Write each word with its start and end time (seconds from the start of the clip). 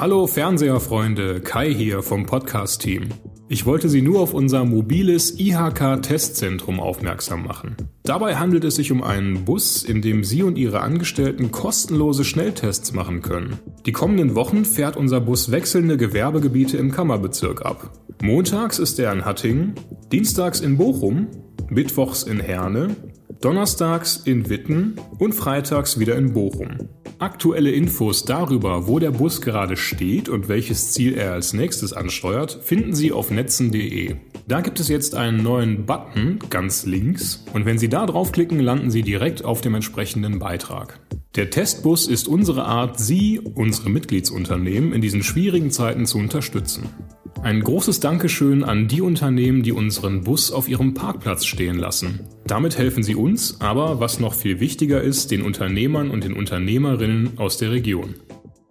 Hallo 0.00 0.28
Fernseherfreunde, 0.28 1.40
Kai 1.40 1.74
hier 1.74 2.04
vom 2.04 2.24
Podcast-Team. 2.24 3.08
Ich 3.48 3.66
wollte 3.66 3.88
Sie 3.88 4.00
nur 4.00 4.20
auf 4.20 4.32
unser 4.32 4.64
mobiles 4.64 5.40
IHK-Testzentrum 5.40 6.78
aufmerksam 6.78 7.44
machen. 7.44 7.74
Dabei 8.04 8.36
handelt 8.36 8.62
es 8.62 8.76
sich 8.76 8.92
um 8.92 9.02
einen 9.02 9.44
Bus, 9.44 9.82
in 9.82 10.00
dem 10.00 10.22
Sie 10.22 10.44
und 10.44 10.56
Ihre 10.56 10.82
Angestellten 10.82 11.50
kostenlose 11.50 12.24
Schnelltests 12.24 12.92
machen 12.92 13.22
können. 13.22 13.58
Die 13.86 13.92
kommenden 13.92 14.36
Wochen 14.36 14.64
fährt 14.64 14.96
unser 14.96 15.20
Bus 15.20 15.50
wechselnde 15.50 15.96
Gewerbegebiete 15.96 16.76
im 16.76 16.92
Kammerbezirk 16.92 17.66
ab. 17.66 17.90
Montags 18.22 18.78
ist 18.78 19.00
er 19.00 19.12
in 19.12 19.24
Hattingen, 19.24 19.74
dienstags 20.12 20.60
in 20.60 20.78
Bochum, 20.78 21.26
mittwochs 21.70 22.22
in 22.22 22.38
Herne, 22.38 22.94
donnerstags 23.40 24.16
in 24.16 24.48
Witten 24.48 25.00
und 25.18 25.34
freitags 25.34 25.98
wieder 25.98 26.16
in 26.16 26.32
Bochum. 26.32 26.88
Aktuelle 27.18 27.70
Infos 27.70 28.24
darüber, 28.24 28.86
wo 28.86 28.98
der 28.98 29.10
Bus 29.10 29.40
gerade 29.40 29.76
steht 29.76 30.28
und 30.28 30.48
welches 30.48 30.92
Ziel 30.92 31.14
er 31.14 31.32
als 31.32 31.52
nächstes 31.52 31.92
ansteuert, 31.92 32.60
finden 32.62 32.94
Sie 32.94 33.12
auf 33.12 33.30
netzen.de. 33.30 34.16
Da 34.46 34.60
gibt 34.60 34.80
es 34.80 34.88
jetzt 34.88 35.14
einen 35.14 35.42
neuen 35.42 35.84
Button 35.84 36.38
ganz 36.48 36.86
links 36.86 37.44
und 37.52 37.66
wenn 37.66 37.78
Sie 37.78 37.88
da 37.88 38.06
draufklicken, 38.06 38.60
landen 38.60 38.90
Sie 38.90 39.02
direkt 39.02 39.44
auf 39.44 39.60
dem 39.60 39.74
entsprechenden 39.74 40.38
Beitrag. 40.38 41.00
Der 41.34 41.50
Testbus 41.50 42.06
ist 42.06 42.26
unsere 42.26 42.64
Art, 42.64 42.98
Sie, 42.98 43.38
unsere 43.38 43.90
Mitgliedsunternehmen, 43.90 44.92
in 44.92 45.00
diesen 45.00 45.22
schwierigen 45.22 45.70
Zeiten 45.70 46.06
zu 46.06 46.18
unterstützen. 46.18 46.88
Ein 47.42 47.62
großes 47.62 48.00
Dankeschön 48.00 48.64
an 48.64 48.88
die 48.88 49.00
Unternehmen, 49.00 49.62
die 49.62 49.72
unseren 49.72 50.24
Bus 50.24 50.50
auf 50.50 50.68
ihrem 50.68 50.94
Parkplatz 50.94 51.44
stehen 51.46 51.78
lassen. 51.78 52.28
Damit 52.46 52.76
helfen 52.76 53.02
sie 53.02 53.14
uns, 53.14 53.60
aber 53.60 54.00
was 54.00 54.18
noch 54.18 54.34
viel 54.34 54.60
wichtiger 54.60 55.00
ist, 55.00 55.30
den 55.30 55.42
Unternehmern 55.42 56.10
und 56.10 56.24
den 56.24 56.34
Unternehmerinnen 56.34 57.38
aus 57.38 57.56
der 57.56 57.70
Region. 57.70 58.16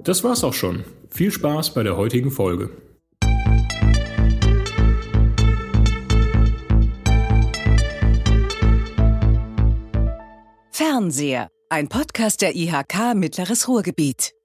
Das 0.04 0.24
war's 0.24 0.44
auch 0.44 0.54
schon. 0.54 0.84
Viel 1.10 1.32
Spaß 1.32 1.74
bei 1.74 1.84
der 1.84 1.96
heutigen 1.96 2.30
Folge. 2.30 2.70
Fernseher, 10.72 11.48
ein 11.70 11.88
Podcast 11.88 12.42
der 12.42 12.56
IHK 12.56 13.16
Mittleres 13.16 13.68
Ruhrgebiet. 13.68 14.37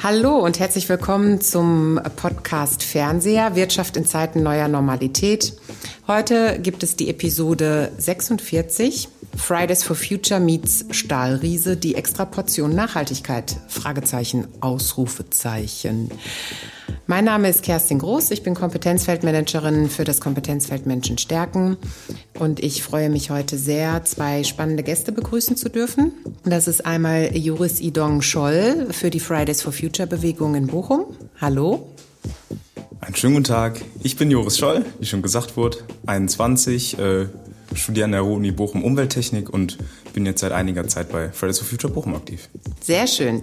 Hallo 0.00 0.38
und 0.38 0.58
herzlich 0.58 0.88
willkommen 0.88 1.40
zum 1.40 2.00
Podcast 2.16 2.82
Fernseher 2.82 3.56
Wirtschaft 3.56 3.96
in 3.96 4.04
Zeiten 4.04 4.42
neuer 4.42 4.68
Normalität. 4.68 5.54
Heute 6.06 6.58
gibt 6.60 6.82
es 6.82 6.96
die 6.96 7.08
Episode 7.08 7.92
46 7.98 9.08
Fridays 9.36 9.82
for 9.82 9.96
Future 9.96 10.40
meets 10.40 10.84
Stahlriese, 10.90 11.76
die 11.76 11.94
Extraportion 11.94 12.74
Nachhaltigkeit? 12.74 13.56
Fragezeichen, 13.68 14.48
Ausrufezeichen. 14.60 16.10
Mein 17.06 17.24
Name 17.24 17.48
ist 17.48 17.62
Kerstin 17.62 17.98
Groß, 17.98 18.30
ich 18.30 18.42
bin 18.42 18.54
Kompetenzfeldmanagerin 18.54 19.88
für 19.88 20.04
das 20.04 20.20
Kompetenzfeld 20.20 20.86
Menschen 20.86 21.18
stärken 21.18 21.76
und 22.38 22.60
ich 22.60 22.82
freue 22.82 23.10
mich 23.10 23.30
heute 23.30 23.58
sehr, 23.58 24.04
zwei 24.04 24.44
spannende 24.44 24.82
Gäste 24.82 25.12
begrüßen 25.12 25.56
zu 25.56 25.68
dürfen. 25.68 26.12
Das 26.44 26.68
ist 26.68 26.84
einmal 26.86 27.36
Juris 27.36 27.80
Idong 27.80 28.22
Scholl 28.22 28.88
für 28.90 29.10
die 29.10 29.20
Fridays 29.20 29.62
for 29.62 29.72
Future 29.72 30.06
Bewegung 30.06 30.54
in 30.54 30.66
Bochum. 30.66 31.06
Hallo. 31.40 31.88
Einen 33.00 33.16
schönen 33.16 33.34
guten 33.34 33.44
Tag. 33.44 33.80
Ich 34.02 34.16
bin 34.16 34.30
Joris 34.30 34.58
Scholl, 34.58 34.84
wie 35.00 35.06
schon 35.06 35.22
gesagt 35.22 35.56
wurde, 35.56 35.78
21, 36.06 36.98
äh, 36.98 37.26
studiere 37.74 38.04
an 38.06 38.12
der 38.12 38.24
Uni 38.24 38.50
Bochum 38.50 38.84
Umwelttechnik 38.84 39.50
und 39.50 39.78
bin 40.12 40.26
jetzt 40.26 40.40
seit 40.40 40.52
einiger 40.52 40.86
Zeit 40.88 41.10
bei 41.10 41.30
Fridays 41.30 41.58
for 41.58 41.66
Future 41.66 41.92
Bochum 41.92 42.14
aktiv. 42.14 42.48
Sehr 42.80 43.06
schön. 43.06 43.42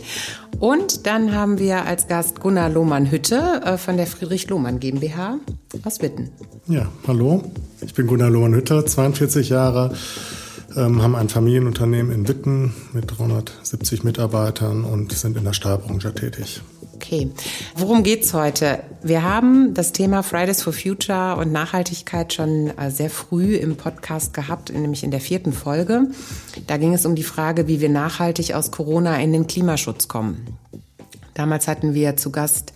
Und 0.60 1.06
dann 1.06 1.34
haben 1.34 1.60
wir 1.60 1.86
als 1.86 2.08
Gast 2.08 2.40
Gunnar 2.40 2.70
Lohmann-Hütte 2.70 3.62
äh, 3.64 3.78
von 3.78 3.98
der 3.98 4.08
Friedrich-Lohmann 4.08 4.80
GmbH 4.80 5.38
aus 5.84 6.02
Witten. 6.02 6.30
Ja, 6.68 6.88
hallo. 7.08 7.44
Ich 7.82 7.94
bin 7.94 8.08
Gunnar 8.08 8.30
Lohmann-Hütte, 8.30 8.86
42 8.86 9.50
Jahre, 9.50 9.94
ähm, 10.76 11.02
haben 11.02 11.16
ein 11.16 11.30
Familienunternehmen 11.30 12.12
in 12.12 12.28
Witten 12.28 12.74
mit 12.94 13.06
370 13.18 14.04
Mitarbeitern 14.04 14.84
und 14.84 15.14
sind 15.14 15.38
in 15.38 15.46
der 15.46 15.54
Stahlbranche 15.54 16.14
tätig. 16.14 16.62
Okay, 17.02 17.32
worum 17.78 18.04
geht's 18.04 18.34
heute? 18.34 18.84
Wir 19.02 19.24
haben 19.24 19.74
das 19.74 19.94
Thema 19.94 20.22
Fridays 20.22 20.62
for 20.62 20.74
Future 20.74 21.38
und 21.38 21.50
Nachhaltigkeit 21.50 22.34
schon 22.34 22.78
äh, 22.78 22.92
sehr 22.92 23.10
früh 23.10 23.56
im 23.56 23.78
Podcast 23.78 24.34
gehabt, 24.34 24.74
nämlich 24.74 25.06
in 25.06 25.10
der 25.10 25.22
vierten 25.22 25.54
Folge. 25.54 26.08
Da 26.68 26.76
ging 26.76 26.94
es 26.94 27.06
um 27.06 27.16
die 27.16 27.24
Frage, 27.24 27.70
wie 27.70 27.80
wir 27.80 27.88
nachhaltig 27.88 28.54
aus 28.54 28.72
Corona 28.72 29.18
in 29.22 29.32
den 29.32 29.48
Klimaschutz 29.48 30.10
kommen. 30.10 30.46
Damals 31.36 31.70
hatten 31.70 31.94
wir 31.94 32.18
zu 32.18 32.32
Gast 32.32 32.74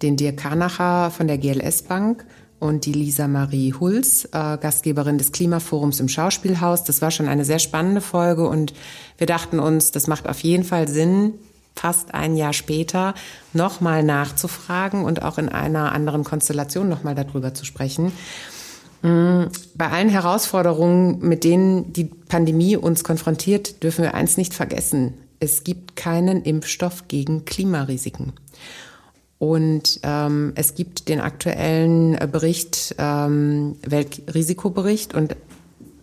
den 0.00 0.16
Dirk 0.16 0.38
Karnacher 0.38 1.10
von 1.10 1.28
der 1.28 1.36
GLS 1.36 1.82
Bank 1.82 2.24
und 2.60 2.86
die 2.86 2.92
Lisa 2.94 3.28
Marie 3.28 3.74
Hulz, 3.74 4.24
äh, 4.32 4.56
Gastgeberin 4.56 5.18
des 5.18 5.30
Klimaforums 5.30 6.00
im 6.00 6.08
Schauspielhaus. 6.08 6.84
Das 6.84 7.02
war 7.02 7.10
schon 7.10 7.28
eine 7.28 7.44
sehr 7.44 7.58
spannende 7.58 8.00
Folge 8.00 8.48
und 8.48 8.72
wir 9.18 9.26
dachten 9.26 9.60
uns, 9.60 9.90
das 9.90 10.06
macht 10.06 10.26
auf 10.26 10.40
jeden 10.40 10.64
Fall 10.64 10.88
Sinn, 10.88 11.34
fast 11.78 12.12
ein 12.12 12.36
Jahr 12.36 12.52
später 12.52 13.14
nochmal 13.52 14.02
nachzufragen 14.02 15.04
und 15.04 15.22
auch 15.22 15.38
in 15.38 15.48
einer 15.48 15.92
anderen 15.92 16.24
Konstellation 16.24 16.88
nochmal 16.88 17.14
darüber 17.14 17.54
zu 17.54 17.64
sprechen. 17.64 18.12
Mm, 19.02 19.44
bei 19.76 19.88
allen 19.88 20.08
Herausforderungen, 20.08 21.20
mit 21.20 21.44
denen 21.44 21.92
die 21.92 22.04
Pandemie 22.04 22.76
uns 22.76 23.04
konfrontiert, 23.04 23.82
dürfen 23.82 24.02
wir 24.02 24.14
eins 24.14 24.36
nicht 24.36 24.54
vergessen. 24.54 25.14
Es 25.38 25.62
gibt 25.62 25.94
keinen 25.94 26.42
Impfstoff 26.42 27.06
gegen 27.06 27.44
Klimarisiken. 27.44 28.32
Und 29.38 30.00
ähm, 30.02 30.52
es 30.56 30.74
gibt 30.74 31.08
den 31.08 31.20
aktuellen 31.20 32.18
Bericht, 32.32 32.96
ähm, 32.98 33.76
Weltrisikobericht. 33.86 35.14
Und 35.14 35.36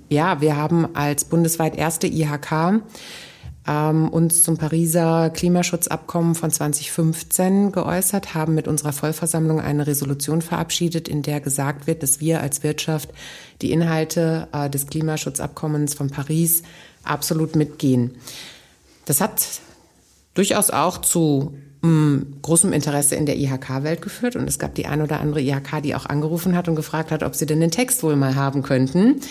ja, 0.07 0.39
wir 0.39 0.55
haben 0.55 0.95
als 0.95 1.25
bundesweit 1.25 1.75
erste 1.75 2.07
IHK 2.07 2.81
ähm, 3.67 4.09
uns 4.09 4.43
zum 4.43 4.57
Pariser 4.57 5.29
Klimaschutzabkommen 5.31 6.35
von 6.35 6.51
2015 6.51 7.71
geäußert, 7.71 8.35
haben 8.35 8.53
mit 8.53 8.67
unserer 8.67 8.93
Vollversammlung 8.93 9.59
eine 9.59 9.87
Resolution 9.87 10.41
verabschiedet, 10.41 11.07
in 11.07 11.23
der 11.23 11.41
gesagt 11.41 11.87
wird, 11.87 12.03
dass 12.03 12.19
wir 12.19 12.41
als 12.41 12.63
Wirtschaft 12.63 13.09
die 13.61 13.71
Inhalte 13.71 14.47
äh, 14.51 14.69
des 14.69 14.87
Klimaschutzabkommens 14.87 15.95
von 15.95 16.09
Paris 16.09 16.63
absolut 17.03 17.55
mitgehen. 17.55 18.11
Das 19.05 19.19
hat 19.19 19.61
durchaus 20.35 20.69
auch 20.69 20.99
zu 20.99 21.55
mm, 21.81 22.17
großem 22.43 22.71
Interesse 22.71 23.15
in 23.15 23.25
der 23.25 23.37
IHK-Welt 23.37 24.01
geführt 24.01 24.35
und 24.35 24.47
es 24.47 24.59
gab 24.59 24.75
die 24.75 24.85
ein 24.85 25.01
oder 25.01 25.19
andere 25.19 25.41
IHK, 25.41 25.81
die 25.81 25.95
auch 25.95 26.05
angerufen 26.05 26.55
hat 26.55 26.67
und 26.67 26.75
gefragt 26.75 27.11
hat, 27.11 27.23
ob 27.23 27.33
sie 27.33 27.47
denn 27.47 27.61
den 27.61 27.71
Text 27.71 28.03
wohl 28.03 28.15
mal 28.15 28.35
haben 28.35 28.61
könnten. 28.61 29.21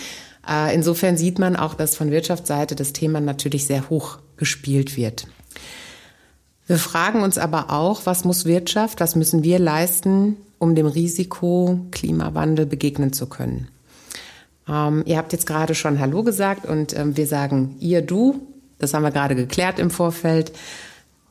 Äh, 0.47 0.75
insofern 0.75 1.15
sieht 1.15 1.39
man 1.39 1.55
auch, 1.55 1.73
dass 1.73 1.95
von 1.95 2.11
Wirtschaftsseite 2.11 2.75
das 2.75 2.91
Thema 2.91 3.21
natürlich 3.21 3.65
sehr 3.65 3.89
hoch 3.89 4.19
gespielt 4.37 4.97
wird. 4.97 5.27
Wir 6.67 6.79
fragen 6.79 7.21
uns 7.21 7.37
aber 7.37 7.69
auch, 7.69 8.05
was 8.05 8.25
muss 8.25 8.45
Wirtschaft, 8.45 8.99
was 8.99 9.15
müssen 9.15 9.43
wir 9.43 9.59
leisten, 9.59 10.37
um 10.57 10.73
dem 10.73 10.87
Risiko 10.87 11.79
Klimawandel 11.91 12.65
begegnen 12.65 13.13
zu 13.13 13.27
können. 13.27 13.67
Ähm, 14.67 15.03
ihr 15.05 15.17
habt 15.17 15.31
jetzt 15.31 15.45
gerade 15.45 15.75
schon 15.75 15.99
Hallo 15.99 16.23
gesagt 16.23 16.65
und 16.65 16.97
ähm, 16.97 17.15
wir 17.17 17.27
sagen 17.27 17.75
ihr, 17.79 18.01
du. 18.01 18.47
Das 18.79 18.93
haben 18.93 19.03
wir 19.03 19.11
gerade 19.11 19.35
geklärt 19.35 19.79
im 19.79 19.89
Vorfeld. 19.89 20.51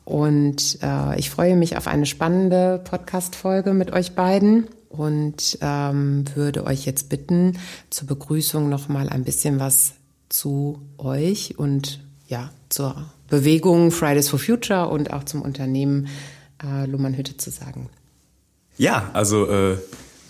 Und 0.05 0.79
äh, 0.81 1.19
ich 1.19 1.29
freue 1.29 1.55
mich 1.55 1.77
auf 1.77 1.87
eine 1.87 2.05
spannende 2.05 2.79
Podcast-Folge 2.83 3.73
mit 3.73 3.91
euch 3.91 4.13
beiden 4.13 4.67
und 4.89 5.57
ähm, 5.61 6.25
würde 6.35 6.65
euch 6.65 6.85
jetzt 6.85 7.09
bitten, 7.09 7.57
zur 7.89 8.07
Begrüßung 8.07 8.69
noch 8.69 8.87
mal 8.87 9.09
ein 9.09 9.23
bisschen 9.23 9.59
was 9.59 9.93
zu 10.29 10.79
euch 10.97 11.57
und 11.57 11.99
ja, 12.27 12.51
zur 12.69 13.09
Bewegung 13.29 13.91
Fridays 13.91 14.29
for 14.29 14.39
Future 14.39 14.87
und 14.89 15.11
auch 15.11 15.23
zum 15.23 15.41
Unternehmen 15.41 16.07
äh, 16.63 16.85
Luhmann 16.85 17.15
Hütte 17.15 17.37
zu 17.37 17.49
sagen. 17.49 17.89
Ja, 18.77 19.09
also 19.13 19.49
äh, 19.49 19.77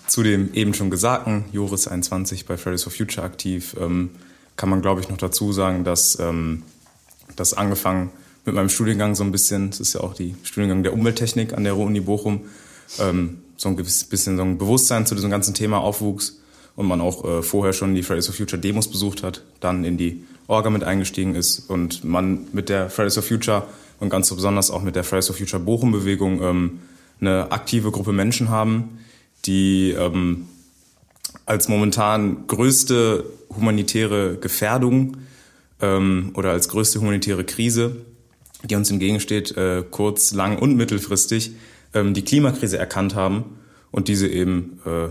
zu 0.08 0.24
dem 0.24 0.54
eben 0.54 0.74
schon 0.74 0.90
Gesagten, 0.90 1.46
Joris 1.52 1.88
21 1.88 2.46
bei 2.46 2.58
Fridays 2.58 2.84
for 2.84 2.92
Future 2.92 3.26
aktiv, 3.26 3.76
ähm, 3.80 4.12
kann 4.56 4.70
man 4.70 4.82
glaube 4.82 5.02
ich 5.02 5.10
noch 5.10 5.18
dazu 5.18 5.52
sagen, 5.52 5.84
dass 5.84 6.20
ähm, 6.20 6.64
das 7.36 7.54
angefangen 7.54 8.12
mit 8.46 8.56
meinem 8.56 8.70
Studiengang 8.70 9.16
so 9.16 9.24
ein 9.24 9.32
bisschen, 9.32 9.72
das 9.72 9.80
ist 9.80 9.94
ja 9.94 10.02
auch 10.02 10.14
die 10.14 10.36
Studiengang 10.44 10.84
der 10.84 10.94
Umwelttechnik 10.94 11.54
an 11.54 11.64
der 11.64 11.74
Ruhr-Uni 11.74 12.02
Bochum, 12.02 12.42
ähm, 13.00 13.40
so 13.58 13.70
ein 13.70 13.76
bisschen 13.76 14.38
so 14.38 14.44
ein 14.44 14.58
Bewusstsein 14.58 15.06
zu 15.06 15.16
diesem 15.16 15.32
ganzen 15.32 15.54
Thema 15.54 15.80
aufwuchs 15.80 16.40
und 16.76 16.88
man 16.88 17.02
auch 17.02 17.26
äh, 17.26 17.42
vorher 17.42 17.74
schon 17.74 17.96
die 17.96 18.04
Fridays 18.04 18.28
for 18.28 18.36
Future 18.36 18.62
Demos 18.62 18.90
besucht 18.90 19.24
hat, 19.24 19.44
dann 19.60 19.84
in 19.84 19.98
die 19.98 20.24
Orga 20.48 20.70
mit 20.70 20.84
eingestiegen 20.84 21.36
ist 21.36 21.70
und 21.70 22.04
man 22.04 22.48
mit 22.54 22.70
der 22.70 22.90
Fridays 22.90 23.16
for 23.16 23.24
Future 23.24 23.64
und 24.00 24.10
ganz 24.10 24.34
besonders 24.34 24.72
auch 24.72 24.82
mit 24.82 24.96
der 24.96 25.04
Fridays 25.04 25.28
for 25.28 25.36
Future 25.36 25.62
Bochum 25.62 25.92
Bewegung 25.92 26.42
ähm, 26.42 26.80
eine 27.22 27.52
aktive 27.52 27.92
Gruppe 27.92 28.14
Menschen 28.14 28.50
haben, 28.50 29.00
die 29.46 29.92
ähm, 29.92 30.48
als 31.46 31.68
momentan 31.68 32.48
größte 32.48 33.26
humanitäre 33.56 34.38
Gefährdung 34.38 35.18
ähm, 35.82 36.32
oder 36.34 36.52
als 36.52 36.70
größte 36.70 37.00
humanitäre 37.00 37.44
Krise 37.44 37.96
die 38.70 38.76
uns 38.76 38.92
entgegensteht, 38.92 39.56
äh, 39.58 39.84
kurz-, 39.90 40.34
lang- 40.34 40.58
und 40.58 40.76
mittelfristig, 40.76 41.52
ähm, 41.94 42.14
die 42.14 42.24
Klimakrise 42.24 42.78
erkannt 42.78 43.16
haben 43.16 43.58
und 43.92 44.08
diese 44.08 44.28
eben 44.28 44.80
äh, 44.86 45.10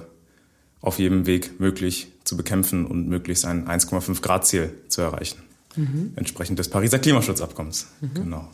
auf 0.81 0.99
jedem 0.99 1.27
Weg 1.27 1.61
möglich 1.61 2.09
zu 2.25 2.37
bekämpfen 2.37 2.87
und 2.87 3.09
möglichst 3.09 3.45
ein 3.45 3.69
1,5 3.69 4.21
Grad 4.23 4.47
Ziel 4.47 4.73
zu 4.89 5.03
erreichen. 5.03 5.39
Mhm. 5.77 6.13
Entsprechend 6.17 6.59
des 6.59 6.69
Pariser 6.69 6.99
Klimaschutzabkommens. 6.99 7.87
Mhm. 8.01 8.15
Genau. 8.15 8.49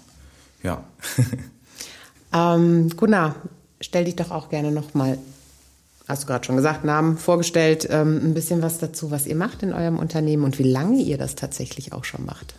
Ja. 0.62 0.84
ähm, 2.34 2.90
Gunnar, 2.96 3.36
stell 3.80 4.04
dich 4.04 4.16
doch 4.16 4.30
auch 4.30 4.48
gerne 4.48 4.72
nochmal, 4.72 5.18
hast 6.08 6.24
du 6.24 6.26
gerade 6.26 6.44
schon 6.44 6.56
gesagt, 6.56 6.84
Namen 6.84 7.16
vorgestellt, 7.16 7.86
ähm, 7.90 8.20
ein 8.22 8.34
bisschen 8.34 8.62
was 8.62 8.78
dazu, 8.78 9.10
was 9.10 9.26
ihr 9.26 9.36
macht 9.36 9.62
in 9.62 9.72
eurem 9.72 9.98
Unternehmen 9.98 10.44
und 10.44 10.58
wie 10.58 10.70
lange 10.70 11.00
ihr 11.00 11.18
das 11.18 11.34
tatsächlich 11.34 11.92
auch 11.92 12.04
schon 12.04 12.24
macht. 12.24 12.54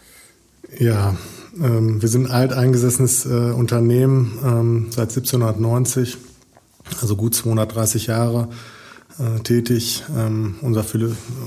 Ja, 0.79 1.17
ähm, 1.61 2.01
wir 2.01 2.07
sind 2.07 2.27
ein 2.27 2.31
alteingesessenes 2.31 3.25
äh, 3.25 3.51
Unternehmen 3.51 4.39
ähm, 4.43 4.87
seit 4.89 5.09
1790, 5.09 6.17
also 7.01 7.15
gut 7.17 7.35
230 7.35 8.07
Jahre 8.07 8.47
äh, 9.19 9.41
tätig. 9.41 10.03
Ähm, 10.17 10.55
unser, 10.61 10.85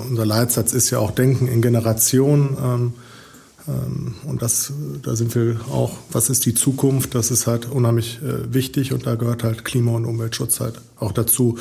unser 0.09 0.27
Leitsatz 0.27 0.73
ist 0.73 0.91
ja 0.91 0.99
auch 0.99 1.11
Denken 1.11 1.49
in 1.49 1.63
Generationen. 1.63 2.57
Ähm, 2.63 2.93
ähm, 3.67 4.15
und 4.25 4.43
das, 4.43 4.73
da 5.03 5.17
sind 5.17 5.35
wir 5.35 5.61
auch, 5.71 5.97
was 6.11 6.31
ist 6.31 6.45
die 6.47 6.55
Zukunft? 6.55 7.15
Das 7.15 7.31
ist 7.31 7.47
halt 7.47 7.67
unheimlich 7.67 8.21
äh, 8.23 8.53
wichtig 8.53 8.93
und 8.93 9.07
da 9.07 9.15
gehört 9.15 9.45
halt 9.45 9.65
Klima- 9.65 9.93
und 9.93 10.05
Umweltschutz 10.05 10.61
halt 10.61 10.81
auch 10.99 11.13
dazu. 11.13 11.59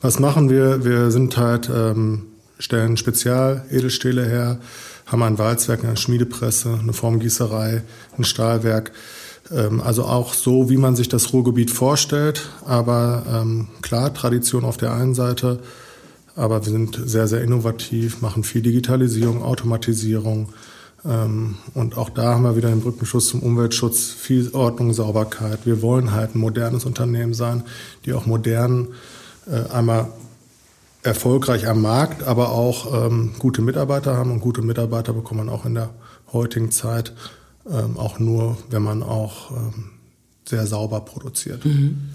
Was 0.00 0.18
machen 0.18 0.50
wir? 0.50 0.84
Wir 0.84 1.10
sind 1.10 1.36
halt, 1.36 1.70
ähm, 1.74 2.22
stellen 2.58 2.96
Spezial-Edelstähle 2.96 4.24
her, 4.24 4.58
haben 5.06 5.22
ein 5.22 5.38
Walzwerk, 5.38 5.84
eine 5.84 5.96
Schmiedepresse, 5.96 6.78
eine 6.80 6.92
Formgießerei, 6.92 7.82
ein 8.16 8.24
Stahlwerk. 8.24 8.92
Ähm, 9.50 9.80
also 9.80 10.04
auch 10.04 10.34
so, 10.34 10.70
wie 10.70 10.76
man 10.76 10.96
sich 10.96 11.08
das 11.08 11.32
Ruhrgebiet 11.32 11.70
vorstellt. 11.70 12.50
Aber 12.64 13.22
ähm, 13.32 13.68
klar, 13.82 14.12
Tradition 14.12 14.64
auf 14.64 14.76
der 14.76 14.92
einen 14.92 15.14
Seite, 15.14 15.60
aber 16.34 16.64
wir 16.64 16.72
sind 16.72 17.00
sehr, 17.04 17.28
sehr 17.28 17.42
innovativ, 17.42 18.20
machen 18.20 18.44
viel 18.44 18.62
Digitalisierung, 18.62 19.42
Automatisierung. 19.42 20.50
Ähm, 21.04 21.56
und 21.74 21.96
auch 21.96 22.10
da 22.10 22.34
haben 22.34 22.42
wir 22.42 22.56
wieder 22.56 22.68
den 22.68 22.80
Brückenschutz 22.80 23.28
zum 23.28 23.40
Umweltschutz, 23.40 24.10
viel 24.10 24.50
Ordnung, 24.52 24.92
Sauberkeit. 24.92 25.60
Wir 25.64 25.82
wollen 25.82 26.12
halt 26.12 26.34
ein 26.34 26.38
modernes 26.38 26.84
Unternehmen 26.84 27.34
sein, 27.34 27.62
die 28.04 28.12
auch 28.12 28.26
modern 28.26 28.88
äh, 29.46 29.72
einmal 29.72 30.08
erfolgreich 31.02 31.68
am 31.68 31.82
Markt, 31.82 32.24
aber 32.24 32.50
auch 32.50 33.06
ähm, 33.06 33.32
gute 33.38 33.62
Mitarbeiter 33.62 34.16
haben. 34.16 34.32
Und 34.32 34.40
gute 34.40 34.62
Mitarbeiter 34.62 35.12
bekommt 35.12 35.38
man 35.38 35.48
auch 35.48 35.64
in 35.64 35.74
der 35.74 35.90
heutigen 36.32 36.72
Zeit 36.72 37.12
ähm, 37.70 37.96
auch 37.96 38.18
nur, 38.18 38.56
wenn 38.70 38.82
man 38.82 39.02
auch 39.02 39.50
ähm, 39.50 39.90
sehr 40.48 40.66
sauber 40.66 41.00
produziert. 41.00 41.64
Mhm. 41.64 42.10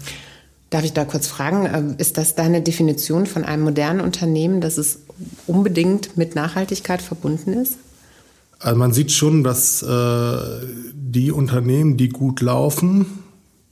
Darf 0.70 0.84
ich 0.84 0.94
da 0.94 1.04
kurz 1.04 1.26
fragen, 1.26 1.68
ähm, 1.72 1.94
ist 1.98 2.16
das 2.16 2.34
deine 2.34 2.62
Definition 2.62 3.26
von 3.26 3.44
einem 3.44 3.62
modernen 3.62 4.00
Unternehmen, 4.00 4.60
dass 4.60 4.78
es 4.78 5.00
unbedingt 5.46 6.16
mit 6.16 6.34
Nachhaltigkeit 6.34 7.02
verbunden 7.02 7.52
ist? 7.52 7.76
Also 8.58 8.78
man 8.78 8.92
sieht 8.92 9.12
schon, 9.12 9.44
dass 9.44 9.82
äh, 9.82 10.36
die 10.94 11.32
Unternehmen, 11.32 11.96
die 11.96 12.08
gut 12.08 12.40
laufen, 12.40 13.06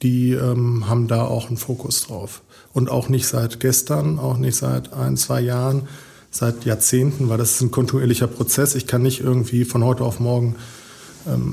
die 0.02 0.32
ähm, 0.32 0.88
haben 0.88 1.08
da 1.08 1.24
auch 1.24 1.48
einen 1.48 1.56
Fokus 1.56 2.02
drauf. 2.02 2.42
Und 2.72 2.90
auch 2.90 3.08
nicht 3.08 3.26
seit 3.26 3.60
gestern, 3.60 4.18
auch 4.18 4.36
nicht 4.36 4.56
seit 4.56 4.92
ein, 4.92 5.16
zwei 5.16 5.40
Jahren, 5.40 5.88
seit 6.30 6.64
Jahrzehnten, 6.64 7.28
weil 7.28 7.38
das 7.38 7.52
ist 7.52 7.60
ein 7.60 7.70
kontinuierlicher 7.70 8.26
Prozess. 8.26 8.74
Ich 8.74 8.86
kann 8.86 9.02
nicht 9.02 9.20
irgendwie 9.20 9.64
von 9.64 9.84
heute 9.84 10.04
auf 10.04 10.20
morgen 10.20 10.56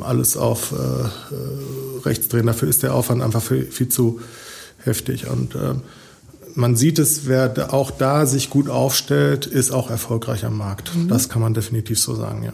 alles 0.03 0.37
auf 0.37 0.71
äh, 0.71 0.75
äh, 0.75 1.99
rechts 2.05 2.27
drehen. 2.27 2.45
Dafür 2.45 2.67
ist 2.69 2.83
der 2.83 2.93
Aufwand 2.93 3.21
einfach 3.21 3.41
viel, 3.41 3.65
viel 3.65 3.89
zu 3.89 4.19
heftig. 4.83 5.27
Und 5.27 5.55
äh, 5.55 5.75
man 6.55 6.75
sieht 6.75 6.97
es, 6.99 7.27
wer 7.27 7.73
auch 7.73 7.91
da 7.91 8.25
sich 8.25 8.49
gut 8.49 8.69
aufstellt, 8.69 9.45
ist 9.45 9.71
auch 9.71 9.91
erfolgreich 9.91 10.45
am 10.45 10.57
Markt. 10.57 10.95
Mhm. 10.95 11.07
Das 11.07 11.29
kann 11.29 11.41
man 11.41 11.53
definitiv 11.53 11.99
so 11.99 12.15
sagen, 12.15 12.43
ja. 12.43 12.53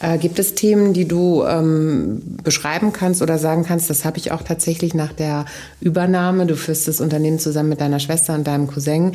Äh, 0.00 0.18
gibt 0.18 0.38
es 0.38 0.54
Themen, 0.54 0.92
die 0.92 1.08
du 1.08 1.44
ähm, 1.44 2.22
beschreiben 2.42 2.92
kannst 2.92 3.22
oder 3.22 3.38
sagen 3.38 3.64
kannst, 3.64 3.90
das 3.90 4.04
habe 4.04 4.18
ich 4.18 4.32
auch 4.32 4.42
tatsächlich 4.42 4.94
nach 4.94 5.12
der 5.12 5.46
Übernahme, 5.80 6.46
du 6.46 6.56
führst 6.56 6.86
das 6.86 7.00
Unternehmen 7.00 7.38
zusammen 7.38 7.70
mit 7.70 7.80
deiner 7.80 8.00
Schwester 8.00 8.34
und 8.34 8.46
deinem 8.46 8.66
Cousin, 8.66 9.12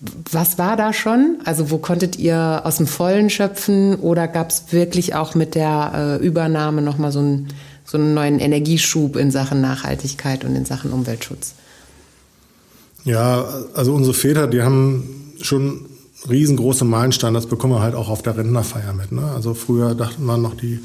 was 0.00 0.58
war 0.58 0.76
da 0.76 0.92
schon? 0.92 1.38
Also 1.44 1.70
wo 1.70 1.78
konntet 1.78 2.18
ihr 2.18 2.62
aus 2.64 2.76
dem 2.76 2.86
Vollen 2.86 3.30
schöpfen 3.30 3.94
oder 3.96 4.28
gab 4.28 4.50
es 4.50 4.64
wirklich 4.70 5.14
auch 5.14 5.34
mit 5.34 5.54
der 5.54 6.18
äh, 6.20 6.26
Übernahme 6.26 6.82
nochmal 6.82 7.12
so, 7.12 7.20
ein, 7.20 7.48
so 7.84 7.96
einen 7.96 8.12
neuen 8.12 8.38
Energieschub 8.38 9.16
in 9.16 9.30
Sachen 9.30 9.60
Nachhaltigkeit 9.60 10.44
und 10.44 10.54
in 10.54 10.66
Sachen 10.66 10.92
Umweltschutz? 10.92 11.54
Ja, 13.04 13.46
also 13.74 13.94
unsere 13.94 14.14
Väter, 14.14 14.48
die 14.48 14.62
haben 14.62 15.32
schon 15.40 15.86
riesengroße 16.28 16.84
Meilensteine, 16.84 17.38
das 17.38 17.46
bekommen 17.46 17.74
wir 17.74 17.80
halt 17.80 17.94
auch 17.94 18.08
auf 18.08 18.20
der 18.20 18.36
Rentnerfeier 18.36 18.92
mit. 18.92 19.12
Ne? 19.12 19.30
Also 19.34 19.54
früher 19.54 19.94
dachten 19.94 20.24
man 20.24 20.42
noch 20.42 20.56
die 20.56 20.80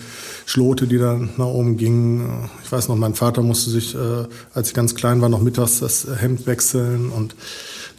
Schlote, 0.46 0.88
die 0.88 1.00
dann 1.00 1.31
nach 1.38 1.48
oben 1.48 1.78
gingen. 1.78 2.50
Ich 2.63 2.72
weiß 2.72 2.88
noch, 2.88 2.96
mein 2.96 3.16
Vater 3.16 3.42
musste 3.42 3.72
sich, 3.72 3.96
äh, 3.96 4.25
als 4.54 4.69
ich 4.69 4.74
ganz 4.74 4.96
klein 4.96 5.22
war, 5.22 5.30
noch 5.30 5.42
mittags 5.42 5.80
das 5.80 6.08
Hemd 6.19 6.46
wechseln 6.48 7.10
und 7.10 7.36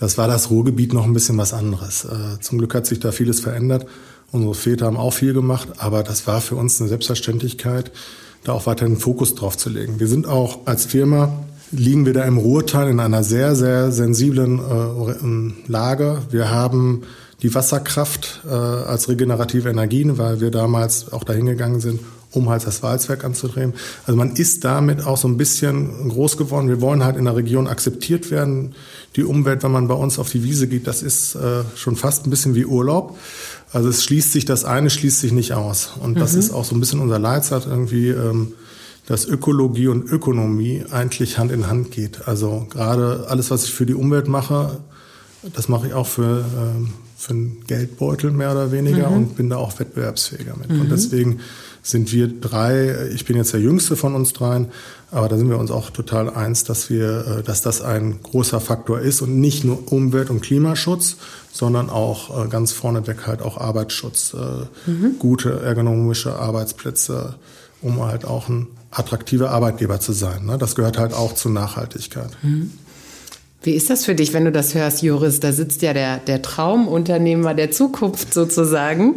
das 0.02 0.18
war 0.18 0.26
das 0.26 0.50
Ruhrgebiet 0.50 0.92
noch 0.94 1.04
ein 1.04 1.12
bisschen 1.12 1.38
was 1.38 1.52
anderes. 1.52 2.04
Äh, 2.04 2.40
zum 2.40 2.58
Glück 2.58 2.74
hat 2.74 2.86
sich 2.86 2.98
da 2.98 3.12
vieles 3.12 3.38
verändert. 3.38 3.86
Unsere 4.32 4.52
Väter 4.52 4.86
haben 4.86 4.96
auch 4.96 5.12
viel 5.12 5.32
gemacht, 5.32 5.68
aber 5.78 6.02
das 6.02 6.26
war 6.26 6.40
für 6.40 6.56
uns 6.56 6.80
eine 6.80 6.88
Selbstverständlichkeit, 6.88 7.92
da 8.42 8.50
auch 8.50 8.66
weiterhin 8.66 8.96
Fokus 8.96 9.36
drauf 9.36 9.56
zu 9.56 9.70
legen. 9.70 10.00
Wir 10.00 10.08
sind 10.08 10.26
auch 10.26 10.66
als 10.66 10.86
Firma 10.86 11.32
liegen 11.70 12.04
wir 12.04 12.14
da 12.14 12.24
im 12.24 12.36
Ruhrtal 12.36 12.88
in 12.88 12.98
einer 12.98 13.22
sehr, 13.22 13.54
sehr 13.54 13.92
sensiblen 13.92 14.58
äh, 14.58 15.70
Lage. 15.70 16.18
Wir 16.30 16.50
haben 16.50 17.04
die 17.42 17.54
Wasserkraft 17.54 18.42
äh, 18.44 18.52
als 18.52 19.08
regenerative 19.08 19.70
Energien, 19.70 20.18
weil 20.18 20.40
wir 20.40 20.50
damals 20.50 21.12
auch 21.12 21.22
dahin 21.22 21.46
gegangen 21.46 21.80
sind, 21.80 22.00
um 22.32 22.48
halt 22.48 22.66
das 22.66 22.82
Walzwerk 22.82 23.24
anzudrehen. 23.24 23.74
Also 24.06 24.16
man 24.16 24.32
ist 24.36 24.64
damit 24.64 25.06
auch 25.06 25.16
so 25.16 25.28
ein 25.28 25.36
bisschen 25.36 26.08
groß 26.08 26.36
geworden. 26.36 26.68
Wir 26.68 26.80
wollen 26.80 27.04
halt 27.04 27.16
in 27.16 27.26
der 27.26 27.36
Region 27.36 27.66
akzeptiert 27.66 28.30
werden. 28.30 28.74
Die 29.16 29.24
Umwelt, 29.24 29.62
wenn 29.62 29.72
man 29.72 29.88
bei 29.88 29.94
uns 29.94 30.18
auf 30.18 30.30
die 30.30 30.42
Wiese 30.42 30.66
geht, 30.66 30.86
das 30.86 31.02
ist 31.02 31.34
äh, 31.34 31.62
schon 31.76 31.96
fast 31.96 32.26
ein 32.26 32.30
bisschen 32.30 32.54
wie 32.54 32.64
Urlaub. 32.64 33.18
Also 33.72 33.88
es 33.88 34.02
schließt 34.04 34.32
sich, 34.32 34.44
das 34.44 34.64
eine 34.64 34.90
schließt 34.90 35.20
sich 35.20 35.32
nicht 35.32 35.52
aus. 35.52 35.92
Und 36.00 36.16
mhm. 36.16 36.20
das 36.20 36.34
ist 36.34 36.50
auch 36.50 36.64
so 36.64 36.74
ein 36.74 36.80
bisschen 36.80 37.00
unser 37.00 37.18
Leitsatz 37.18 37.66
irgendwie, 37.66 38.08
ähm, 38.08 38.54
dass 39.06 39.26
Ökologie 39.26 39.88
und 39.88 40.04
Ökonomie 40.04 40.84
eigentlich 40.90 41.38
Hand 41.38 41.52
in 41.52 41.66
Hand 41.68 41.90
geht. 41.90 42.28
Also 42.28 42.66
gerade 42.70 43.26
alles, 43.28 43.50
was 43.50 43.64
ich 43.64 43.72
für 43.72 43.86
die 43.86 43.94
Umwelt 43.94 44.28
mache, 44.28 44.78
das 45.54 45.68
mache 45.68 45.88
ich 45.88 45.92
auch 45.94 46.06
für, 46.06 46.44
ähm, 46.56 46.90
für 47.22 47.34
einen 47.34 47.62
Geldbeutel 47.68 48.32
mehr 48.32 48.50
oder 48.50 48.72
weniger 48.72 49.08
mhm. 49.08 49.16
und 49.16 49.36
bin 49.36 49.48
da 49.48 49.56
auch 49.56 49.78
wettbewerbsfähiger 49.78 50.56
mit. 50.56 50.70
Mhm. 50.70 50.80
Und 50.80 50.90
deswegen 50.90 51.38
sind 51.80 52.12
wir 52.12 52.26
drei, 52.26 53.10
ich 53.14 53.26
bin 53.26 53.36
jetzt 53.36 53.52
der 53.52 53.60
jüngste 53.60 53.94
von 53.94 54.16
uns 54.16 54.32
dreien, 54.32 54.66
aber 55.12 55.28
da 55.28 55.36
sind 55.36 55.48
wir 55.48 55.56
uns 55.56 55.70
auch 55.70 55.90
total 55.90 56.28
eins, 56.30 56.64
dass 56.64 56.90
wir, 56.90 57.26
äh, 57.38 57.42
dass 57.44 57.62
das 57.62 57.80
ein 57.80 58.20
großer 58.24 58.60
Faktor 58.60 58.98
ist 58.98 59.22
und 59.22 59.38
nicht 59.38 59.62
nur 59.62 59.92
Umwelt- 59.92 60.30
und 60.30 60.40
Klimaschutz, 60.40 61.16
sondern 61.52 61.90
auch 61.90 62.44
äh, 62.44 62.48
ganz 62.48 62.72
vorneweg 62.72 63.24
halt 63.24 63.40
auch 63.40 63.56
Arbeitsschutz, 63.56 64.34
äh, 64.34 64.90
mhm. 64.90 65.20
gute 65.20 65.60
ergonomische 65.60 66.34
Arbeitsplätze, 66.34 67.36
um 67.82 68.04
halt 68.04 68.24
auch 68.24 68.48
ein 68.48 68.66
attraktiver 68.90 69.50
Arbeitgeber 69.50 70.00
zu 70.00 70.12
sein. 70.12 70.46
Ne? 70.46 70.58
Das 70.58 70.74
gehört 70.74 70.98
halt 70.98 71.14
auch 71.14 71.34
zur 71.36 71.52
Nachhaltigkeit. 71.52 72.30
Mhm. 72.42 72.72
Wie 73.62 73.74
ist 73.74 73.90
das 73.90 74.04
für 74.04 74.14
dich, 74.14 74.32
wenn 74.32 74.44
du 74.44 74.52
das 74.52 74.74
hörst, 74.74 75.02
Joris? 75.02 75.38
Da 75.38 75.52
sitzt 75.52 75.82
ja 75.82 75.92
der, 75.92 76.18
der 76.18 76.42
Traumunternehmer 76.42 77.54
der 77.54 77.70
Zukunft 77.70 78.34
sozusagen. 78.34 79.14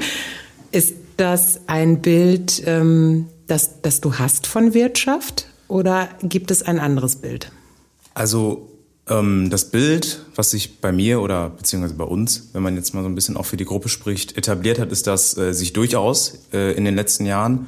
Ist 0.72 0.94
das 1.18 1.62
ein 1.66 2.02
Bild, 2.02 2.62
ähm, 2.66 3.26
das, 3.48 3.82
das 3.82 4.02
du 4.02 4.16
hast 4.16 4.46
von 4.46 4.74
Wirtschaft 4.76 5.48
oder 5.68 6.10
gibt 6.22 6.52
es 6.52 6.62
ein 6.62 6.80
anderes 6.80 7.16
Bild? 7.16 7.52
Also 8.14 8.70
ähm, 9.10 9.50
das 9.50 9.72
Bild, 9.72 10.22
was 10.36 10.52
sich 10.52 10.80
bei 10.80 10.92
mir 10.92 11.22
oder 11.22 11.50
beziehungsweise 11.50 11.96
bei 11.96 12.04
uns, 12.04 12.50
wenn 12.54 12.62
man 12.62 12.76
jetzt 12.76 12.94
mal 12.94 13.02
so 13.02 13.10
ein 13.10 13.16
bisschen 13.16 13.38
auch 13.38 13.46
für 13.46 13.58
die 13.58 13.66
Gruppe 13.66 13.90
spricht, 13.90 14.38
etabliert 14.38 14.78
hat, 14.78 14.92
ist, 14.92 15.08
dass 15.08 15.36
äh, 15.38 15.54
sich 15.54 15.74
durchaus 15.74 16.40
äh, 16.54 16.74
in 16.74 16.86
den 16.86 16.96
letzten 16.96 17.26
Jahren 17.26 17.68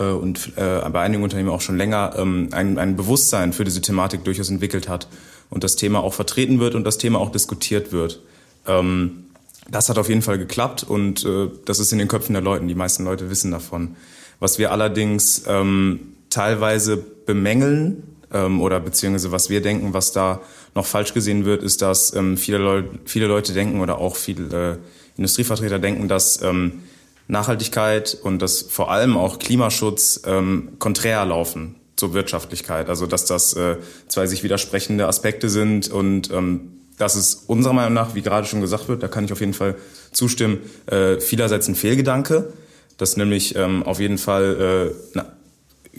äh, 0.00 0.04
und 0.04 0.52
äh, 0.56 0.88
bei 0.90 1.02
einigen 1.02 1.22
Unternehmen 1.22 1.50
auch 1.50 1.60
schon 1.60 1.76
länger 1.76 2.14
ähm, 2.16 2.48
ein, 2.50 2.78
ein 2.78 2.96
Bewusstsein 2.96 3.52
für 3.52 3.62
diese 3.62 3.80
Thematik 3.80 4.24
durchaus 4.24 4.50
entwickelt 4.50 4.88
hat 4.88 5.06
und 5.50 5.64
das 5.64 5.76
Thema 5.76 6.02
auch 6.02 6.14
vertreten 6.14 6.60
wird 6.60 6.74
und 6.74 6.84
das 6.84 6.98
Thema 6.98 7.18
auch 7.18 7.30
diskutiert 7.30 7.92
wird. 7.92 8.20
Ähm, 8.66 9.24
das 9.68 9.88
hat 9.88 9.98
auf 9.98 10.08
jeden 10.08 10.22
Fall 10.22 10.38
geklappt 10.38 10.84
und 10.84 11.24
äh, 11.24 11.48
das 11.64 11.78
ist 11.78 11.92
in 11.92 11.98
den 11.98 12.08
Köpfen 12.08 12.34
der 12.34 12.42
Leute. 12.42 12.66
Die 12.66 12.74
meisten 12.74 13.04
Leute 13.04 13.30
wissen 13.30 13.50
davon. 13.50 13.96
Was 14.38 14.58
wir 14.58 14.70
allerdings 14.70 15.44
ähm, 15.46 16.14
teilweise 16.30 16.96
bemängeln 16.96 18.02
ähm, 18.32 18.60
oder 18.60 18.80
beziehungsweise 18.80 19.32
was 19.32 19.50
wir 19.50 19.62
denken, 19.62 19.92
was 19.92 20.12
da 20.12 20.40
noch 20.74 20.86
falsch 20.86 21.14
gesehen 21.14 21.44
wird, 21.44 21.62
ist, 21.62 21.82
dass 21.82 22.14
ähm, 22.14 22.36
viele, 22.36 22.58
Leute, 22.58 22.90
viele 23.04 23.26
Leute 23.26 23.52
denken 23.52 23.80
oder 23.80 23.98
auch 23.98 24.16
viele 24.16 24.72
äh, 24.72 24.76
Industrievertreter 25.16 25.78
denken, 25.78 26.08
dass 26.08 26.42
ähm, 26.42 26.82
Nachhaltigkeit 27.28 28.16
und 28.22 28.40
dass 28.40 28.62
vor 28.62 28.90
allem 28.90 29.16
auch 29.16 29.38
Klimaschutz 29.38 30.20
ähm, 30.26 30.72
konträr 30.78 31.24
laufen. 31.24 31.76
Zur 31.96 32.14
Wirtschaftlichkeit. 32.14 32.88
Also 32.88 33.06
dass 33.06 33.24
das 33.24 33.54
äh, 33.54 33.76
zwei 34.08 34.26
sich 34.26 34.42
widersprechende 34.42 35.06
Aspekte 35.08 35.48
sind 35.48 35.90
und 35.90 36.30
ähm, 36.30 36.72
das 36.98 37.14
ist 37.14 37.48
unserer 37.48 37.74
Meinung 37.74 37.92
nach, 37.92 38.14
wie 38.14 38.22
gerade 38.22 38.46
schon 38.46 38.60
gesagt 38.60 38.88
wird, 38.88 39.02
da 39.02 39.08
kann 39.08 39.24
ich 39.24 39.32
auf 39.32 39.40
jeden 39.40 39.54
Fall 39.54 39.76
zustimmen, 40.12 40.60
äh, 40.86 41.20
vielerseits 41.20 41.68
ein 41.68 41.74
Fehlgedanke, 41.74 42.52
dass 42.96 43.16
nämlich 43.16 43.54
ähm, 43.56 43.82
auf 43.82 44.00
jeden 44.00 44.18
Fall 44.18 44.92
äh, 44.92 44.94
na, 45.12 45.26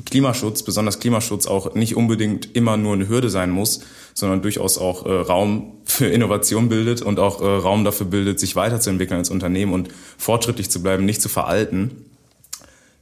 Klimaschutz, 0.06 0.64
besonders 0.64 1.00
Klimaschutz 1.00 1.48
auch 1.48 1.74
nicht 1.76 1.96
unbedingt 1.96 2.56
immer 2.56 2.78
nur 2.78 2.94
eine 2.94 3.10
Hürde 3.10 3.30
sein 3.30 3.50
muss, 3.50 3.82
sondern 4.14 4.42
durchaus 4.42 4.78
auch 4.78 5.06
äh, 5.06 5.12
Raum 5.12 5.74
für 5.86 6.08
Innovation 6.08 6.70
bildet 6.70 7.02
und 7.02 7.20
auch 7.20 7.42
äh, 7.42 7.46
Raum 7.46 7.84
dafür 7.84 8.08
bildet, 8.08 8.40
sich 8.40 8.56
weiterzuentwickeln 8.56 9.20
als 9.20 9.30
Unternehmen 9.30 9.74
und 9.74 9.90
fortschrittlich 10.18 10.70
zu 10.70 10.82
bleiben, 10.82 11.06
nicht 11.06 11.22
zu 11.22 11.30
veralten. 11.30 12.06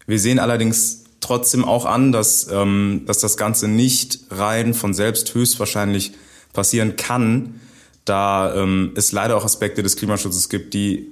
Wir 0.07 0.19
sehen 0.19 0.39
allerdings 0.39 1.04
trotzdem 1.25 1.65
auch 1.65 1.85
an, 1.85 2.11
dass, 2.11 2.47
ähm, 2.51 3.03
dass 3.05 3.19
das 3.19 3.37
Ganze 3.37 3.67
nicht 3.67 4.19
rein 4.29 4.73
von 4.73 4.93
selbst 4.93 5.33
höchstwahrscheinlich 5.33 6.13
passieren 6.53 6.95
kann, 6.95 7.59
da 8.05 8.55
ähm, 8.55 8.91
es 8.95 9.11
leider 9.11 9.35
auch 9.35 9.43
Aspekte 9.43 9.81
des 9.81 9.95
Klimaschutzes 9.95 10.49
gibt, 10.49 10.73
die 10.73 11.07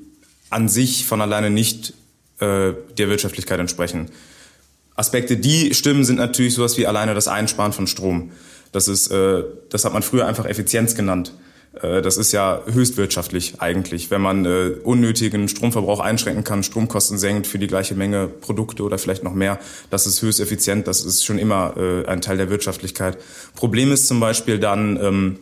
an 0.50 0.70
sich 0.70 1.06
von 1.06 1.22
alleine 1.22 1.50
nicht 1.50 1.94
äh, 2.40 2.74
der 2.98 3.10
Wirtschaftlichkeit 3.10 3.60
entsprechen. 3.60 4.12
Aspekte, 4.96 5.38
die 5.38 5.74
stimmen, 5.74 6.06
sind 6.06 6.18
natürlich 6.18 6.54
sowas 6.54 6.78
wie 6.78 6.86
alleine 6.86 7.16
das 7.16 7.28
Einsparen 7.28 7.74
von 7.74 7.88
Strom. 7.88 8.32
Das 8.72 8.88
ist, 8.88 9.10
äh, 9.10 9.44
das 9.70 9.86
hat 9.86 9.94
man 9.94 10.04
früher 10.04 10.28
einfach 10.28 10.46
Effizienz 10.46 10.94
genannt. 10.94 11.34
Äh, 11.82 12.02
das 12.02 12.18
ist 12.18 12.32
ja 12.32 12.62
höchst 12.72 12.98
wirtschaftlich 12.98 13.60
eigentlich, 13.60 14.12
wenn 14.12 14.22
man 14.22 14.46
äh, 14.46 14.72
unnötigen 14.84 15.48
Stromverbrauch 15.48 16.00
einschränken 16.00 16.44
kann, 16.44 16.64
Stromkosten 16.64 17.18
senkt 17.18 17.48
für 17.48 17.60
die 17.60 17.68
gleiche 17.68 17.96
Menge 17.96 18.28
Produkte 18.28 18.84
oder 18.84 18.98
vielleicht 18.98 19.24
noch 19.24 19.34
mehr. 19.34 19.60
Das 19.90 20.06
ist 20.06 20.22
höchst 20.22 20.40
effizient. 20.40 20.88
Das 20.88 21.04
ist 21.04 21.24
schon 21.24 21.40
immer 21.40 21.76
äh, 21.78 22.06
ein 22.06 22.22
Teil 22.22 22.38
der 22.38 22.50
Wirtschaftlichkeit. 22.50 23.18
Problem 23.56 23.92
ist 23.92 24.08
zum 24.08 24.20
Beispiel 24.20 24.60
dann, 24.60 24.98
ähm, 25.02 25.40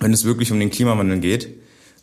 wenn 0.00 0.12
es 0.12 0.24
wirklich 0.24 0.52
um 0.52 0.58
den 0.58 0.70
Klimawandel 0.70 1.20
geht. 1.20 1.48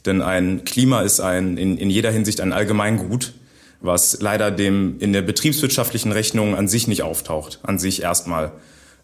Denn 0.05 0.21
ein 0.21 0.63
Klima 0.65 1.01
ist 1.01 1.19
ein 1.19 1.57
in, 1.57 1.77
in 1.77 1.89
jeder 1.89 2.11
Hinsicht 2.11 2.41
ein 2.41 2.53
Allgemeingut 2.53 3.33
was 3.81 4.21
leider 4.21 4.51
dem 4.51 4.97
in 4.99 5.11
der 5.11 5.23
betriebswirtschaftlichen 5.23 6.11
Rechnung 6.11 6.55
an 6.55 6.67
sich 6.67 6.87
nicht 6.87 7.01
auftaucht, 7.01 7.59
an 7.63 7.79
sich 7.79 8.03
erstmal. 8.03 8.51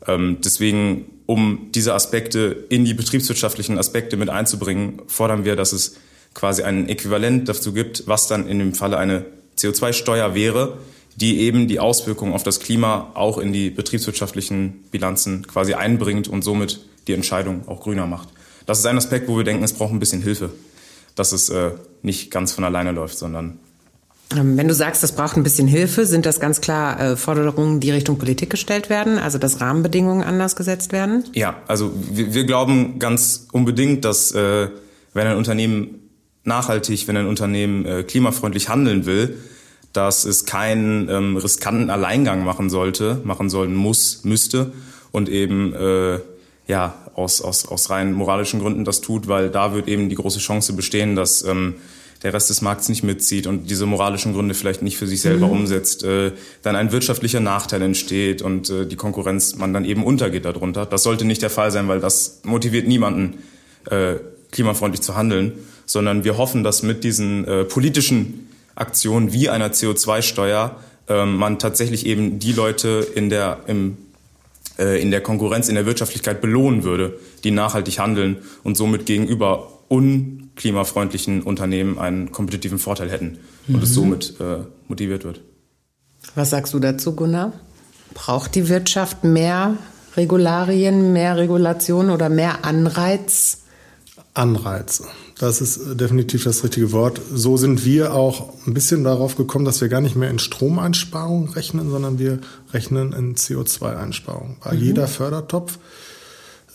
Ähm, 0.05 0.37
deswegen, 0.43 1.05
um 1.25 1.69
diese 1.73 1.93
Aspekte 1.93 2.65
in 2.69 2.85
die 2.85 2.93
betriebswirtschaftlichen 2.93 3.77
Aspekte 3.77 4.17
mit 4.17 4.29
einzubringen, 4.29 5.01
fordern 5.07 5.45
wir, 5.45 5.55
dass 5.55 5.73
es 5.73 5.97
quasi 6.33 6.63
ein 6.63 6.87
Äquivalent 6.87 7.49
dazu 7.49 7.73
gibt, 7.73 8.03
was 8.07 8.27
dann 8.27 8.47
in 8.47 8.59
dem 8.59 8.73
Falle 8.73 8.97
eine 8.97 9.25
CO2-Steuer 9.57 10.35
wäre, 10.35 10.77
die 11.15 11.39
eben 11.39 11.67
die 11.67 11.79
Auswirkungen 11.79 12.33
auf 12.33 12.43
das 12.43 12.59
Klima 12.59 13.11
auch 13.15 13.39
in 13.39 13.51
die 13.51 13.71
betriebswirtschaftlichen 13.71 14.83
Bilanzen 14.91 15.47
quasi 15.47 15.73
einbringt 15.73 16.27
und 16.27 16.43
somit 16.43 16.79
die 17.07 17.13
Entscheidung 17.13 17.67
auch 17.67 17.81
grüner 17.81 18.05
macht. 18.05 18.29
Das 18.67 18.79
ist 18.79 18.85
ein 18.85 18.97
Aspekt, 18.97 19.27
wo 19.27 19.37
wir 19.37 19.43
denken, 19.43 19.63
es 19.63 19.73
braucht 19.73 19.93
ein 19.93 19.99
bisschen 19.99 20.21
Hilfe, 20.21 20.51
dass 21.15 21.31
es 21.31 21.49
äh, 21.49 21.71
nicht 22.03 22.29
ganz 22.29 22.51
von 22.51 22.63
alleine 22.63 22.91
läuft, 22.91 23.17
sondern 23.17 23.57
wenn 24.35 24.67
du 24.67 24.73
sagst, 24.73 25.03
das 25.03 25.13
braucht 25.13 25.37
ein 25.37 25.43
bisschen 25.43 25.67
Hilfe, 25.67 26.05
sind 26.05 26.25
das 26.25 26.39
ganz 26.39 26.59
klar 26.59 26.99
äh, 26.99 27.15
Forderungen, 27.15 27.79
die 27.79 27.91
Richtung 27.91 28.17
Politik 28.17 28.49
gestellt 28.49 28.89
werden, 28.89 29.19
also 29.19 29.37
dass 29.37 29.61
Rahmenbedingungen 29.61 30.23
anders 30.23 30.55
gesetzt 30.55 30.91
werden? 30.91 31.23
Ja, 31.33 31.61
also 31.67 31.93
wir, 32.11 32.33
wir 32.33 32.43
glauben 32.43 32.99
ganz 32.99 33.47
unbedingt, 33.53 34.03
dass 34.03 34.33
äh, 34.33 34.67
wenn 35.13 35.27
ein 35.27 35.37
Unternehmen 35.37 36.09
nachhaltig, 36.43 37.07
wenn 37.07 37.17
ein 37.17 37.27
Unternehmen 37.27 37.85
äh, 37.85 38.03
klimafreundlich 38.03 38.67
handeln 38.69 39.05
will, 39.05 39.37
dass 39.93 40.25
es 40.25 40.45
keinen 40.45 41.09
ähm, 41.09 41.37
riskanten 41.37 41.89
Alleingang 41.89 42.43
machen 42.43 42.69
sollte, 42.69 43.21
machen 43.23 43.49
sollen 43.49 43.75
muss, 43.75 44.25
müsste 44.25 44.73
und 45.11 45.29
eben 45.29 45.73
äh, 45.73 46.19
ja 46.67 46.95
aus, 47.15 47.41
aus, 47.41 47.67
aus 47.67 47.89
rein 47.89 48.13
moralischen 48.13 48.59
Gründen 48.59 48.85
das 48.85 49.01
tut, 49.01 49.27
weil 49.27 49.49
da 49.49 49.73
wird 49.73 49.87
eben 49.87 50.09
die 50.09 50.15
große 50.15 50.39
Chance 50.39 50.73
bestehen, 50.73 51.15
dass 51.15 51.43
ähm, 51.43 51.75
der 52.23 52.33
Rest 52.33 52.49
des 52.49 52.61
Markts 52.61 52.89
nicht 52.89 53.03
mitzieht 53.03 53.47
und 53.47 53.69
diese 53.69 53.85
moralischen 53.85 54.33
Gründe 54.33 54.53
vielleicht 54.53 54.81
nicht 54.81 54.97
für 54.97 55.07
sich 55.07 55.21
selber 55.21 55.47
mhm. 55.47 55.53
umsetzt, 55.53 56.03
äh, 56.03 56.31
dann 56.63 56.75
ein 56.75 56.91
wirtschaftlicher 56.91 57.39
Nachteil 57.39 57.81
entsteht 57.81 58.41
und 58.41 58.69
äh, 58.69 58.85
die 58.85 58.95
Konkurrenz 58.95 59.55
man 59.55 59.73
dann 59.73 59.85
eben 59.85 60.03
untergeht 60.03 60.45
darunter. 60.45 60.85
Das 60.85 61.03
sollte 61.03 61.25
nicht 61.25 61.41
der 61.41 61.49
Fall 61.49 61.71
sein, 61.71 61.87
weil 61.87 61.99
das 61.99 62.41
motiviert 62.43 62.87
niemanden, 62.87 63.43
äh, 63.89 64.15
klimafreundlich 64.51 65.01
zu 65.01 65.15
handeln, 65.15 65.53
sondern 65.85 66.23
wir 66.23 66.37
hoffen, 66.37 66.63
dass 66.63 66.83
mit 66.83 67.03
diesen 67.03 67.45
äh, 67.45 67.63
politischen 67.63 68.49
Aktionen 68.75 69.33
wie 69.33 69.49
einer 69.49 69.69
CO2-Steuer 69.69 70.75
äh, 71.07 71.25
man 71.25 71.59
tatsächlich 71.59 72.05
eben 72.05 72.39
die 72.39 72.53
Leute 72.53 73.07
in 73.15 73.29
der, 73.29 73.59
im, 73.67 73.97
äh, 74.77 75.01
in 75.01 75.11
der 75.11 75.21
Konkurrenz, 75.21 75.69
in 75.69 75.75
der 75.75 75.85
Wirtschaftlichkeit 75.85 76.41
belohnen 76.41 76.83
würde, 76.83 77.19
die 77.43 77.51
nachhaltig 77.51 77.99
handeln 77.99 78.37
und 78.63 78.77
somit 78.77 79.05
gegenüber 79.05 79.71
unklimafreundlichen 79.87 81.43
Unternehmen 81.43 81.97
einen 81.97 82.31
kompetitiven 82.31 82.79
Vorteil 82.79 83.09
hätten 83.09 83.39
und 83.67 83.77
mhm. 83.77 83.83
es 83.83 83.93
somit 83.93 84.39
äh, 84.39 84.59
motiviert 84.87 85.23
wird. 85.23 85.41
Was 86.35 86.49
sagst 86.49 86.73
du 86.73 86.79
dazu, 86.79 87.15
Gunnar? 87.15 87.53
Braucht 88.13 88.55
die 88.55 88.69
Wirtschaft 88.69 89.23
mehr 89.23 89.77
Regularien, 90.15 91.13
mehr 91.13 91.37
Regulation 91.37 92.09
oder 92.09 92.29
mehr 92.29 92.65
Anreiz? 92.65 93.63
Anreize. 94.33 95.05
Das 95.39 95.61
ist 95.61 95.79
definitiv 95.99 96.43
das 96.43 96.63
richtige 96.63 96.91
Wort. 96.91 97.21
So 97.31 97.57
sind 97.57 97.85
wir 97.85 98.13
auch 98.13 98.53
ein 98.65 98.73
bisschen 98.73 99.03
darauf 99.03 99.35
gekommen, 99.35 99.65
dass 99.65 99.81
wir 99.81 99.87
gar 99.87 100.01
nicht 100.01 100.15
mehr 100.15 100.31
in 100.31 100.39
Stromeinsparungen 100.39 101.49
rechnen, 101.49 101.91
sondern 101.91 102.17
wir 102.17 102.39
rechnen 102.73 103.13
in 103.13 103.35
CO2-Einsparungen. 103.35 104.57
Bei 104.63 104.73
mhm. 104.73 104.81
jeder 104.81 105.07
Fördertopf, 105.07 105.77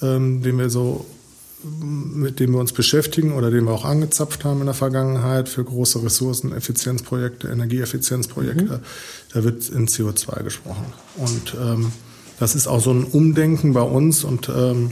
ähm, 0.01 0.43
den 0.43 0.59
wir 0.59 0.71
so 0.71 1.05
mit 1.65 2.41
dem 2.41 2.53
wir 2.53 2.59
uns 2.59 2.73
beschäftigen 2.73 3.35
oder 3.35 3.51
den 3.51 3.65
wir 3.65 3.73
auch 3.73 3.85
angezapft 3.85 4.45
haben 4.45 4.61
in 4.61 4.67
der 4.67 4.75
Vergangenheit 4.75 5.49
für 5.49 5.63
große 5.63 6.03
Ressourceneffizienzprojekte, 6.03 7.49
Energieeffizienzprojekte, 7.49 8.79
mhm. 8.79 8.81
da 9.33 9.45
wird 9.45 9.69
in 9.69 9.87
CO2 9.87 10.43
gesprochen. 10.43 10.87
Und 11.17 11.57
ähm, 11.61 11.93
das 12.41 12.57
ist 12.57 12.67
auch 12.67 12.81
so 12.81 12.91
ein 12.91 13.05
Umdenken 13.05 13.75
bei 13.75 13.83
uns 13.83 14.25
und 14.25 14.49
ähm, 14.49 14.91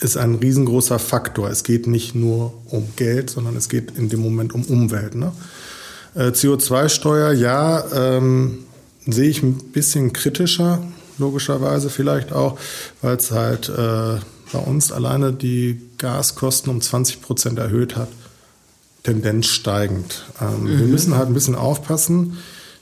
ist 0.00 0.16
ein 0.16 0.34
riesengroßer 0.36 0.98
Faktor. 0.98 1.50
Es 1.50 1.64
geht 1.64 1.86
nicht 1.86 2.14
nur 2.14 2.52
um 2.66 2.88
Geld, 2.96 3.30
sondern 3.30 3.56
es 3.56 3.68
geht 3.68 3.96
in 3.96 4.08
dem 4.08 4.20
Moment 4.20 4.54
um 4.54 4.62
Umwelt. 4.64 5.14
Ne? 5.14 5.32
Äh, 6.14 6.28
CO2-Steuer, 6.28 7.32
ja, 7.32 7.84
ähm, 7.94 8.58
sehe 9.06 9.28
ich 9.28 9.42
ein 9.42 9.54
bisschen 9.54 10.12
kritischer, 10.12 10.82
logischerweise 11.18 11.88
vielleicht 11.88 12.32
auch, 12.32 12.58
weil 13.00 13.16
es 13.16 13.30
halt 13.30 13.68
äh, 13.68 14.18
bei 14.52 14.58
uns 14.58 14.92
alleine 14.92 15.32
die 15.32 15.80
Gaskosten 15.98 16.70
um 16.70 16.80
20 16.80 17.22
Prozent 17.22 17.58
erhöht 17.58 17.96
hat. 17.96 18.08
Tendenz 19.02 19.46
steigend. 19.46 20.26
Ähm, 20.40 20.64
mhm. 20.64 20.78
Wir 20.78 20.86
müssen 20.86 21.16
halt 21.16 21.28
ein 21.28 21.34
bisschen 21.34 21.54
aufpassen, 21.54 22.36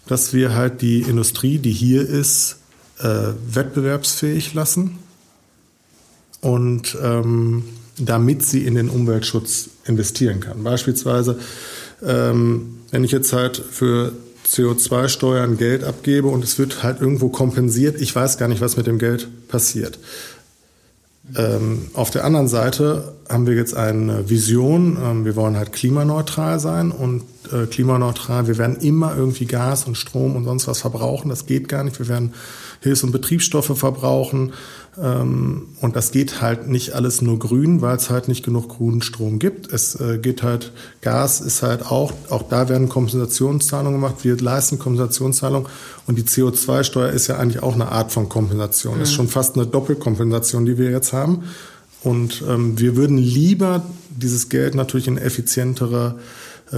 dass 0.06 0.32
wir 0.32 0.54
halt 0.54 0.82
die 0.82 1.02
Industrie, 1.02 1.58
die 1.58 1.72
hier 1.72 2.06
ist, 2.08 2.56
äh, 2.98 3.32
wettbewerbsfähig 3.52 4.54
lassen 4.54 4.98
und 6.44 6.96
ähm, 7.02 7.64
damit 7.98 8.44
sie 8.44 8.66
in 8.66 8.74
den 8.74 8.90
Umweltschutz 8.90 9.70
investieren 9.86 10.40
kann. 10.40 10.62
Beispielsweise, 10.62 11.38
ähm, 12.04 12.80
wenn 12.90 13.02
ich 13.02 13.12
jetzt 13.12 13.32
halt 13.32 13.56
für 13.56 14.12
CO2-Steuern 14.46 15.56
Geld 15.56 15.84
abgebe 15.84 16.28
und 16.28 16.44
es 16.44 16.58
wird 16.58 16.82
halt 16.82 17.00
irgendwo 17.00 17.28
kompensiert, 17.30 17.98
ich 18.00 18.14
weiß 18.14 18.36
gar 18.36 18.48
nicht, 18.48 18.60
was 18.60 18.76
mit 18.76 18.86
dem 18.86 18.98
Geld 18.98 19.48
passiert. 19.48 19.98
Ähm, 21.34 21.86
auf 21.94 22.10
der 22.10 22.24
anderen 22.24 22.48
Seite 22.48 23.14
haben 23.28 23.46
wir 23.46 23.54
jetzt 23.54 23.74
eine 23.74 24.28
Vision. 24.28 24.98
Ähm, 25.02 25.24
wir 25.24 25.36
wollen 25.36 25.56
halt 25.56 25.72
klimaneutral 25.72 26.60
sein 26.60 26.90
und 26.90 27.22
äh, 27.52 27.66
klimaneutral. 27.66 28.46
Wir 28.46 28.58
werden 28.58 28.76
immer 28.76 29.16
irgendwie 29.16 29.46
Gas 29.46 29.84
und 29.84 29.96
Strom 29.96 30.36
und 30.36 30.44
sonst 30.44 30.66
was 30.68 30.80
verbrauchen. 30.80 31.28
Das 31.28 31.46
geht 31.46 31.68
gar 31.68 31.84
nicht. 31.84 31.98
Wir 31.98 32.08
werden 32.08 32.34
Hilfs- 32.80 33.02
und 33.02 33.12
Betriebsstoffe 33.12 33.76
verbrauchen. 33.78 34.52
Ähm, 35.02 35.68
und 35.80 35.96
das 35.96 36.12
geht 36.12 36.40
halt 36.40 36.68
nicht 36.68 36.92
alles 36.92 37.22
nur 37.22 37.38
grün, 37.38 37.80
weil 37.80 37.96
es 37.96 38.10
halt 38.10 38.28
nicht 38.28 38.44
genug 38.44 38.68
grünen 38.68 39.02
Strom 39.02 39.38
gibt. 39.38 39.72
Es 39.72 39.98
äh, 40.00 40.18
geht 40.18 40.42
halt, 40.42 40.72
Gas 41.00 41.40
ist 41.40 41.62
halt 41.62 41.90
auch, 41.90 42.12
auch 42.30 42.42
da 42.48 42.68
werden 42.68 42.88
Kompensationszahlungen 42.88 44.00
gemacht. 44.00 44.16
Wir 44.22 44.36
leisten 44.36 44.78
Kompensationszahlungen. 44.78 45.68
Und 46.06 46.18
die 46.18 46.24
CO2-Steuer 46.24 47.10
ist 47.10 47.26
ja 47.26 47.38
eigentlich 47.38 47.62
auch 47.62 47.74
eine 47.74 47.90
Art 47.90 48.12
von 48.12 48.28
Kompensation. 48.28 48.96
Mhm. 48.96 49.02
Ist 49.02 49.12
schon 49.12 49.28
fast 49.28 49.56
eine 49.56 49.66
Doppelkompensation, 49.66 50.64
die 50.64 50.78
wir 50.78 50.90
jetzt 50.90 51.12
haben. 51.12 51.44
Und 52.02 52.44
ähm, 52.48 52.78
wir 52.78 52.96
würden 52.96 53.16
lieber 53.16 53.82
dieses 54.10 54.48
Geld 54.50 54.74
natürlich 54.74 55.08
in 55.08 55.16
effizientere 55.16 56.16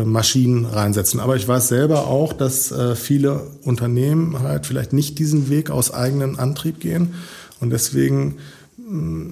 Maschinen 0.04 0.64
reinsetzen. 0.66 1.20
Aber 1.20 1.36
ich 1.36 1.46
weiß 1.46 1.68
selber 1.68 2.06
auch, 2.06 2.32
dass 2.32 2.72
äh, 2.72 2.94
viele 2.96 3.42
Unternehmen 3.62 4.40
halt 4.40 4.66
vielleicht 4.66 4.92
nicht 4.92 5.18
diesen 5.18 5.48
Weg 5.48 5.70
aus 5.70 5.92
eigenem 5.92 6.38
Antrieb 6.38 6.80
gehen 6.80 7.14
und 7.60 7.70
deswegen, 7.70 8.36
mm, 8.76 9.30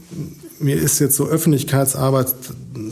mir 0.60 0.76
ist 0.76 0.98
jetzt 0.98 1.16
so 1.16 1.26
Öffentlichkeitsarbeit, 1.26 2.34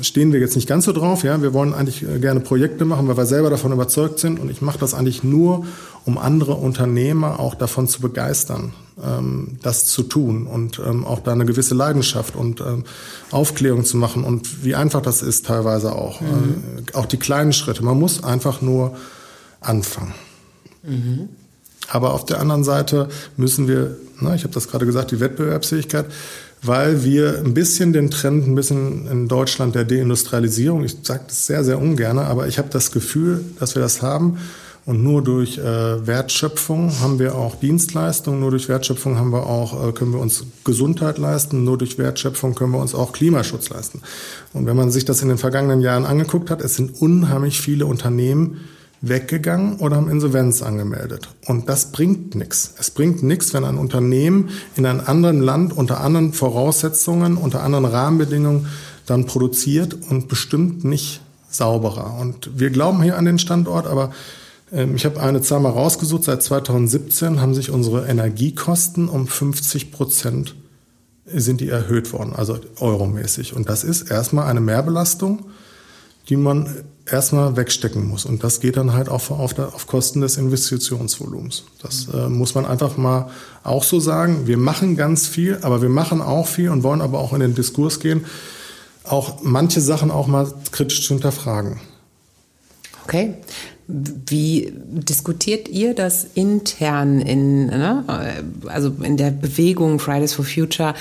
stehen 0.03 0.33
wir 0.33 0.41
jetzt 0.41 0.57
nicht 0.57 0.69
ganz 0.69 0.85
so 0.85 0.93
drauf. 0.93 1.25
Ja, 1.25 1.41
wir 1.43 1.53
wollen 1.53 1.75
eigentlich 1.75 2.03
äh, 2.03 2.19
gerne 2.19 2.41
Projekte 2.41 2.85
machen, 2.85 3.09
weil 3.09 3.17
wir 3.17 3.27
selber 3.27 3.51
davon 3.51 3.73
überzeugt 3.73 4.19
sind. 4.19 4.39
Und 4.39 4.51
ich 4.51 4.63
mache 4.63 4.79
das 4.79 4.95
eigentlich 4.95 5.23
nur, 5.23 5.67
um 6.05 6.19
andere 6.19 6.55
Unternehmer 6.55 7.41
auch 7.41 7.55
davon 7.55 7.89
zu 7.89 8.01
begeistern. 8.01 8.75
Ähm, 9.03 9.59
das 9.63 9.87
zu 9.87 10.03
tun 10.03 10.47
und 10.47 10.81
ähm, 10.85 11.05
auch 11.05 11.21
da 11.21 11.33
eine 11.33 11.45
gewisse 11.45 11.75
Leidenschaft 11.75 12.37
und 12.37 12.61
ähm, 12.61 12.85
Aufklärung 13.31 13.85
zu 13.85 13.97
machen 13.97 14.25
und 14.25 14.65
wie 14.65 14.75
einfach 14.75 15.01
das 15.01 15.23
ist 15.23 15.47
teilweise 15.47 15.93
auch. 15.95 16.21
Mhm. 16.21 16.63
Äh, 16.93 16.97
auch 16.97 17.07
die 17.07 17.17
kleinen 17.17 17.53
Schritte. 17.53 17.85
Man 17.85 17.99
muss 17.99 18.23
einfach 18.23 18.61
nur 18.61 18.97
anfangen. 19.61 20.15
Mhm. 20.83 21.29
Aber 21.89 22.15
auf 22.15 22.25
der 22.25 22.41
anderen 22.41 22.65
Seite 22.65 23.09
müssen 23.37 23.69
wir, 23.69 23.97
na, 24.21 24.35
ich 24.35 24.45
habe 24.45 24.55
das 24.55 24.69
gerade 24.69 24.87
gesagt, 24.87 25.11
die 25.11 25.21
Wettbewerbsfähigkeit, 25.21 26.07
weil 26.63 27.03
wir 27.03 27.39
ein 27.39 27.55
bisschen 27.55 27.93
den 27.93 28.11
Trend, 28.11 28.47
ein 28.47 28.55
bisschen 28.55 29.09
in 29.09 29.29
Deutschland 29.29 29.75
der 29.75 29.85
Deindustrialisierung, 29.85 30.85
ich 30.85 30.97
sage 31.03 31.25
das 31.27 31.47
sehr, 31.47 31.65
sehr 31.65 31.81
ungern, 31.81 32.19
aber 32.19 32.47
ich 32.47 32.59
habe 32.59 32.69
das 32.71 32.93
Gefühl, 32.93 33.45
dass 33.59 33.75
wir 33.75 33.83
das 33.83 34.01
haben. 34.01 34.39
Und 34.85 35.03
nur 35.03 35.23
durch 35.23 35.59
äh, 35.59 36.07
Wertschöpfung 36.07 36.93
haben 37.01 37.21
wir 37.21 37.37
auch 37.37 37.55
Dienstleistungen, 37.55 38.41
nur 38.41 38.51
durch 38.51 38.69
Wertschöpfung 38.69 39.17
haben 39.17 39.31
wir 39.31 39.47
auch, 39.47 39.89
äh, 39.89 39.93
können 39.93 40.13
wir 40.13 40.21
uns 40.21 40.45
Gesundheit 40.65 41.19
leisten, 41.19 41.63
nur 41.63 41.79
durch 41.79 41.99
Wertschöpfung 41.99 42.57
können 42.57 42.73
wir 42.73 42.81
uns 42.81 42.95
auch 42.95 43.13
Klimaschutz 43.13 43.71
leisten. 43.71 44.03
Und 44.53 44.67
wenn 44.67 44.77
man 44.77 44.91
sich 44.91 45.05
das 45.05 45.23
in 45.23 45.29
den 45.29 45.39
vergangenen 45.39 45.81
Jahren 45.81 46.05
angeguckt 46.05 46.51
hat, 46.51 46.61
es 46.61 46.75
sind 46.75 47.01
unheimlich 47.01 47.61
viele 47.61 47.87
Unternehmen, 47.87 48.61
weggegangen 49.03 49.79
oder 49.79 49.97
haben 49.97 50.09
Insolvenz 50.09 50.63
angemeldet. 50.63 51.29
Und 51.47 51.69
das 51.69 51.91
bringt 51.91 52.37
nichts. 52.37 52.73
Es 52.79 52.91
bringt 52.91 53.23
nichts, 53.23 53.53
wenn 53.53 53.65
ein 53.65 53.77
Unternehmen 53.77 54.51
in 54.77 54.87
einem 54.87 55.03
anderen 55.05 55.41
Land 55.41 55.77
unter 55.77 56.01
anderen 56.01 56.33
Voraussetzungen, 56.33 57.37
unter 57.37 57.63
anderen 57.63 57.85
Rahmenbedingungen 57.85 58.69
dann 59.07 59.27
produziert 59.27 59.97
und 60.09 60.29
bestimmt 60.29 60.85
nicht 60.85 61.21
sauberer. 61.51 62.17
Und 62.21 62.51
wir 62.59 62.71
glauben 62.71 63.03
hier 63.03 63.19
an 63.19 63.25
den 63.25 63.41
Standort, 63.41 63.87
aber 63.89 64.13
ich 64.73 65.05
habe 65.05 65.21
eine 65.21 65.43
Zahl 65.43 65.61
mal 65.61 65.71
rausgesucht. 65.71 66.25
Seit 66.25 66.43
2017 66.43 67.41
haben 67.41 67.55
sich 67.55 67.71
unsere 67.71 68.07
Energiekosten 68.07 69.09
um 69.09 69.27
50 69.27 69.93
Prozent 69.93 70.55
sind 71.27 71.61
die 71.61 71.69
erhöht 71.69 72.13
worden, 72.13 72.33
also 72.35 72.59
euromäßig. 72.81 73.55
Und 73.55 73.69
das 73.69 73.85
ist 73.85 74.11
erstmal 74.11 74.49
eine 74.49 74.61
Mehrbelastung, 74.61 75.47
die 76.29 76.37
man 76.37 76.85
erstmal 77.11 77.57
wegstecken 77.57 78.07
muss. 78.07 78.25
Und 78.25 78.45
das 78.45 78.61
geht 78.61 78.77
dann 78.77 78.93
halt 78.93 79.09
auch 79.09 79.31
auf, 79.31 79.55
der, 79.55 79.75
auf 79.75 79.87
Kosten 79.87 80.21
des 80.21 80.37
Investitionsvolumens. 80.37 81.65
Das 81.83 82.09
äh, 82.13 82.29
muss 82.29 82.55
man 82.55 82.65
einfach 82.65 82.97
mal 82.97 83.31
auch 83.65 83.85
so 83.85 84.01
sagen. 84.01 84.47
Wir 84.47 84.57
machen 84.57 84.97
ganz 84.97 85.27
viel, 85.27 85.59
aber 85.63 85.83
wir 85.83 85.89
machen 85.89 86.21
auch 86.21 86.47
viel 86.47 86.71
und 86.71 86.83
wollen 86.83 87.01
aber 87.01 87.19
auch 87.19 87.33
in 87.33 87.41
den 87.41 87.55
Diskurs 87.55 88.01
gehen, 88.01 88.25
auch 89.05 89.43
manche 89.43 89.81
Sachen 89.81 90.11
auch 90.11 90.29
mal 90.29 90.53
kritisch 90.71 91.07
zu 91.07 91.15
hinterfragen. 91.15 91.81
Okay. 93.05 93.35
Wie 93.93 94.73
diskutiert 94.91 95.69
ihr 95.69 95.95
das 95.95 96.27
intern 96.35 97.21
in, 97.21 97.67
ne? 97.67 98.05
also 98.67 98.93
in 99.03 99.19
der 99.19 99.31
Bewegung 99.31 99.99
Fridays 99.99 100.33
for 100.33 100.45
Future? 100.45 100.95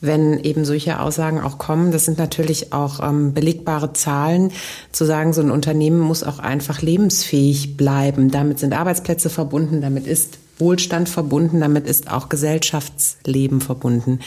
wenn 0.00 0.38
eben 0.40 0.64
solche 0.64 1.00
Aussagen 1.00 1.40
auch 1.40 1.58
kommen. 1.58 1.90
Das 1.90 2.04
sind 2.04 2.18
natürlich 2.18 2.72
auch 2.72 3.00
ähm, 3.02 3.32
belegbare 3.32 3.92
Zahlen, 3.92 4.52
zu 4.92 5.04
sagen, 5.04 5.32
so 5.32 5.40
ein 5.40 5.50
Unternehmen 5.50 6.00
muss 6.00 6.22
auch 6.22 6.38
einfach 6.38 6.82
lebensfähig 6.82 7.76
bleiben. 7.76 8.30
Damit 8.30 8.58
sind 8.58 8.74
Arbeitsplätze 8.74 9.30
verbunden, 9.30 9.80
damit 9.80 10.06
ist 10.06 10.38
Wohlstand 10.58 11.08
verbunden, 11.08 11.60
damit 11.60 11.86
ist 11.86 12.10
auch 12.10 12.28
Gesellschaftsleben 12.28 13.60
verbunden. 13.60 14.20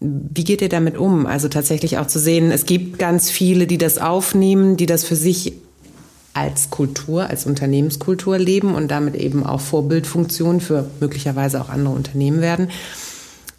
Wie 0.00 0.44
geht 0.44 0.62
ihr 0.62 0.68
damit 0.68 0.96
um? 0.96 1.26
Also 1.26 1.48
tatsächlich 1.48 1.98
auch 1.98 2.06
zu 2.06 2.18
sehen, 2.18 2.52
es 2.52 2.66
gibt 2.66 2.98
ganz 2.98 3.30
viele, 3.30 3.66
die 3.66 3.78
das 3.78 3.98
aufnehmen, 3.98 4.76
die 4.76 4.86
das 4.86 5.04
für 5.04 5.16
sich 5.16 5.54
als 6.38 6.70
Kultur, 6.70 7.28
als 7.28 7.46
Unternehmenskultur 7.46 8.38
leben 8.38 8.74
und 8.74 8.88
damit 8.88 9.16
eben 9.16 9.44
auch 9.44 9.60
Vorbildfunktion 9.60 10.60
für 10.60 10.88
möglicherweise 11.00 11.60
auch 11.60 11.68
andere 11.68 11.94
Unternehmen 11.94 12.40
werden. 12.40 12.70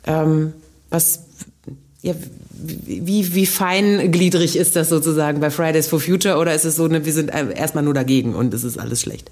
Ähm, 0.05 0.53
was 0.89 1.23
ja, 2.01 2.13
wie, 2.61 3.35
wie 3.35 3.45
feingliedrig 3.45 4.55
ist 4.55 4.75
das 4.75 4.89
sozusagen 4.89 5.39
bei 5.39 5.49
Fridays 5.49 5.87
for 5.87 5.99
Future 5.99 6.37
oder 6.37 6.53
ist 6.53 6.65
es 6.65 6.75
so, 6.75 6.89
wir 6.89 7.13
sind 7.13 7.29
erstmal 7.29 7.83
nur 7.83 7.93
dagegen 7.93 8.35
und 8.35 8.53
es 8.53 8.63
ist 8.63 8.77
alles 8.77 9.01
schlecht? 9.01 9.29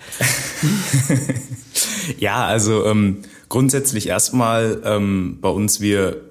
ja, 2.19 2.45
also 2.45 2.85
ähm, 2.85 3.19
grundsätzlich 3.49 4.07
erstmal 4.07 4.81
ähm, 4.83 5.39
bei 5.41 5.49
uns 5.49 5.79
wir 5.79 6.21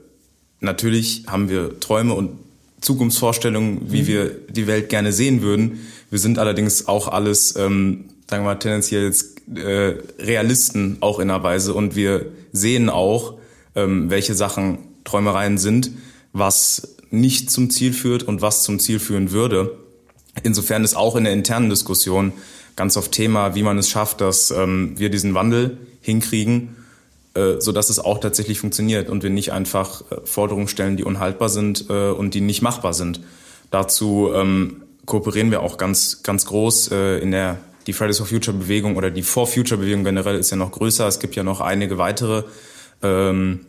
natürlich 0.61 1.25
haben 1.27 1.49
wir 1.49 1.81
Träume 1.81 2.15
und 2.15 2.46
Zukunftsvorstellungen, 2.87 3.93
wie 3.93 4.03
mhm. 4.03 4.07
wir 4.07 4.31
die 4.49 4.67
Welt 4.67 4.89
gerne 4.89 5.13
sehen 5.13 5.43
würden. 5.43 5.81
Wir 6.11 6.19
sind 6.19 6.39
allerdings 6.39 6.89
auch 6.89 7.09
alles, 7.09 7.57
ähm, 7.57 8.07
sagen 8.29 8.45
wir 8.45 8.55
mal, 8.55 8.59
tendenziell 8.59 9.05
jetzt 9.05 9.49
äh, 9.55 9.97
Realisten 10.19 10.99
auch 11.01 11.19
in 11.19 11.31
einer 11.31 11.43
Weise 11.43 11.75
und 11.75 11.97
wir 11.97 12.27
sehen 12.53 12.89
auch, 12.89 13.35
ähm, 13.75 14.11
welche 14.11 14.35
Sachen 14.35 14.79
Träumereien 15.05 15.59
sind 15.59 15.91
was 16.39 16.97
nicht 17.11 17.51
zum 17.51 17.71
Ziel 17.71 17.93
führt 17.93 18.23
und 18.23 18.43
was 18.43 18.63
zum 18.63 18.79
Ziel 18.79 18.99
führen 18.99 19.31
würde. 19.31 19.79
Insofern 20.43 20.85
ist 20.85 20.97
auch 20.97 21.17
in 21.17 21.25
der 21.25 21.33
internen 21.33 21.71
Diskussion 21.71 22.33
ganz 22.75 22.97
oft 22.97 23.13
Thema, 23.13 23.55
wie 23.55 23.63
man 23.63 23.79
es 23.79 23.89
schafft, 23.89 24.21
dass 24.21 24.51
ähm, 24.51 24.95
wir 24.97 25.09
diesen 25.09 25.33
Wandel 25.35 25.79
hinkriegen, 26.03 26.77
so 27.61 27.73
dass 27.73 27.91
es 27.91 27.99
auch 27.99 28.19
tatsächlich 28.19 28.59
funktioniert 28.59 29.09
und 29.09 29.23
wir 29.23 29.31
nicht 29.31 29.53
einfach 29.53 30.03
äh, 30.11 30.17
Forderungen 30.25 30.69
stellen, 30.69 30.97
die 30.97 31.05
unhaltbar 31.05 31.49
sind 31.49 31.87
äh, 31.91 32.11
und 32.11 32.35
die 32.35 32.41
nicht 32.41 32.63
machbar 32.63 32.95
sind. 32.95 33.21
Dazu 33.71 34.31
ähm, 34.35 34.83
kooperieren 35.05 35.51
wir 35.51 35.63
auch 35.63 35.77
ganz 35.77 36.23
ganz 36.23 36.47
groß 36.47 36.93
äh, 36.93 37.19
in 37.19 37.31
der 37.31 37.59
die 37.87 37.93
Fridays 37.93 38.19
for 38.19 38.27
Future 38.27 38.57
Bewegung 38.57 38.97
oder 38.97 39.11
die 39.11 39.23
For 39.23 39.47
Future 39.47 39.81
Bewegung 39.81 40.03
generell 40.03 40.37
ist 40.37 40.51
ja 40.51 40.57
noch 40.57 40.73
größer. 40.73 41.07
Es 41.07 41.21
gibt 41.21 41.37
ja 41.37 41.45
noch 41.45 41.61
einige 41.61 41.99
weitere 41.99 42.43
ähm, 43.03 43.61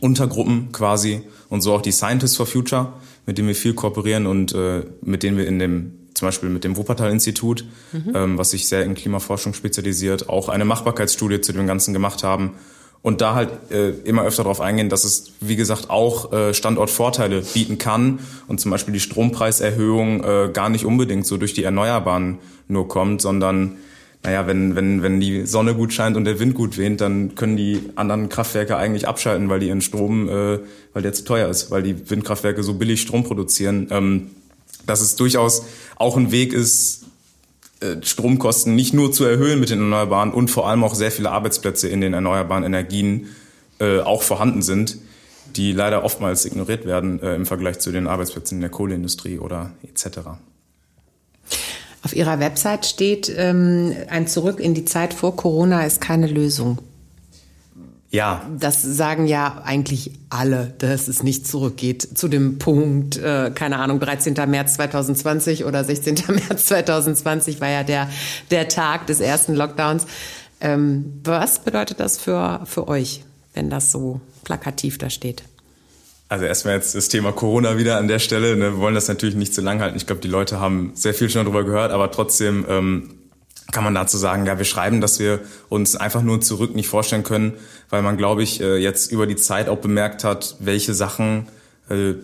Untergruppen 0.00 0.70
quasi 0.72 1.22
und 1.48 1.62
so 1.62 1.74
auch 1.74 1.82
die 1.82 1.92
Scientists 1.92 2.36
for 2.36 2.46
Future, 2.46 2.92
mit 3.24 3.38
denen 3.38 3.48
wir 3.48 3.56
viel 3.56 3.74
kooperieren 3.74 4.26
und 4.26 4.54
äh, 4.54 4.84
mit 5.02 5.22
denen 5.22 5.36
wir 5.36 5.46
in 5.46 5.58
dem 5.58 5.92
zum 6.14 6.28
Beispiel 6.28 6.48
mit 6.48 6.64
dem 6.64 6.78
Wuppertal-Institut, 6.78 7.66
mhm. 7.92 8.12
ähm, 8.14 8.38
was 8.38 8.50
sich 8.50 8.68
sehr 8.68 8.84
in 8.84 8.94
Klimaforschung 8.94 9.52
spezialisiert, 9.52 10.30
auch 10.30 10.48
eine 10.48 10.64
Machbarkeitsstudie 10.64 11.42
zu 11.42 11.52
dem 11.52 11.66
Ganzen 11.66 11.92
gemacht 11.92 12.22
haben 12.22 12.54
und 13.06 13.20
da 13.20 13.36
halt 13.36 13.70
äh, 13.70 13.90
immer 14.02 14.24
öfter 14.24 14.42
darauf 14.42 14.60
eingehen, 14.60 14.88
dass 14.88 15.04
es, 15.04 15.30
wie 15.38 15.54
gesagt, 15.54 15.90
auch 15.90 16.32
äh, 16.32 16.52
Standortvorteile 16.52 17.42
bieten 17.54 17.78
kann 17.78 18.18
und 18.48 18.60
zum 18.60 18.72
Beispiel 18.72 18.92
die 18.92 18.98
Strompreiserhöhung 18.98 20.24
äh, 20.24 20.50
gar 20.52 20.70
nicht 20.70 20.84
unbedingt 20.84 21.24
so 21.24 21.36
durch 21.36 21.54
die 21.54 21.62
Erneuerbaren 21.62 22.38
nur 22.66 22.88
kommt, 22.88 23.22
sondern 23.22 23.76
naja, 24.24 24.48
wenn, 24.48 24.74
wenn, 24.74 25.04
wenn 25.04 25.20
die 25.20 25.46
Sonne 25.46 25.76
gut 25.76 25.92
scheint 25.92 26.16
und 26.16 26.24
der 26.24 26.40
Wind 26.40 26.56
gut 26.56 26.78
weht, 26.78 27.00
dann 27.00 27.36
können 27.36 27.56
die 27.56 27.80
anderen 27.94 28.28
Kraftwerke 28.28 28.76
eigentlich 28.76 29.06
abschalten, 29.06 29.48
weil 29.48 29.60
die 29.60 29.68
ihren 29.68 29.82
Strom, 29.82 30.28
äh, 30.28 30.58
weil 30.92 31.02
der 31.04 31.12
zu 31.12 31.22
teuer 31.22 31.48
ist, 31.48 31.70
weil 31.70 31.84
die 31.84 32.10
Windkraftwerke 32.10 32.64
so 32.64 32.74
billig 32.74 33.00
Strom 33.02 33.22
produzieren. 33.22 33.86
Ähm, 33.92 34.30
dass 34.84 35.00
es 35.00 35.14
durchaus 35.14 35.64
auch 35.94 36.16
ein 36.16 36.32
Weg 36.32 36.52
ist, 36.52 37.04
Stromkosten 38.02 38.74
nicht 38.74 38.94
nur 38.94 39.12
zu 39.12 39.24
erhöhen 39.24 39.60
mit 39.60 39.70
den 39.70 39.80
Erneuerbaren 39.80 40.32
und 40.32 40.50
vor 40.50 40.68
allem 40.68 40.82
auch 40.82 40.94
sehr 40.94 41.10
viele 41.10 41.30
Arbeitsplätze 41.30 41.88
in 41.88 42.00
den 42.00 42.14
erneuerbaren 42.14 42.64
Energien 42.64 43.28
äh, 43.78 44.00
auch 44.00 44.22
vorhanden 44.22 44.62
sind, 44.62 44.98
die 45.56 45.72
leider 45.72 46.04
oftmals 46.04 46.46
ignoriert 46.46 46.86
werden 46.86 47.22
äh, 47.22 47.34
im 47.34 47.46
Vergleich 47.46 47.78
zu 47.78 47.92
den 47.92 48.06
Arbeitsplätzen 48.06 48.56
in 48.58 48.62
der 48.62 48.70
Kohleindustrie 48.70 49.38
oder 49.38 49.70
etc. 49.82 50.18
Auf 52.02 52.14
Ihrer 52.14 52.40
Website 52.40 52.86
steht, 52.86 53.32
ähm, 53.36 53.94
ein 54.08 54.26
Zurück 54.26 54.60
in 54.60 54.74
die 54.74 54.84
Zeit 54.84 55.12
vor 55.12 55.36
Corona 55.36 55.84
ist 55.84 56.00
keine 56.00 56.28
Lösung. 56.28 56.78
Ja. 58.10 58.48
Das 58.58 58.82
sagen 58.82 59.26
ja 59.26 59.62
eigentlich 59.64 60.12
alle, 60.30 60.72
dass 60.78 61.08
es 61.08 61.22
nicht 61.22 61.46
zurückgeht 61.46 62.16
zu 62.16 62.28
dem 62.28 62.58
Punkt, 62.58 63.16
äh, 63.16 63.50
keine 63.54 63.78
Ahnung, 63.78 64.00
13. 64.00 64.34
März 64.48 64.74
2020 64.74 65.64
oder 65.64 65.84
16. 65.84 66.14
März 66.28 66.66
2020 66.66 67.60
war 67.60 67.68
ja 67.68 67.82
der, 67.82 68.08
der 68.50 68.68
Tag 68.68 69.06
des 69.06 69.20
ersten 69.20 69.54
Lockdowns. 69.54 70.06
Ähm, 70.60 71.20
was 71.24 71.58
bedeutet 71.58 72.00
das 72.00 72.18
für, 72.18 72.62
für 72.64 72.88
euch, 72.88 73.22
wenn 73.54 73.70
das 73.70 73.92
so 73.92 74.20
plakativ 74.44 74.98
da 74.98 75.10
steht? 75.10 75.42
Also 76.28 76.44
erstmal 76.44 76.74
jetzt 76.74 76.94
das 76.94 77.08
Thema 77.08 77.32
Corona 77.32 77.78
wieder 77.78 77.98
an 77.98 78.08
der 78.08 78.18
Stelle. 78.18 78.56
Ne? 78.56 78.72
Wir 78.72 78.78
wollen 78.78 78.94
das 78.94 79.06
natürlich 79.06 79.36
nicht 79.36 79.54
zu 79.54 79.60
lang 79.60 79.80
halten. 79.80 79.96
Ich 79.96 80.06
glaube, 80.06 80.20
die 80.20 80.28
Leute 80.28 80.58
haben 80.58 80.92
sehr 80.94 81.14
viel 81.14 81.30
schon 81.30 81.44
darüber 81.44 81.64
gehört, 81.64 81.92
aber 81.92 82.10
trotzdem 82.10 82.64
ähm, 82.68 83.10
kann 83.72 83.84
man 83.84 83.94
dazu 83.94 84.16
sagen, 84.16 84.46
ja, 84.46 84.58
wir 84.58 84.64
schreiben, 84.64 85.00
dass 85.00 85.18
wir 85.18 85.40
uns 85.68 85.96
einfach 85.96 86.22
nur 86.22 86.40
zurück 86.40 86.74
nicht 86.74 86.88
vorstellen 86.88 87.24
können, 87.24 87.54
weil 87.90 88.02
man, 88.02 88.16
glaube 88.16 88.42
ich, 88.42 88.60
äh, 88.60 88.76
jetzt 88.76 89.10
über 89.10 89.26
die 89.26 89.36
Zeit 89.36 89.68
auch 89.68 89.78
bemerkt 89.78 90.24
hat, 90.24 90.56
welche 90.60 90.94
Sachen, 90.94 91.48
äh, 91.90 92.14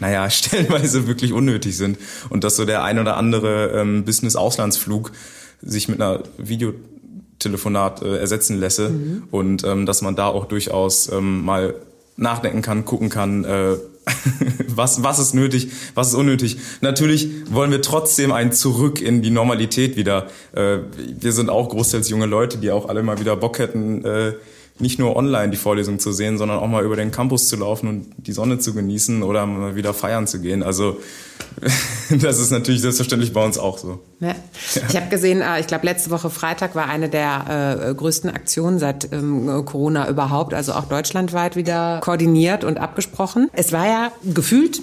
naja, 0.00 0.28
stellenweise 0.30 1.06
wirklich 1.06 1.32
unnötig 1.32 1.76
sind. 1.76 1.98
Und 2.28 2.44
dass 2.44 2.56
so 2.56 2.64
der 2.64 2.82
ein 2.82 2.98
oder 2.98 3.16
andere 3.16 3.70
ähm, 3.80 4.04
Business-Auslandsflug 4.04 5.12
sich 5.62 5.88
mit 5.88 6.00
einer 6.00 6.22
Videotelefonat 6.38 8.02
äh, 8.02 8.16
ersetzen 8.18 8.58
lässe 8.58 8.90
mhm. 8.90 9.22
und 9.30 9.64
ähm, 9.64 9.86
dass 9.86 10.02
man 10.02 10.16
da 10.16 10.26
auch 10.26 10.46
durchaus 10.46 11.10
ähm, 11.10 11.44
mal 11.44 11.74
nachdenken 12.16 12.62
kann, 12.62 12.84
gucken 12.84 13.08
kann, 13.08 13.44
äh, 13.44 13.76
was, 14.68 15.02
was 15.02 15.18
ist 15.18 15.34
nötig, 15.34 15.68
was 15.94 16.08
ist 16.08 16.14
unnötig. 16.14 16.58
Natürlich 16.80 17.28
wollen 17.50 17.70
wir 17.70 17.82
trotzdem 17.82 18.32
ein 18.32 18.52
Zurück 18.52 19.00
in 19.00 19.22
die 19.22 19.30
Normalität 19.30 19.96
wieder. 19.96 20.28
Äh, 20.52 20.78
wir 20.96 21.32
sind 21.32 21.50
auch 21.50 21.68
großteils 21.68 22.08
junge 22.08 22.26
Leute, 22.26 22.58
die 22.58 22.70
auch 22.70 22.88
alle 22.88 23.02
mal 23.02 23.18
wieder 23.18 23.36
Bock 23.36 23.58
hätten, 23.58 24.04
äh, 24.04 24.32
nicht 24.78 24.98
nur 24.98 25.14
online 25.14 25.50
die 25.50 25.56
Vorlesung 25.56 26.00
zu 26.00 26.10
sehen, 26.10 26.36
sondern 26.36 26.58
auch 26.58 26.66
mal 26.66 26.84
über 26.84 26.96
den 26.96 27.12
Campus 27.12 27.48
zu 27.48 27.56
laufen 27.56 27.88
und 27.88 28.06
die 28.16 28.32
Sonne 28.32 28.58
zu 28.58 28.74
genießen 28.74 29.22
oder 29.22 29.46
mal 29.46 29.76
wieder 29.76 29.94
feiern 29.94 30.26
zu 30.26 30.40
gehen. 30.40 30.64
Also 30.64 30.98
das 32.10 32.40
ist 32.40 32.50
natürlich 32.50 32.80
selbstverständlich 32.80 33.32
bei 33.32 33.44
uns 33.44 33.56
auch 33.56 33.78
so. 33.78 34.00
Ja. 34.18 34.34
Ich 34.88 34.96
habe 34.96 35.08
gesehen, 35.08 35.42
äh, 35.42 35.60
ich 35.60 35.68
glaube 35.68 35.86
letzte 35.86 36.10
Woche 36.10 36.28
Freitag 36.28 36.74
war 36.74 36.88
eine 36.88 37.08
der 37.08 37.86
äh, 37.88 37.94
größten 37.94 38.30
Aktionen 38.30 38.80
seit 38.80 39.12
ähm, 39.12 39.64
Corona 39.64 40.08
überhaupt, 40.08 40.54
also 40.54 40.72
auch 40.72 40.86
deutschlandweit 40.86 41.54
wieder 41.54 42.00
koordiniert 42.02 42.64
und 42.64 42.78
abgesprochen. 42.78 43.50
Es 43.52 43.72
war 43.72 43.86
ja 43.86 44.12
gefühlt 44.24 44.82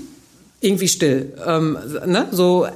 irgendwie 0.63 0.88
still. 0.88 1.34
Ähm, 1.45 1.76
ne? 2.06 2.28
So 2.32 2.67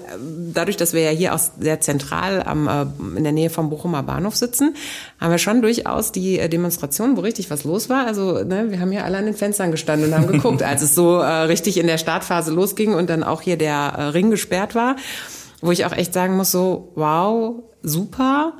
dadurch, 0.54 0.76
dass 0.76 0.94
wir 0.94 1.02
ja 1.02 1.12
hier 1.12 1.36
auch 1.36 1.40
sehr 1.60 1.80
zentral 1.82 2.42
am, 2.42 2.68
äh, 2.68 3.18
in 3.18 3.24
der 3.24 3.32
Nähe 3.32 3.52
vom 3.52 3.70
Bochumer 3.70 4.02
Bahnhof 4.02 4.36
sitzen, 4.36 4.76
haben 5.22 5.30
wir 5.30 5.38
schon 5.38 5.62
durchaus 5.62 6.12
die 6.12 6.40
äh, 6.40 6.50
Demonstration, 6.50 7.16
wo 7.16 7.22
richtig 7.22 7.52
was 7.52 7.64
los 7.64 7.88
war. 7.88 8.08
Also 8.08 8.44
ne, 8.44 8.72
wir 8.72 8.80
haben 8.80 8.92
hier 8.92 9.06
alle 9.06 9.20
an 9.20 9.26
den 9.26 9.36
Fenstern 9.36 9.70
gestanden 9.70 10.10
und 10.10 10.16
haben 10.16 10.28
geguckt, 10.28 10.64
als 10.64 10.82
es 10.82 10.96
so 10.96 11.20
äh, 11.20 11.44
richtig 11.44 11.78
in 11.78 11.86
der 11.86 12.00
Startphase 12.00 12.52
losging 12.52 12.96
und 12.96 13.08
dann 13.08 13.24
auch 13.24 13.44
hier 13.44 13.56
der 13.56 13.94
äh, 13.96 14.02
Ring 14.06 14.32
gesperrt 14.32 14.74
war, 14.74 14.96
wo 15.62 15.72
ich 15.72 15.86
auch 15.86 15.94
echt 15.94 16.12
sagen 16.12 16.36
muss, 16.36 16.52
so 16.52 16.92
wow, 16.96 17.64
super 17.84 18.54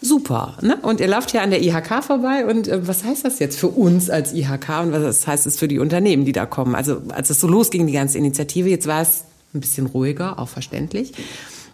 super. 0.00 0.56
Ne? 0.62 0.76
Und 0.82 1.00
ihr 1.00 1.08
lauft 1.08 1.30
hier 1.30 1.42
an 1.42 1.50
der 1.50 1.62
IHK 1.62 2.02
vorbei 2.02 2.46
und 2.46 2.68
äh, 2.68 2.86
was 2.86 3.04
heißt 3.04 3.24
das 3.24 3.38
jetzt 3.38 3.58
für 3.58 3.68
uns 3.68 4.10
als 4.10 4.32
IHK 4.32 4.82
und 4.82 4.92
was 4.92 5.26
heißt 5.26 5.46
es 5.46 5.58
für 5.58 5.68
die 5.68 5.78
Unternehmen, 5.78 6.24
die 6.24 6.32
da 6.32 6.46
kommen? 6.46 6.74
Also 6.74 7.02
als 7.08 7.30
es 7.30 7.40
so 7.40 7.48
losging, 7.48 7.86
die 7.86 7.92
ganze 7.92 8.18
Initiative, 8.18 8.68
jetzt 8.68 8.86
war 8.86 9.02
es 9.02 9.24
ein 9.54 9.60
bisschen 9.60 9.86
ruhiger, 9.86 10.38
auch 10.38 10.48
verständlich. 10.48 11.12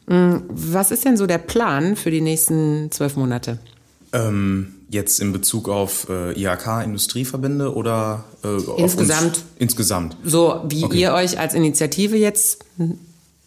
Mm, 0.06 0.36
was 0.48 0.90
ist 0.90 1.04
denn 1.04 1.16
so 1.16 1.26
der 1.26 1.38
Plan 1.38 1.96
für 1.96 2.10
die 2.10 2.20
nächsten 2.20 2.90
zwölf 2.90 3.16
Monate? 3.16 3.58
Ähm, 4.12 4.74
jetzt 4.88 5.20
in 5.20 5.32
Bezug 5.32 5.68
auf 5.68 6.08
äh, 6.08 6.32
IHK-Industrieverbände 6.40 7.74
oder 7.74 8.24
äh, 8.44 8.80
insgesamt? 8.80 9.44
insgesamt. 9.58 10.16
So 10.24 10.62
wie 10.68 10.84
okay. 10.84 11.00
ihr 11.00 11.12
euch 11.12 11.38
als 11.38 11.54
Initiative 11.54 12.16
jetzt 12.16 12.64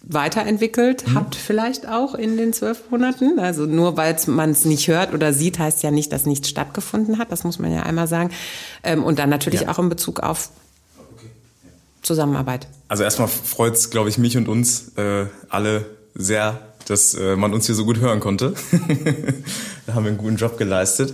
weiterentwickelt 0.02 1.08
mhm. 1.08 1.16
habt 1.16 1.36
vielleicht 1.36 1.88
auch 1.88 2.16
in 2.16 2.38
den 2.38 2.54
zwölf 2.54 2.90
Monaten. 2.90 3.40
Also 3.40 3.66
nur 3.66 3.98
weil 3.98 4.16
man 4.28 4.52
es 4.52 4.66
nicht 4.66 4.88
hört 4.88 5.14
oder 5.14 5.34
sieht, 5.34 5.60
heißt 5.60 5.84
ja 5.84 5.92
nicht, 5.92 6.12
dass 6.12 6.26
nichts 6.26 6.50
stattgefunden 6.50 7.18
hat. 7.18 7.32
Das 7.32 7.44
muss 7.44 7.60
man 7.60 7.72
ja 7.72 7.84
einmal 7.84 8.08
sagen. 8.08 8.32
Ähm, 8.84 9.04
und 9.04 9.20
dann 9.20 9.30
natürlich 9.30 9.62
ja. 9.62 9.70
auch 9.70 9.80
in 9.80 9.90
Bezug 9.90 10.22
auf 10.22 10.50
Zusammenarbeit. 12.02 12.68
Also 12.88 13.04
erstmal 13.04 13.28
freut 13.28 13.76
es, 13.76 13.90
glaube 13.90 14.10
ich, 14.10 14.18
mich 14.18 14.38
und 14.38 14.48
uns 14.48 14.94
äh, 14.98 15.26
alle 15.50 15.86
sehr, 16.16 16.60
dass 16.88 17.14
äh, 17.14 17.36
man 17.36 17.54
uns 17.54 17.66
hier 17.66 17.76
so 17.76 17.86
gut 17.86 18.00
hören 18.00 18.20
konnte. 18.20 18.54
da 19.86 19.94
haben 19.94 20.06
wir 20.06 20.10
einen 20.10 20.18
guten 20.18 20.38
Job 20.38 20.58
geleistet. 20.58 21.14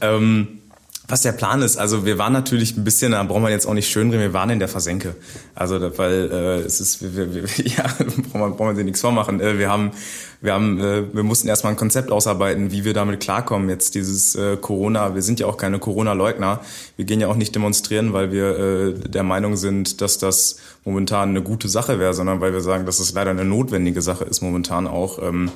Ähm, 0.00 0.60
was 1.08 1.22
der 1.22 1.32
Plan 1.32 1.62
ist, 1.62 1.76
also 1.76 2.04
wir 2.04 2.18
waren 2.18 2.32
natürlich 2.32 2.76
ein 2.76 2.82
bisschen, 2.82 3.12
da 3.12 3.22
brauchen 3.22 3.42
wir 3.44 3.50
jetzt 3.50 3.66
auch 3.66 3.74
nicht 3.74 3.88
schön 3.88 4.10
reden, 4.10 4.22
wir 4.22 4.32
waren 4.32 4.50
in 4.50 4.58
der 4.58 4.68
Versenke. 4.68 5.14
Also 5.54 5.80
weil 5.98 6.30
äh, 6.32 6.58
es 6.62 6.80
ist, 6.80 7.16
wir, 7.16 7.32
wir, 7.32 7.42
ja, 7.64 7.84
brauchen 8.32 8.40
wir, 8.40 8.50
brauchen 8.50 8.76
wir 8.76 8.84
nichts 8.84 9.02
vormachen. 9.02 9.40
Äh, 9.40 9.58
wir 9.58 9.70
haben, 9.70 9.92
wir 10.40 10.52
haben, 10.52 10.80
äh, 10.80 11.14
wir 11.14 11.22
mussten 11.22 11.46
erstmal 11.46 11.74
ein 11.74 11.76
Konzept 11.76 12.10
ausarbeiten, 12.10 12.72
wie 12.72 12.84
wir 12.84 12.92
damit 12.92 13.20
klarkommen. 13.20 13.68
Jetzt 13.68 13.94
dieses 13.94 14.34
äh, 14.34 14.56
Corona, 14.56 15.14
wir 15.14 15.22
sind 15.22 15.38
ja 15.38 15.46
auch 15.46 15.56
keine 15.56 15.78
Corona-Leugner. 15.78 16.60
Wir 16.96 17.04
gehen 17.04 17.20
ja 17.20 17.28
auch 17.28 17.36
nicht 17.36 17.54
demonstrieren, 17.54 18.12
weil 18.12 18.32
wir 18.32 18.58
äh, 18.58 19.08
der 19.08 19.22
Meinung 19.22 19.56
sind, 19.56 20.00
dass 20.00 20.18
das 20.18 20.56
momentan 20.84 21.30
eine 21.30 21.42
gute 21.42 21.68
Sache 21.68 22.00
wäre, 22.00 22.14
sondern 22.14 22.40
weil 22.40 22.52
wir 22.52 22.62
sagen, 22.62 22.84
dass 22.84 22.98
es 22.98 23.12
leider 23.12 23.30
eine 23.30 23.44
notwendige 23.44 24.02
Sache 24.02 24.24
ist 24.24 24.42
momentan 24.42 24.88
auch. 24.88 25.22
Ähm, 25.22 25.52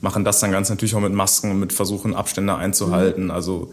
machen 0.00 0.24
das 0.24 0.38
dann 0.38 0.52
ganz 0.52 0.70
natürlich 0.70 0.94
auch 0.94 1.00
mit 1.00 1.12
Masken 1.12 1.50
und 1.50 1.58
mit 1.58 1.72
Versuchen, 1.72 2.14
Abstände 2.14 2.54
einzuhalten. 2.54 3.24
Mhm. 3.24 3.30
Also 3.32 3.72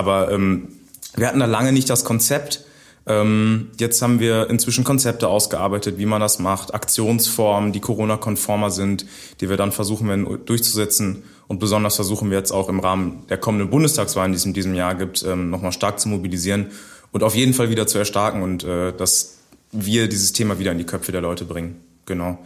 aber 0.00 0.32
ähm, 0.32 0.68
wir 1.14 1.28
hatten 1.28 1.40
da 1.40 1.46
lange 1.46 1.72
nicht 1.72 1.90
das 1.90 2.04
Konzept. 2.04 2.64
Ähm, 3.06 3.68
jetzt 3.78 4.00
haben 4.00 4.18
wir 4.18 4.48
inzwischen 4.48 4.82
Konzepte 4.82 5.28
ausgearbeitet, 5.28 5.98
wie 5.98 6.06
man 6.06 6.22
das 6.22 6.38
macht, 6.38 6.72
Aktionsformen, 6.74 7.72
die 7.72 7.80
Corona-konformer 7.80 8.70
sind, 8.70 9.04
die 9.42 9.50
wir 9.50 9.58
dann 9.58 9.72
versuchen 9.72 10.08
werden 10.08 10.26
durchzusetzen. 10.46 11.22
Und 11.48 11.58
besonders 11.58 11.96
versuchen 11.96 12.30
wir 12.30 12.38
jetzt 12.38 12.50
auch 12.50 12.70
im 12.70 12.80
Rahmen 12.80 13.24
der 13.28 13.36
kommenden 13.36 13.68
Bundestagswahlen, 13.68 14.32
die 14.32 14.36
es 14.36 14.46
in 14.46 14.54
diesem 14.54 14.74
Jahr 14.74 14.94
gibt, 14.94 15.22
ähm, 15.22 15.50
nochmal 15.50 15.72
stark 15.72 16.00
zu 16.00 16.08
mobilisieren 16.08 16.68
und 17.12 17.22
auf 17.22 17.34
jeden 17.34 17.52
Fall 17.52 17.68
wieder 17.68 17.86
zu 17.86 17.98
erstarken 17.98 18.42
und 18.42 18.64
äh, 18.64 18.92
dass 18.92 19.38
wir 19.70 20.08
dieses 20.08 20.32
Thema 20.32 20.58
wieder 20.58 20.72
in 20.72 20.78
die 20.78 20.86
Köpfe 20.86 21.12
der 21.12 21.20
Leute 21.20 21.44
bringen. 21.44 21.76
Genau. 22.06 22.38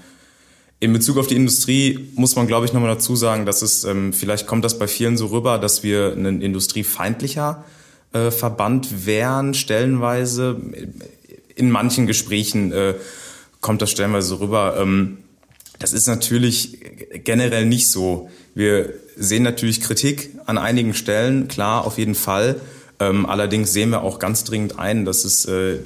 In 0.84 0.92
Bezug 0.92 1.16
auf 1.16 1.26
die 1.26 1.36
Industrie 1.36 2.10
muss 2.14 2.36
man, 2.36 2.46
glaube 2.46 2.66
ich, 2.66 2.74
nochmal 2.74 2.90
dazu 2.90 3.16
sagen, 3.16 3.46
dass 3.46 3.62
es, 3.62 3.84
ähm, 3.84 4.12
vielleicht 4.12 4.46
kommt 4.46 4.66
das 4.66 4.78
bei 4.78 4.86
vielen 4.86 5.16
so 5.16 5.28
rüber, 5.28 5.56
dass 5.56 5.82
wir 5.82 6.12
ein 6.12 6.42
industriefeindlicher 6.42 7.64
äh, 8.12 8.30
Verband 8.30 9.06
wären, 9.06 9.54
stellenweise. 9.54 10.60
In 11.54 11.70
manchen 11.70 12.06
Gesprächen 12.06 12.70
äh, 12.70 12.96
kommt 13.62 13.80
das 13.80 13.92
stellenweise 13.92 14.28
so 14.28 14.36
rüber. 14.36 14.76
Ähm, 14.78 15.16
das 15.78 15.94
ist 15.94 16.06
natürlich 16.06 16.76
generell 17.24 17.64
nicht 17.64 17.88
so. 17.88 18.28
Wir 18.54 18.92
sehen 19.16 19.42
natürlich 19.42 19.80
Kritik 19.80 20.32
an 20.44 20.58
einigen 20.58 20.92
Stellen, 20.92 21.48
klar, 21.48 21.86
auf 21.86 21.96
jeden 21.96 22.14
Fall. 22.14 22.60
Ähm, 23.00 23.24
allerdings 23.24 23.72
sehen 23.72 23.88
wir 23.88 24.02
auch 24.02 24.18
ganz 24.18 24.44
dringend 24.44 24.78
ein, 24.78 25.06
dass 25.06 25.24
es 25.24 25.46
äh, 25.46 25.78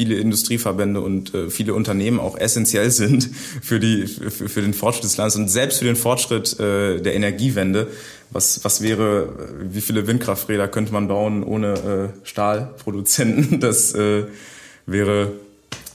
viele 0.00 0.14
Industrieverbände 0.14 1.02
und 1.02 1.34
äh, 1.34 1.50
viele 1.50 1.74
Unternehmen 1.74 2.20
auch 2.20 2.38
essentiell 2.38 2.90
sind 3.02 3.28
für, 3.60 3.78
die, 3.78 4.06
für, 4.06 4.48
für 4.48 4.62
den 4.62 4.72
Fortschritt 4.72 5.04
des 5.04 5.18
Landes 5.18 5.36
und 5.36 5.48
selbst 5.48 5.80
für 5.80 5.84
den 5.84 5.96
Fortschritt 5.96 6.58
äh, 6.58 7.02
der 7.02 7.14
Energiewende. 7.14 7.88
Was, 8.30 8.64
was 8.64 8.80
wäre, 8.80 9.50
wie 9.60 9.82
viele 9.82 10.06
Windkrafträder 10.06 10.68
könnte 10.68 10.94
man 10.94 11.06
bauen 11.06 11.42
ohne 11.42 12.12
äh, 12.22 12.26
Stahlproduzenten? 12.26 13.60
Das 13.60 13.94
äh, 13.94 14.24
wäre 14.86 15.32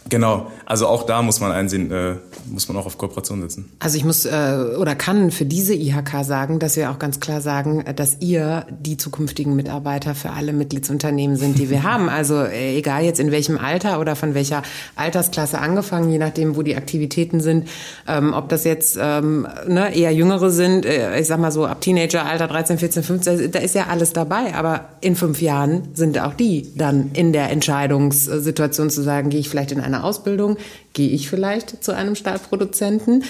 Genau, 0.07 0.51
also 0.67 0.87
auch 0.87 1.03
da 1.03 1.23
muss 1.23 1.39
man 1.39 1.51
einsehen, 1.51 1.91
äh, 1.91 2.17
muss 2.47 2.67
man 2.67 2.77
auch 2.77 2.85
auf 2.85 2.97
Kooperation 2.99 3.41
setzen. 3.41 3.71
Also 3.79 3.97
ich 3.97 4.05
muss 4.05 4.25
äh, 4.25 4.75
oder 4.79 4.93
kann 4.93 5.31
für 5.31 5.45
diese 5.45 5.73
IHK 5.73 6.23
sagen, 6.23 6.59
dass 6.59 6.75
wir 6.75 6.91
auch 6.91 6.99
ganz 6.99 7.19
klar 7.19 7.41
sagen, 7.41 7.83
dass 7.95 8.17
ihr 8.19 8.67
die 8.69 8.97
zukünftigen 8.97 9.55
Mitarbeiter 9.55 10.13
für 10.13 10.29
alle 10.29 10.53
Mitgliedsunternehmen 10.53 11.37
sind, 11.37 11.57
die 11.57 11.71
wir 11.71 11.81
haben. 11.91 12.07
Also 12.07 12.35
äh, 12.35 12.77
egal 12.77 13.03
jetzt 13.03 13.19
in 13.19 13.31
welchem 13.31 13.57
Alter 13.57 13.99
oder 13.99 14.15
von 14.15 14.35
welcher 14.35 14.61
Altersklasse 14.95 15.57
angefangen, 15.57 16.11
je 16.11 16.19
nachdem, 16.19 16.55
wo 16.55 16.61
die 16.61 16.75
Aktivitäten 16.75 17.39
sind, 17.39 17.67
ähm, 18.07 18.33
ob 18.33 18.49
das 18.49 18.63
jetzt 18.63 18.99
ähm, 19.01 19.47
ne, 19.67 19.95
eher 19.95 20.13
Jüngere 20.13 20.51
sind, 20.51 20.85
äh, 20.85 21.19
ich 21.19 21.25
sag 21.25 21.39
mal 21.39 21.51
so 21.51 21.65
ab 21.65 21.81
Teenageralter 21.81 22.47
13, 22.47 22.77
14, 22.77 23.01
15, 23.03 23.51
da 23.51 23.59
ist 23.59 23.73
ja 23.73 23.87
alles 23.87 24.13
dabei. 24.13 24.53
Aber 24.53 24.89
in 25.01 25.15
fünf 25.15 25.41
Jahren 25.41 25.87
sind 25.95 26.19
auch 26.19 26.35
die 26.35 26.75
dann 26.75 27.09
in 27.13 27.33
der 27.33 27.49
Entscheidungssituation 27.49 28.91
zu 28.91 29.01
sagen, 29.01 29.31
gehe 29.31 29.39
ich 29.39 29.49
vielleicht 29.49 29.71
in 29.71 29.81
eine 29.81 29.94
eine 29.95 30.03
Ausbildung, 30.03 30.57
gehe 30.93 31.09
ich 31.09 31.29
vielleicht 31.29 31.83
zu 31.83 31.95
einem 31.95 32.15
Stahlproduzenten 32.15 33.23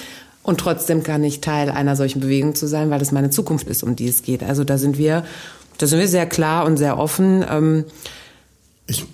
und 0.44 0.60
trotzdem 0.60 1.04
kann 1.04 1.24
ich 1.24 1.42
Teil 1.42 1.70
einer 1.70 1.96
solchen 1.96 2.20
Bewegung 2.20 2.54
zu 2.54 2.68
sein, 2.68 2.90
weil 2.90 3.00
das 3.00 3.12
meine 3.12 3.32
Zukunft 3.32 3.68
ist, 3.68 3.84
um 3.84 3.96
die 3.96 4.08
es 4.08 4.22
geht. 4.22 4.44
Also 4.44 4.64
da 4.64 4.78
sind 4.78 4.98
wir, 4.98 5.26
da 5.80 5.88
sind 5.88 6.00
wir 6.00 6.08
sehr 6.08 6.28
klar 6.28 6.66
und 6.66 6.78
sehr 6.78 7.00
offen. 7.00 7.44
Ähm, 7.50 7.86
ich 8.86 9.06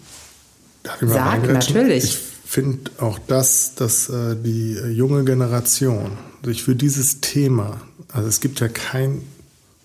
sag 0.99 1.47
natürlich. 1.47 2.03
Ich 2.03 2.17
finde 2.45 2.91
auch 2.99 3.17
das, 3.27 3.75
dass 3.75 4.09
äh, 4.09 4.35
die 4.35 4.73
äh, 4.73 4.89
junge 4.89 5.23
Generation 5.23 6.17
sich 6.43 6.63
für 6.63 6.75
dieses 6.75 7.21
Thema, 7.21 7.79
also 8.11 8.27
es 8.27 8.41
gibt 8.41 8.59
ja 8.59 8.67
keinen 8.67 9.25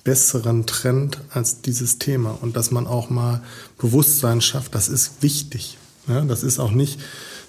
besseren 0.02 0.66
Trend 0.66 1.18
als 1.30 1.60
dieses 1.62 1.98
Thema 1.98 2.36
und 2.40 2.56
dass 2.56 2.72
man 2.72 2.88
auch 2.88 3.08
mal 3.08 3.42
Bewusstsein 3.78 4.40
schafft, 4.40 4.74
das 4.74 4.88
ist 4.88 5.22
wichtig. 5.22 5.78
Ja, 6.08 6.22
das 6.22 6.42
ist 6.42 6.58
auch 6.58 6.72
nicht 6.72 6.98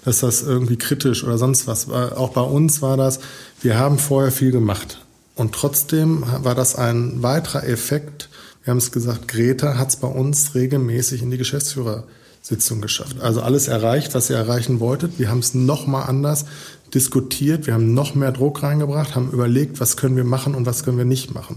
dass 0.04 0.20
das 0.20 0.42
irgendwie 0.42 0.76
kritisch 0.76 1.24
oder 1.24 1.38
sonst 1.38 1.66
was 1.66 1.88
war. 1.88 2.18
Auch 2.18 2.30
bei 2.30 2.40
uns 2.40 2.82
war 2.82 2.96
das, 2.96 3.20
wir 3.60 3.78
haben 3.78 3.98
vorher 3.98 4.32
viel 4.32 4.50
gemacht. 4.50 5.04
Und 5.34 5.54
trotzdem 5.54 6.24
war 6.42 6.54
das 6.54 6.76
ein 6.76 7.22
weiterer 7.22 7.64
Effekt. 7.64 8.28
Wir 8.64 8.72
haben 8.72 8.78
es 8.78 8.90
gesagt, 8.90 9.28
Greta 9.28 9.78
hat 9.78 9.90
es 9.90 9.96
bei 9.96 10.08
uns 10.08 10.54
regelmäßig 10.54 11.22
in 11.22 11.30
die 11.30 11.38
Geschäftsführersitzung 11.38 12.80
geschafft. 12.80 13.20
Also 13.20 13.40
alles 13.40 13.68
erreicht, 13.68 14.14
was 14.14 14.30
ihr 14.30 14.36
erreichen 14.36 14.80
wolltet. 14.80 15.18
Wir 15.18 15.30
haben 15.30 15.38
es 15.38 15.54
nochmal 15.54 16.08
anders 16.08 16.44
diskutiert, 16.94 17.66
wir 17.66 17.74
haben 17.74 17.94
noch 17.94 18.14
mehr 18.14 18.32
Druck 18.32 18.62
reingebracht, 18.62 19.14
haben 19.14 19.30
überlegt, 19.30 19.80
was 19.80 19.96
können 19.96 20.16
wir 20.16 20.24
machen 20.24 20.54
und 20.54 20.66
was 20.66 20.84
können 20.84 20.98
wir 20.98 21.04
nicht 21.04 21.34
machen. 21.34 21.56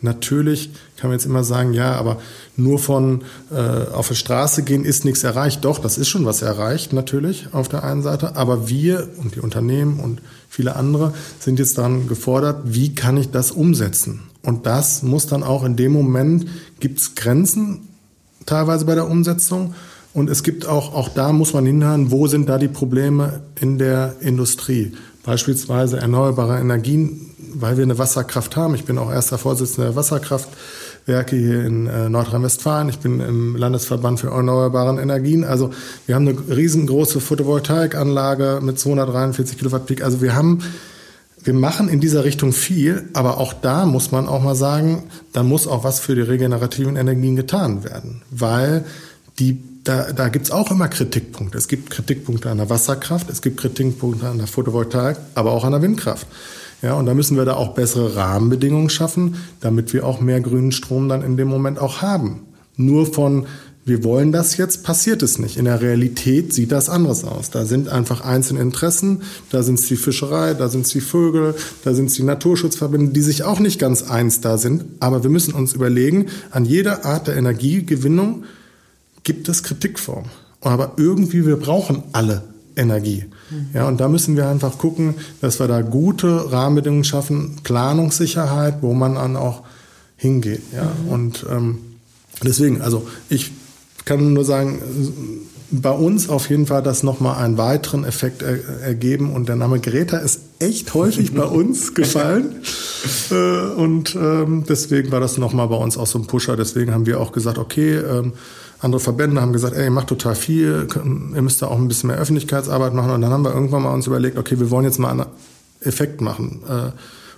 Natürlich 0.00 0.70
kann 0.96 1.10
man 1.10 1.18
jetzt 1.18 1.26
immer 1.26 1.44
sagen, 1.44 1.72
ja, 1.74 1.92
aber 1.94 2.18
nur 2.56 2.78
von 2.78 3.22
äh, 3.50 3.92
auf 3.92 4.08
der 4.08 4.14
Straße 4.14 4.62
gehen 4.62 4.84
ist 4.84 5.04
nichts 5.04 5.22
erreicht. 5.22 5.64
Doch, 5.64 5.78
das 5.78 5.98
ist 5.98 6.08
schon 6.08 6.24
was 6.24 6.42
erreicht, 6.42 6.92
natürlich, 6.92 7.48
auf 7.52 7.68
der 7.68 7.84
einen 7.84 8.02
Seite. 8.02 8.36
Aber 8.36 8.68
wir 8.68 9.08
und 9.18 9.34
die 9.34 9.40
Unternehmen 9.40 10.00
und 10.00 10.22
viele 10.48 10.76
andere 10.76 11.12
sind 11.38 11.58
jetzt 11.58 11.76
daran 11.76 12.08
gefordert, 12.08 12.62
wie 12.64 12.94
kann 12.94 13.16
ich 13.16 13.30
das 13.30 13.50
umsetzen? 13.50 14.22
Und 14.42 14.64
das 14.66 15.02
muss 15.02 15.26
dann 15.26 15.42
auch 15.42 15.64
in 15.64 15.76
dem 15.76 15.92
Moment, 15.92 16.46
gibt 16.80 16.98
es 16.98 17.14
Grenzen 17.14 17.88
teilweise 18.46 18.84
bei 18.86 18.94
der 18.94 19.08
Umsetzung. 19.08 19.74
Und 20.12 20.28
es 20.28 20.42
gibt 20.42 20.66
auch, 20.66 20.94
auch 20.94 21.08
da 21.08 21.32
muss 21.32 21.52
man 21.52 21.66
hinhören, 21.66 22.10
wo 22.10 22.26
sind 22.26 22.48
da 22.48 22.58
die 22.58 22.68
Probleme 22.68 23.42
in 23.60 23.78
der 23.78 24.16
Industrie? 24.20 24.92
Beispielsweise 25.22 25.98
erneuerbare 25.98 26.58
Energien 26.58 27.30
weil 27.54 27.76
wir 27.76 27.84
eine 27.84 27.98
Wasserkraft 27.98 28.56
haben. 28.56 28.74
Ich 28.74 28.84
bin 28.84 28.98
auch 28.98 29.10
erster 29.10 29.38
Vorsitzender 29.38 29.88
der 29.88 29.96
Wasserkraft 29.96 30.48
Werke 31.06 31.36
hier 31.36 31.64
in 31.64 31.86
äh, 31.86 32.08
Nordrhein-Westfalen. 32.08 32.88
Ich 32.88 32.98
bin 32.98 33.20
im 33.20 33.56
Landesverband 33.56 34.20
für 34.20 34.28
erneuerbare 34.28 35.00
Energien. 35.00 35.44
Also 35.44 35.70
wir 36.06 36.14
haben 36.14 36.28
eine 36.28 36.38
riesengroße 36.56 37.20
Photovoltaikanlage 37.20 38.60
mit 38.62 38.78
243 38.78 39.58
Kilowatt 39.58 39.86
Peak. 39.86 40.02
Also 40.02 40.20
wir 40.20 40.34
haben 40.34 40.60
wir 41.42 41.54
machen 41.54 41.88
in 41.88 42.00
dieser 42.00 42.24
Richtung 42.24 42.52
viel, 42.52 43.08
aber 43.14 43.38
auch 43.38 43.54
da 43.54 43.86
muss 43.86 44.12
man 44.12 44.28
auch 44.28 44.42
mal 44.42 44.54
sagen, 44.54 45.04
da 45.32 45.42
muss 45.42 45.66
auch 45.66 45.84
was 45.84 45.98
für 45.98 46.14
die 46.14 46.20
regenerativen 46.20 46.96
Energien 46.96 47.34
getan 47.34 47.82
werden, 47.82 48.20
weil 48.30 48.84
die 49.38 49.58
da, 49.84 50.12
da 50.12 50.28
gibt 50.28 50.46
es 50.46 50.50
auch 50.50 50.70
immer 50.70 50.88
Kritikpunkte. 50.88 51.56
Es 51.56 51.68
gibt 51.68 51.90
Kritikpunkte 51.90 52.50
an 52.50 52.58
der 52.58 52.70
Wasserkraft, 52.70 53.30
es 53.30 53.42
gibt 53.42 53.58
Kritikpunkte 53.58 54.28
an 54.28 54.38
der 54.38 54.46
Photovoltaik, 54.46 55.16
aber 55.34 55.52
auch 55.52 55.64
an 55.64 55.72
der 55.72 55.82
Windkraft. 55.82 56.26
Ja, 56.82 56.94
und 56.94 57.06
da 57.06 57.14
müssen 57.14 57.36
wir 57.36 57.44
da 57.44 57.54
auch 57.54 57.74
bessere 57.74 58.16
Rahmenbedingungen 58.16 58.90
schaffen, 58.90 59.36
damit 59.60 59.92
wir 59.92 60.06
auch 60.06 60.20
mehr 60.20 60.40
grünen 60.40 60.72
Strom 60.72 61.08
dann 61.08 61.22
in 61.22 61.36
dem 61.36 61.48
Moment 61.48 61.78
auch 61.78 62.00
haben. 62.00 62.40
Nur 62.76 63.12
von 63.12 63.46
wir 63.86 64.04
wollen 64.04 64.30
das 64.30 64.56
jetzt, 64.58 64.84
passiert 64.84 65.22
es 65.22 65.38
nicht. 65.38 65.56
In 65.56 65.64
der 65.64 65.80
Realität 65.80 66.52
sieht 66.52 66.70
das 66.70 66.90
anders 66.90 67.24
aus. 67.24 67.50
Da 67.50 67.64
sind 67.64 67.88
einfach 67.88 68.20
einzelne 68.20 68.60
Interessen, 68.60 69.22
da 69.50 69.62
sind 69.62 69.78
es 69.78 69.86
die 69.86 69.96
Fischerei, 69.96 70.54
da 70.54 70.68
sind 70.68 70.86
es 70.86 70.92
die 70.92 71.00
Vögel, 71.00 71.54
da 71.82 71.94
sind 71.94 72.06
es 72.06 72.14
die 72.14 72.22
Naturschutzverbände, 72.22 73.12
die 73.12 73.22
sich 73.22 73.42
auch 73.42 73.58
nicht 73.58 73.80
ganz 73.80 74.02
eins 74.02 74.42
da 74.42 74.58
sind. 74.58 74.84
Aber 75.00 75.22
wir 75.22 75.30
müssen 75.30 75.54
uns 75.54 75.72
überlegen, 75.72 76.26
an 76.50 76.66
jeder 76.66 77.04
Art 77.06 77.26
der 77.26 77.36
Energiegewinnung 77.36 78.44
gibt 79.24 79.48
es 79.48 79.62
Kritikformen. 79.62 80.30
Aber 80.60 80.92
irgendwie, 80.96 81.46
wir 81.46 81.56
brauchen 81.56 82.02
alle 82.12 82.42
Energie. 82.76 83.24
Ja, 83.74 83.88
und 83.88 84.00
da 84.00 84.08
müssen 84.08 84.36
wir 84.36 84.48
einfach 84.48 84.78
gucken, 84.78 85.14
dass 85.40 85.58
wir 85.58 85.66
da 85.66 85.82
gute 85.82 86.52
Rahmenbedingungen 86.52 87.04
schaffen, 87.04 87.56
Planungssicherheit, 87.64 88.76
wo 88.80 88.94
man 88.94 89.16
dann 89.16 89.36
auch 89.36 89.62
hingeht. 90.16 90.62
Ja, 90.74 90.84
mhm. 90.84 91.08
und 91.08 91.46
ähm, 91.50 91.78
deswegen, 92.44 92.80
also 92.80 93.06
ich 93.28 93.50
kann 94.04 94.32
nur 94.32 94.44
sagen, 94.44 94.80
bei 95.72 95.90
uns 95.90 96.28
auf 96.28 96.50
jeden 96.50 96.66
Fall 96.66 96.82
das 96.82 97.02
nochmal 97.02 97.42
einen 97.42 97.56
weiteren 97.56 98.04
Effekt 98.04 98.42
er, 98.42 98.58
ergeben 98.82 99.32
und 99.32 99.48
der 99.48 99.56
Name 99.56 99.78
Greta 99.80 100.18
ist 100.18 100.40
echt 100.58 100.94
häufig 100.94 101.32
bei 101.32 101.44
uns 101.44 101.94
gefallen 101.94 102.56
äh, 103.30 103.60
und 103.80 104.16
ähm, 104.16 104.64
deswegen 104.68 105.12
war 105.12 105.20
das 105.20 105.38
nochmal 105.38 105.68
bei 105.68 105.76
uns 105.76 105.96
auch 105.96 106.06
so 106.06 106.18
ein 106.18 106.26
Pusher. 106.26 106.56
Deswegen 106.56 106.92
haben 106.92 107.06
wir 107.06 107.20
auch 107.20 107.32
gesagt, 107.32 107.58
okay, 107.58 107.96
ähm, 107.96 108.32
andere 108.80 109.00
Verbände 109.00 109.40
haben 109.40 109.52
gesagt, 109.52 109.76
ey, 109.76 109.84
ihr 109.84 109.90
macht 109.90 110.08
total 110.08 110.34
viel, 110.34 110.88
ihr 111.34 111.42
müsst 111.42 111.60
da 111.60 111.66
auch 111.66 111.78
ein 111.78 111.88
bisschen 111.88 112.08
mehr 112.08 112.18
Öffentlichkeitsarbeit 112.18 112.94
machen. 112.94 113.10
Und 113.10 113.20
dann 113.20 113.30
haben 113.30 113.44
wir 113.44 113.52
irgendwann 113.52 113.82
mal 113.82 113.92
uns 113.92 114.06
überlegt, 114.06 114.38
okay, 114.38 114.58
wir 114.58 114.70
wollen 114.70 114.84
jetzt 114.84 114.98
mal 114.98 115.10
einen 115.10 115.26
Effekt 115.82 116.20
machen. 116.20 116.62
Äh, 116.68 116.92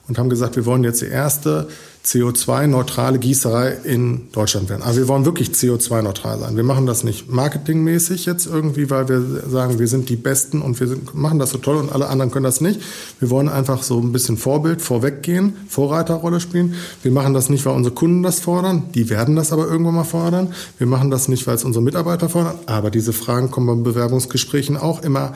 und 0.08 0.18
haben 0.18 0.30
gesagt, 0.30 0.56
wir 0.56 0.66
wollen 0.66 0.84
jetzt 0.84 1.00
die 1.00 1.06
erste 1.06 1.68
CO2-neutrale 2.04 3.20
Gießerei 3.20 3.76
in 3.84 4.32
Deutschland 4.32 4.68
werden. 4.68 4.82
Also 4.82 4.98
wir 4.98 5.06
wollen 5.06 5.24
wirklich 5.24 5.50
CO2-neutral 5.50 6.40
sein. 6.40 6.56
Wir 6.56 6.64
machen 6.64 6.84
das 6.84 7.04
nicht 7.04 7.30
marketingmäßig 7.30 8.26
jetzt 8.26 8.46
irgendwie, 8.46 8.90
weil 8.90 9.08
wir 9.08 9.22
sagen, 9.48 9.78
wir 9.78 9.86
sind 9.86 10.08
die 10.08 10.16
Besten 10.16 10.62
und 10.62 10.80
wir 10.80 10.88
sind, 10.88 11.14
machen 11.14 11.38
das 11.38 11.50
so 11.50 11.58
toll 11.58 11.76
und 11.76 11.92
alle 11.92 12.08
anderen 12.08 12.32
können 12.32 12.42
das 12.42 12.60
nicht. 12.60 12.80
Wir 13.20 13.30
wollen 13.30 13.48
einfach 13.48 13.84
so 13.84 14.00
ein 14.00 14.10
bisschen 14.10 14.36
Vorbild 14.36 14.82
vorweggehen, 14.82 15.54
Vorreiterrolle 15.68 16.40
spielen. 16.40 16.74
Wir 17.04 17.12
machen 17.12 17.34
das 17.34 17.48
nicht, 17.48 17.64
weil 17.66 17.74
unsere 17.74 17.94
Kunden 17.94 18.24
das 18.24 18.40
fordern. 18.40 18.84
Die 18.94 19.08
werden 19.08 19.36
das 19.36 19.52
aber 19.52 19.68
irgendwann 19.68 19.94
mal 19.94 20.04
fordern. 20.04 20.52
Wir 20.78 20.88
machen 20.88 21.12
das 21.12 21.28
nicht, 21.28 21.46
weil 21.46 21.54
es 21.54 21.64
unsere 21.64 21.84
Mitarbeiter 21.84 22.28
fordern. 22.28 22.58
Aber 22.66 22.90
diese 22.90 23.12
Fragen 23.12 23.52
kommen 23.52 23.84
bei 23.84 23.90
Bewerbungsgesprächen 23.90 24.76
auch 24.76 25.02
immer, 25.02 25.34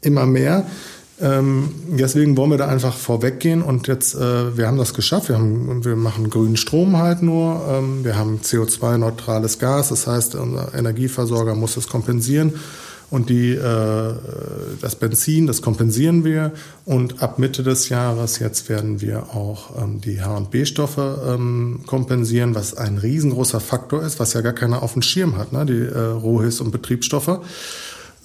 immer 0.00 0.26
mehr. 0.26 0.64
Ähm, 1.20 1.68
deswegen 1.86 2.36
wollen 2.36 2.50
wir 2.50 2.58
da 2.58 2.66
einfach 2.66 2.94
vorweggehen 2.94 3.62
und 3.62 3.86
jetzt, 3.86 4.14
äh, 4.14 4.56
wir 4.56 4.66
haben 4.66 4.78
das 4.78 4.94
geschafft. 4.94 5.28
Wir, 5.28 5.36
haben, 5.36 5.84
wir 5.84 5.94
machen 5.94 6.28
grünen 6.28 6.56
Strom 6.56 6.96
halt 6.96 7.22
nur. 7.22 7.62
Ähm, 7.68 8.04
wir 8.04 8.16
haben 8.16 8.40
CO2-neutrales 8.42 9.60
Gas, 9.60 9.90
das 9.90 10.08
heißt, 10.08 10.34
unser 10.34 10.74
Energieversorger 10.74 11.54
muss 11.54 11.76
es 11.76 11.88
kompensieren. 11.88 12.54
Und 13.10 13.28
die, 13.30 13.52
äh, 13.52 14.14
das 14.80 14.96
Benzin, 14.96 15.46
das 15.46 15.62
kompensieren 15.62 16.24
wir. 16.24 16.50
Und 16.84 17.22
ab 17.22 17.38
Mitte 17.38 17.62
des 17.62 17.88
Jahres 17.90 18.40
jetzt 18.40 18.68
werden 18.68 19.00
wir 19.00 19.34
auch 19.34 19.80
ähm, 19.80 20.00
die 20.00 20.20
H&B-Stoffe 20.20 21.34
ähm, 21.34 21.82
kompensieren, 21.86 22.56
was 22.56 22.76
ein 22.76 22.98
riesengroßer 22.98 23.60
Faktor 23.60 24.02
ist, 24.02 24.18
was 24.18 24.32
ja 24.32 24.40
gar 24.40 24.52
keiner 24.52 24.82
auf 24.82 24.94
dem 24.94 25.02
Schirm 25.02 25.36
hat, 25.36 25.52
ne? 25.52 25.64
die 25.64 25.80
äh, 25.80 25.96
Rohhis- 25.96 26.60
und 26.60 26.72
Betriebsstoffe. 26.72 27.38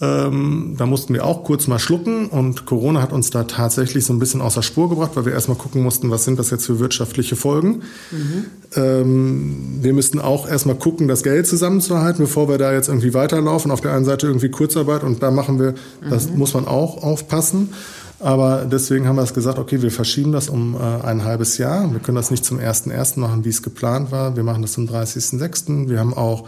Ähm, 0.01 0.75
da 0.77 0.85
mussten 0.85 1.13
wir 1.13 1.25
auch 1.25 1.43
kurz 1.43 1.67
mal 1.67 1.77
schlucken 1.77 2.27
und 2.27 2.65
Corona 2.65 3.01
hat 3.01 3.11
uns 3.11 3.31
da 3.31 3.43
tatsächlich 3.43 4.05
so 4.05 4.13
ein 4.13 4.19
bisschen 4.19 4.39
außer 4.39 4.63
Spur 4.63 4.89
gebracht, 4.89 5.11
weil 5.15 5.25
wir 5.25 5.33
erstmal 5.33 5.57
gucken 5.57 5.83
mussten, 5.83 6.09
was 6.09 6.23
sind 6.23 6.39
das 6.39 6.51
jetzt 6.51 6.65
für 6.65 6.79
wirtschaftliche 6.79 7.35
Folgen. 7.35 7.81
Mhm. 8.11 8.45
Ähm, 8.75 9.79
wir 9.81 9.91
müssten 9.91 10.19
auch 10.19 10.47
erstmal 10.47 10.75
gucken, 10.75 11.09
das 11.09 11.21
Geld 11.21 11.47
zusammenzuhalten, 11.47 12.23
bevor 12.23 12.47
wir 12.47 12.57
da 12.57 12.71
jetzt 12.71 12.87
irgendwie 12.87 13.13
weiterlaufen. 13.13 13.71
Auf 13.71 13.81
der 13.81 13.93
einen 13.93 14.05
Seite 14.05 14.27
irgendwie 14.27 14.49
Kurzarbeit 14.49 15.03
und 15.03 15.21
da 15.21 15.31
machen 15.31 15.59
wir, 15.59 15.71
mhm. 15.71 16.09
das 16.09 16.29
muss 16.29 16.53
man 16.53 16.65
auch 16.65 17.03
aufpassen. 17.03 17.73
Aber 18.21 18.65
deswegen 18.69 19.07
haben 19.07 19.17
wir 19.17 19.23
es 19.23 19.33
gesagt, 19.33 19.59
okay, 19.59 19.81
wir 19.81 19.91
verschieben 19.91 20.31
das 20.31 20.47
um 20.47 20.75
äh, 20.75 21.05
ein 21.05 21.25
halbes 21.25 21.57
Jahr. 21.57 21.91
Wir 21.91 21.99
können 21.99 22.15
das 22.15 22.31
nicht 22.31 22.45
zum 22.45 22.59
1.1. 22.59 23.19
machen, 23.19 23.43
wie 23.43 23.49
es 23.49 23.63
geplant 23.63 24.11
war. 24.11 24.37
Wir 24.37 24.43
machen 24.43 24.61
das 24.61 24.73
zum 24.73 24.87
30.6. 24.87 25.89
Wir 25.89 25.99
haben 25.99 26.13
auch 26.13 26.47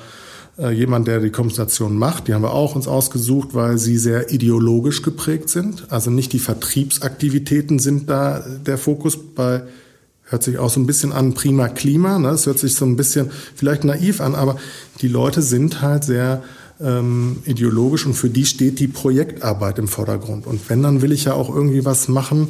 äh, 0.58 0.72
jemand, 0.72 1.08
der 1.08 1.20
die 1.20 1.30
Kompensation 1.30 1.98
macht. 1.98 2.28
Die 2.28 2.34
haben 2.34 2.44
wir 2.44 2.54
auch 2.54 2.76
uns 2.76 2.88
ausgesucht, 2.88 3.50
weil 3.54 3.78
sie 3.78 3.98
sehr 3.98 4.32
ideologisch 4.32 5.02
geprägt 5.02 5.50
sind. 5.50 5.86
Also 5.90 6.12
nicht 6.12 6.34
die 6.34 6.40
Vertriebsaktivitäten 6.40 7.80
sind 7.80 8.10
da 8.10 8.44
der 8.66 8.78
Fokus 8.78 9.18
bei 9.36 9.64
hört 10.32 10.44
sich 10.44 10.58
auch 10.58 10.70
so 10.70 10.80
ein 10.80 10.88
bisschen 10.88 11.12
an 11.12 11.34
prima 11.34 11.68
Klima. 11.68 12.18
Ne? 12.18 12.30
Es 12.30 12.46
hört 12.46 12.58
sich 12.58 12.76
so 12.76 12.86
ein 12.86 12.96
bisschen 12.96 13.30
vielleicht 13.54 13.84
naiv 13.84 14.22
an, 14.22 14.34
aber 14.34 14.58
die 15.02 15.10
Leute 15.10 15.42
sind 15.42 15.82
halt 15.82 16.06
sehr 16.06 16.42
ähm, 16.80 17.44
ideologisch 17.46 18.06
und 18.06 18.14
für 18.14 18.30
die 18.30 18.46
steht 18.46 18.80
die 18.80 18.88
Projektarbeit 18.88 19.78
im 19.78 19.88
Vordergrund. 19.88 20.48
Und 20.48 20.70
wenn, 20.70 20.82
dann 20.82 21.02
will 21.02 21.12
ich 21.12 21.26
ja 21.26 21.34
auch 21.34 21.54
irgendwie 21.54 21.86
was 21.86 22.08
machen, 22.08 22.50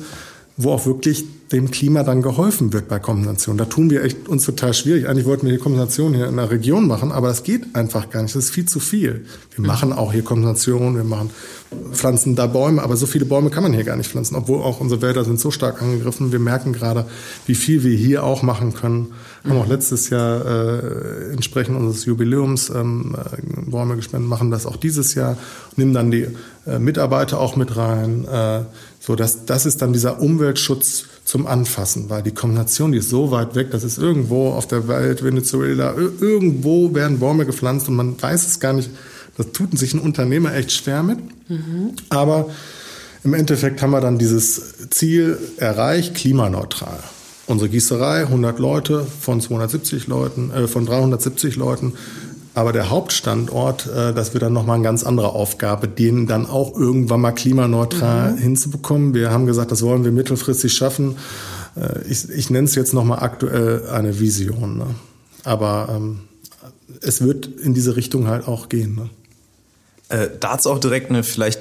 wo 0.58 0.72
auch 0.72 0.86
wirklich 0.86 1.26
dem 1.52 1.70
Klima 1.70 2.04
dann 2.04 2.22
geholfen 2.22 2.72
wird 2.72 2.88
bei 2.88 3.00
Kompensation. 3.00 3.58
Da 3.58 3.66
tun 3.66 3.90
wir 3.90 4.04
echt 4.04 4.30
uns 4.30 4.46
total 4.46 4.74
schwierig. 4.74 5.08
Eigentlich 5.08 5.26
wollten 5.26 5.46
wir 5.46 5.54
die 5.54 5.60
Kompensation 5.60 6.14
hier 6.14 6.28
in 6.28 6.38
der 6.38 6.50
Region 6.50 6.88
machen, 6.88 7.12
aber 7.12 7.28
das 7.28 7.44
geht 7.44 7.76
einfach 7.76 8.10
gar 8.10 8.22
nicht. 8.22 8.36
Das 8.36 8.46
ist 8.46 8.52
viel 8.52 8.66
zu 8.66 8.80
viel. 8.80 9.26
Wir 9.56 9.66
machen 9.66 9.92
auch 9.92 10.14
hier 10.14 10.24
Kompensation, 10.24 10.96
wir 10.96 11.04
machen 11.04 11.30
pflanzen 11.94 12.36
da 12.36 12.48
Bäume, 12.48 12.82
aber 12.82 12.96
so 12.96 13.06
viele 13.06 13.26
Bäume 13.26 13.50
kann 13.50 13.64
man 13.64 13.74
hier 13.74 13.84
gar 13.84 13.96
nicht 13.96 14.10
pflanzen, 14.10 14.36
obwohl 14.36 14.62
auch 14.62 14.80
unsere 14.80 15.02
Wälder 15.02 15.26
sind 15.26 15.40
so 15.40 15.52
stark 15.52 15.82
angegriffen. 15.82 16.32
Wir 16.32 16.40
merken 16.40 16.74
gerade, 16.74 17.06
wie 17.48 17.56
viel 17.56 17.84
wir 17.84 17.96
hier 17.96 18.24
auch 18.24 18.44
machen 18.44 18.74
können. 18.74 19.08
Wir 19.44 19.54
haben 19.54 19.62
auch 19.62 19.68
letztes 19.68 20.10
Jahr 20.10 20.46
äh, 20.46 21.34
entsprechend 21.34 21.78
unseres 21.78 22.06
Jubiläums 22.06 22.70
ähm, 22.70 23.16
äh, 23.18 23.70
Bäume 23.70 23.96
gespendet, 23.96 24.30
machen 24.30 24.52
das 24.52 24.66
auch 24.66 24.78
dieses 24.78 25.16
Jahr, 25.16 25.38
nehmen 25.76 25.94
dann 25.94 26.12
die 26.12 26.28
äh, 26.66 26.80
Mitarbeiter 26.80 27.40
auch 27.40 27.56
mit 27.56 27.76
rein. 27.76 28.26
Äh, 28.26 28.62
so, 29.04 29.16
das, 29.16 29.46
das 29.46 29.66
ist 29.66 29.82
dann 29.82 29.94
dieser 29.94 30.22
Umweltschutz 30.22 31.06
zum 31.26 31.48
Anfassen, 31.48 32.12
weil 32.12 32.22
die 32.22 32.36
Kombination, 32.36 32.92
die 32.92 33.00
ist 33.00 33.10
so 33.10 33.32
weit 33.32 33.56
weg, 33.56 33.72
das 33.72 33.84
ist 33.84 33.98
irgendwo 33.98 34.52
auf 34.52 34.68
der 34.68 34.88
Welt, 34.88 35.24
Venezuela, 35.24 35.96
irgendwo 35.96 36.94
werden 36.94 37.18
Bäume 37.20 37.48
gepflanzt 37.48 37.90
und 37.90 37.96
man 37.96 38.22
weiß 38.22 38.46
es 38.46 38.60
gar 38.60 38.74
nicht. 38.74 38.92
Das 39.38 39.52
tut 39.54 39.76
sich 39.78 39.96
ein 39.96 40.00
Unternehmer 40.00 40.54
echt 40.54 40.72
schwer 40.72 41.02
mit. 41.02 41.18
Mhm. 41.50 41.94
Aber 42.10 42.52
im 43.24 43.34
Endeffekt 43.34 43.82
haben 43.82 43.90
wir 43.90 44.02
dann 44.02 44.20
dieses 44.20 44.90
Ziel 44.92 45.40
erreicht, 45.58 46.14
klimaneutral. 46.14 47.00
Unsere 47.48 47.70
Gießerei, 47.70 48.22
100 48.22 48.60
Leute 48.60 49.04
von 49.20 49.42
270 49.42 50.06
Leuten, 50.06 50.52
äh, 50.52 50.68
von 50.68 50.86
370 50.86 51.56
Leuten, 51.56 51.94
aber 52.54 52.74
der 52.74 52.90
Hauptstandort, 52.90 53.88
äh, 53.88 54.14
das 54.14 54.34
wird 54.34 54.44
dann 54.44 54.54
nochmal 54.54 54.76
eine 54.76 54.84
ganz 54.84 55.04
andere 55.04 55.30
Aufgabe, 55.30 55.88
den 55.88 56.28
dann 56.28 56.46
auch 56.46 56.76
irgendwann 56.76 57.22
mal 57.22 57.32
klimaneutral 57.32 58.34
mhm. 58.34 58.38
hinzubekommen. 58.38 59.14
Wir 59.14 59.32
haben 59.32 59.46
gesagt, 59.46 59.72
das 59.72 59.82
wollen 59.84 60.04
wir 60.04 60.12
mittelfristig 60.12 60.74
schaffen. 60.74 61.18
Äh, 61.76 62.08
ich, 62.10 62.30
ich 62.30 62.50
nenne 62.50 62.66
es 62.66 62.76
jetzt 62.76 62.94
nochmal 62.94 63.20
aktuell 63.20 63.88
eine 63.90 64.20
Vision. 64.20 64.78
Ne? 64.78 64.88
Aber 65.44 65.90
ähm, 65.96 66.22
es 67.02 67.22
wird 67.22 67.46
in 67.46 67.74
diese 67.74 67.96
Richtung 67.96 68.28
halt 68.28 68.48
auch 68.48 68.68
gehen. 68.68 68.96
Ne? 68.96 69.10
Äh, 70.10 70.30
dazu 70.40 70.72
auch 70.72 70.80
direkt 70.80 71.10
eine 71.10 71.24
vielleicht 71.24 71.60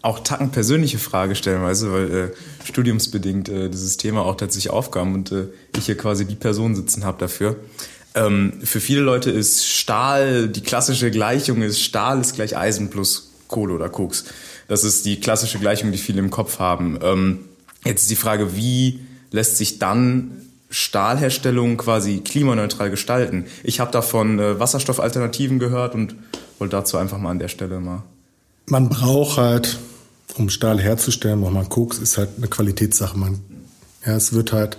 auch 0.00 0.20
tacken 0.20 0.50
persönliche 0.50 0.98
Frage 0.98 1.34
stellenweise, 1.34 1.92
weil 1.92 2.10
äh, 2.10 2.30
studiumsbedingt 2.64 3.48
äh, 3.48 3.70
dieses 3.70 3.96
Thema 3.96 4.22
auch 4.24 4.36
tatsächlich 4.36 4.70
aufkam 4.70 5.14
und 5.14 5.32
äh, 5.32 5.46
ich 5.76 5.86
hier 5.86 5.96
quasi 5.96 6.26
die 6.26 6.34
Person 6.34 6.76
sitzen 6.76 7.04
habe 7.04 7.18
dafür. 7.18 7.56
Ähm, 8.14 8.60
für 8.62 8.80
viele 8.80 9.00
Leute 9.00 9.30
ist 9.30 9.66
Stahl, 9.66 10.48
die 10.48 10.62
klassische 10.62 11.10
Gleichung 11.10 11.62
ist 11.62 11.80
Stahl 11.80 12.20
ist 12.20 12.34
gleich 12.34 12.56
Eisen 12.56 12.90
plus 12.90 13.32
Kohle 13.48 13.74
oder 13.74 13.88
Koks. 13.88 14.24
Das 14.68 14.84
ist 14.84 15.04
die 15.04 15.20
klassische 15.20 15.58
Gleichung, 15.58 15.92
die 15.92 15.98
viele 15.98 16.20
im 16.20 16.30
Kopf 16.30 16.58
haben. 16.58 16.98
Ähm, 17.02 17.40
jetzt 17.84 18.02
ist 18.02 18.10
die 18.10 18.16
Frage, 18.16 18.56
wie 18.56 19.00
lässt 19.30 19.56
sich 19.56 19.78
dann 19.78 20.30
Stahlherstellung 20.70 21.76
quasi 21.76 22.20
klimaneutral 22.20 22.90
gestalten? 22.90 23.46
Ich 23.62 23.80
habe 23.80 23.90
davon 23.90 24.38
äh, 24.38 24.58
Wasserstoffalternativen 24.58 25.58
gehört 25.58 25.94
und 25.94 26.14
wollte 26.58 26.76
dazu 26.76 26.96
einfach 26.96 27.18
mal 27.18 27.30
an 27.30 27.38
der 27.38 27.48
Stelle 27.48 27.80
mal. 27.80 28.02
Man 28.66 28.88
braucht 28.88 29.36
halt, 29.36 29.78
um 30.36 30.48
Stahl 30.48 30.80
herzustellen, 30.80 31.40
braucht 31.40 31.52
man 31.52 31.68
Koks, 31.68 31.98
ist 31.98 32.16
halt 32.16 32.30
eine 32.38 32.48
Qualitätssache. 32.48 33.18
Man, 33.18 33.40
ja, 34.06 34.16
es 34.16 34.32
wird 34.32 34.52
halt 34.52 34.78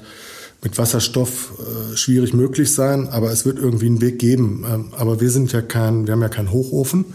mit 0.63 0.77
Wasserstoff 0.77 1.53
äh, 1.59 1.95
schwierig 1.95 2.33
möglich 2.33 2.73
sein, 2.73 3.07
aber 3.09 3.31
es 3.31 3.45
wird 3.45 3.59
irgendwie 3.59 3.87
einen 3.87 4.01
Weg 4.01 4.19
geben. 4.19 4.65
Ähm, 4.69 4.85
aber 4.97 5.21
wir 5.21 5.29
sind 5.29 5.51
ja 5.51 5.61
kein, 5.61 6.07
wir 6.07 6.13
haben 6.13 6.21
ja 6.21 6.29
keinen 6.29 6.51
Hochofen. 6.51 7.05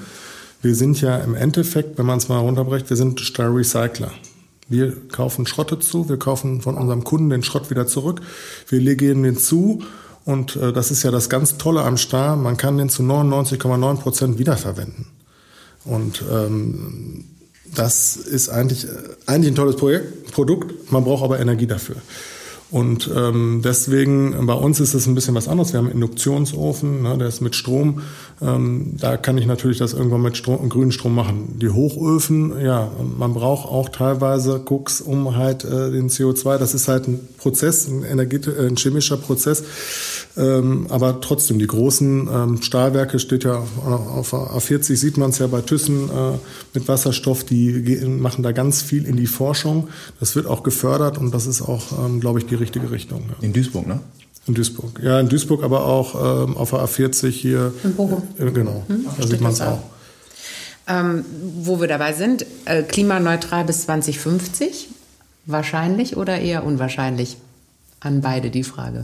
Wir 0.63 0.75
sind 0.75 1.01
ja 1.01 1.17
im 1.19 1.35
Endeffekt, 1.35 1.99
wenn 1.99 2.07
man 2.07 2.19
es 2.19 2.29
mal 2.29 2.39
runterbrecht, 2.39 2.91
wir 2.91 2.97
sind 2.97 3.19
Star 3.21 3.55
Recycler. 3.55 4.13
Wir 4.69 4.95
kaufen 5.09 5.47
Schrotte 5.47 5.81
zu, 5.81 6.09
wir 6.09 6.19
kaufen 6.19 6.61
von 6.61 6.77
unserem 6.77 7.03
Kunden 7.03 7.31
den 7.31 7.43
Schrott 7.43 7.71
wieder 7.71 7.87
zurück, 7.87 8.21
wir 8.69 8.79
legen 8.79 9.25
den 9.25 9.37
zu 9.37 9.83
und 10.25 10.55
äh, 10.57 10.73
das 10.73 10.91
ist 10.91 11.03
ja 11.03 11.11
das 11.11 11.29
ganz 11.29 11.59
Tolle 11.59 11.83
am 11.83 11.97
Star, 11.97 12.37
man 12.37 12.57
kann 12.57 12.79
den 12.79 12.89
zu 12.89 13.03
99,9 13.03 13.97
Prozent 13.97 14.39
wiederverwenden. 14.39 15.07
Und 15.85 16.23
ähm, 16.31 17.25
das 17.75 18.17
ist 18.17 18.49
eigentlich, 18.49 18.85
äh, 18.85 18.91
eigentlich 19.27 19.53
ein 19.53 19.57
tolles 19.57 19.77
Projekt, 19.77 20.31
Produkt, 20.31 20.93
man 20.93 21.05
braucht 21.05 21.25
aber 21.25 21.41
Energie 21.41 21.67
dafür. 21.67 21.97
Und 22.71 23.11
ähm, 23.15 23.63
deswegen, 23.65 24.47
bei 24.47 24.55
uns 24.55 24.79
ist 24.79 24.95
es 24.95 25.07
ein 25.07 25.17
bisschen 25.17 25.35
was 25.35 25.49
anderes. 25.49 25.73
Wir 25.73 25.79
haben 25.79 25.87
einen 25.87 25.97
Induktionsofen, 25.97 27.03
ne, 27.03 27.19
der 27.19 27.27
ist 27.27 27.41
mit 27.41 27.57
Strom. 27.57 28.03
Ähm, 28.41 28.95
da 28.97 29.17
kann 29.17 29.37
ich 29.39 29.47
natürlich 29.47 29.79
das 29.79 29.93
irgendwann 29.93 30.23
mit 30.23 30.37
Strom, 30.37 30.69
grünen 30.69 30.93
Strom 30.93 31.15
machen. 31.15 31.59
Die 31.61 31.69
Hochöfen, 31.69 32.61
ja, 32.61 32.91
man 33.19 33.35
braucht 33.35 33.69
auch 33.69 33.89
teilweise 33.89 34.63
Cooks, 34.65 35.01
um 35.01 35.37
halt 35.37 35.65
äh, 35.65 35.91
den 35.91 36.11
CO2, 36.11 36.59
das 36.59 36.73
ist 36.75 36.87
halt 36.87 37.09
ein 37.09 37.21
Prozess, 37.39 37.89
ein, 37.89 38.05
Energie, 38.05 38.37
äh, 38.37 38.69
ein 38.69 38.77
chemischer 38.77 39.17
Prozess. 39.17 39.65
Ähm, 40.37 40.87
aber 40.91 41.21
trotzdem, 41.21 41.59
die 41.59 41.67
großen 41.67 42.29
ähm, 42.33 42.63
Stahlwerke 42.63 43.19
steht 43.19 43.43
ja 43.43 43.65
auf 43.85 44.33
A40, 44.33 44.97
sieht 44.97 45.17
man 45.17 45.31
es 45.31 45.39
ja 45.39 45.49
bei 45.49 45.61
Thyssen 45.61 46.09
äh, 46.09 46.39
mit 46.73 46.87
Wasserstoff, 46.87 47.43
die 47.43 48.01
machen 48.07 48.45
da 48.45 48.53
ganz 48.53 48.81
viel 48.81 49.07
in 49.07 49.17
die 49.17 49.27
Forschung. 49.27 49.89
Das 50.21 50.37
wird 50.37 50.47
auch 50.47 50.63
gefördert 50.63 51.19
und 51.19 51.35
das 51.35 51.47
ist 51.47 51.63
auch, 51.63 51.83
ähm, 52.05 52.21
glaube 52.21 52.39
ich, 52.39 52.47
die 52.47 52.60
richtige 52.61 52.91
Richtung. 52.91 53.25
Ja. 53.29 53.45
In 53.45 53.53
Duisburg, 53.53 53.87
ne? 53.87 54.01
In 54.47 54.55
Duisburg. 54.55 55.01
Ja, 55.03 55.21
in 55.21 55.29
Duisburg, 55.29 55.63
aber 55.63 55.85
auch 55.85 56.15
ähm, 56.47 56.57
auf 56.57 56.71
der 56.71 56.81
A40 56.81 57.29
hier. 57.29 57.73
In 57.85 57.95
Bochum. 57.95 58.23
Äh, 58.39 58.51
genau, 58.51 58.85
hm? 58.87 59.07
da 59.19 59.27
sieht 59.27 59.41
man 59.41 59.53
es 59.53 59.61
auch. 59.61 59.83
Ähm, 60.89 61.25
wo 61.61 61.81
wir 61.81 61.89
dabei 61.89 62.13
sind, 62.13 62.47
äh, 62.65 62.83
klimaneutral 62.83 63.65
bis 63.65 63.83
2050, 63.83 64.89
wahrscheinlich 65.47 66.17
oder 66.17 66.41
eher 66.41 66.65
unwahrscheinlich? 66.65 67.37
An 68.01 68.23
beide 68.23 68.51
die 68.51 68.65
Frage. 68.65 69.03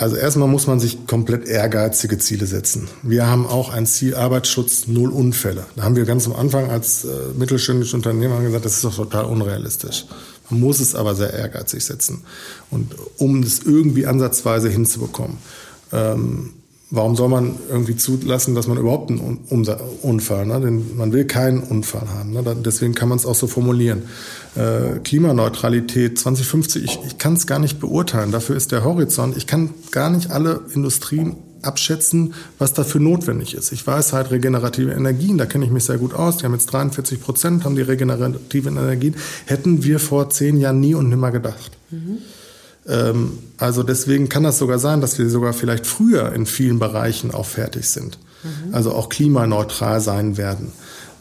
Also 0.00 0.16
erstmal 0.16 0.48
muss 0.48 0.66
man 0.66 0.80
sich 0.80 1.06
komplett 1.06 1.46
ehrgeizige 1.46 2.16
Ziele 2.16 2.46
setzen. 2.46 2.88
Wir 3.02 3.26
haben 3.26 3.46
auch 3.46 3.68
ein 3.70 3.84
Ziel 3.84 4.14
Arbeitsschutz, 4.14 4.86
null 4.86 5.10
Unfälle. 5.10 5.66
Da 5.76 5.82
haben 5.82 5.94
wir 5.94 6.06
ganz 6.06 6.26
am 6.26 6.34
Anfang 6.34 6.70
als 6.70 7.04
äh, 7.04 7.08
mittelständische 7.36 7.96
Unternehmer 7.96 8.40
gesagt, 8.40 8.64
das 8.64 8.76
ist 8.76 8.84
doch 8.84 8.96
total 8.96 9.26
unrealistisch. 9.26 10.06
Man 10.50 10.60
muss 10.60 10.80
es 10.80 10.94
aber 10.94 11.14
sehr 11.14 11.32
ehrgeizig 11.32 11.84
setzen. 11.84 12.22
Und 12.70 12.94
um 13.18 13.42
es 13.42 13.62
irgendwie 13.62 14.06
ansatzweise 14.06 14.68
hinzubekommen. 14.68 15.38
Ähm, 15.92 16.50
warum 16.90 17.14
soll 17.16 17.28
man 17.28 17.54
irgendwie 17.68 17.96
zulassen, 17.96 18.54
dass 18.54 18.66
man 18.66 18.76
überhaupt 18.76 19.10
einen 19.10 19.38
Unfall, 20.02 20.46
ne? 20.46 20.60
Denn 20.60 20.96
man 20.96 21.12
will 21.12 21.24
keinen 21.24 21.60
Unfall 21.60 22.08
haben. 22.08 22.32
Ne? 22.32 22.42
Deswegen 22.64 22.94
kann 22.94 23.08
man 23.08 23.18
es 23.18 23.26
auch 23.26 23.34
so 23.34 23.46
formulieren. 23.46 24.02
Äh, 24.56 24.98
Klimaneutralität 25.04 26.18
2050, 26.18 26.84
ich, 26.84 26.98
ich 27.06 27.18
kann 27.18 27.34
es 27.34 27.46
gar 27.46 27.58
nicht 27.58 27.78
beurteilen. 27.80 28.32
Dafür 28.32 28.56
ist 28.56 28.72
der 28.72 28.84
Horizont. 28.84 29.36
Ich 29.36 29.46
kann 29.46 29.70
gar 29.90 30.10
nicht 30.10 30.30
alle 30.30 30.62
Industrien 30.74 31.36
abschätzen, 31.62 32.34
was 32.58 32.72
dafür 32.72 33.00
notwendig 33.00 33.54
ist. 33.54 33.72
Ich 33.72 33.86
weiß 33.86 34.12
halt 34.12 34.30
regenerative 34.30 34.92
Energien, 34.92 35.38
da 35.38 35.46
kenne 35.46 35.64
ich 35.64 35.70
mich 35.70 35.84
sehr 35.84 35.98
gut 35.98 36.14
aus. 36.14 36.38
Die 36.38 36.44
haben 36.44 36.52
jetzt 36.52 36.72
43 36.72 37.20
Prozent, 37.20 37.64
haben 37.64 37.76
die 37.76 37.82
regenerativen 37.82 38.76
Energien. 38.76 39.16
Hätten 39.46 39.84
wir 39.84 39.98
vor 40.00 40.30
zehn 40.30 40.58
Jahren 40.58 40.80
nie 40.80 40.94
und 40.94 41.08
nimmer 41.08 41.30
gedacht. 41.30 41.72
Mhm. 41.90 42.18
Ähm, 42.86 43.38
also 43.58 43.82
deswegen 43.82 44.28
kann 44.28 44.42
das 44.42 44.58
sogar 44.58 44.78
sein, 44.78 45.00
dass 45.00 45.18
wir 45.18 45.28
sogar 45.28 45.52
vielleicht 45.52 45.86
früher 45.86 46.32
in 46.32 46.46
vielen 46.46 46.78
Bereichen 46.78 47.30
auch 47.30 47.46
fertig 47.46 47.88
sind. 47.88 48.18
Mhm. 48.42 48.74
Also 48.74 48.92
auch 48.92 49.08
klimaneutral 49.08 50.00
sein 50.00 50.36
werden. 50.36 50.72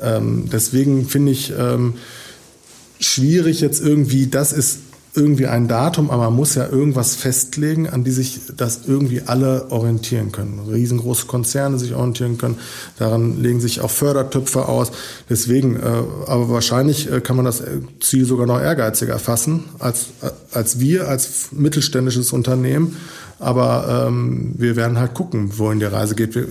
Ähm, 0.02 0.50
deswegen 0.52 1.08
finde 1.08 1.32
ich 1.32 1.54
ähm, 1.58 1.96
schwierig 3.00 3.62
jetzt 3.62 3.82
irgendwie, 3.82 4.28
das 4.28 4.54
ist 4.54 4.80
irgendwie 5.16 5.48
ein 5.48 5.68
Datum, 5.68 6.12
aber 6.12 6.26
man 6.26 6.36
muss 6.36 6.56
ja 6.56 6.68
irgendwas 6.68 7.16
festlegen, 7.16 7.90
an 7.90 8.04
die 8.04 8.12
sich 8.12 8.42
das 8.56 8.82
irgendwie 8.88 9.24
alle 9.26 9.72
orientieren 9.72 10.32
können. 10.32 10.60
Riesengroße 10.70 11.26
Konzerne 11.26 11.80
sich 11.80 11.96
orientieren 11.96 12.38
können. 12.38 12.60
Daran 12.98 13.42
legen 13.42 13.60
sich 13.60 13.82
auch 13.82 13.90
Fördertöpfe 13.90 14.68
aus. 14.68 14.92
Deswegen, 15.30 15.76
äh, 15.78 15.80
aber 16.28 16.50
wahrscheinlich 16.50 17.12
äh, 17.12 17.22
kann 17.22 17.36
man 17.36 17.46
das 17.46 17.64
Ziel 18.00 18.26
sogar 18.26 18.46
noch 18.46 18.62
ehrgeiziger 18.62 19.18
fassen 19.20 19.66
als, 19.80 20.08
äh, 20.22 20.30
als 20.52 20.80
wir 20.80 21.08
als 21.08 21.50
mittelständisches 21.52 22.32
Unternehmen. 22.32 22.96
Aber 23.40 24.06
ähm, 24.08 24.54
wir 24.58 24.76
werden 24.76 25.00
halt 25.00 25.14
gucken, 25.14 25.58
wohin 25.58 25.80
die 25.80 25.86
Reise 25.86 26.14
geht. 26.14 26.36
Wir, 26.36 26.46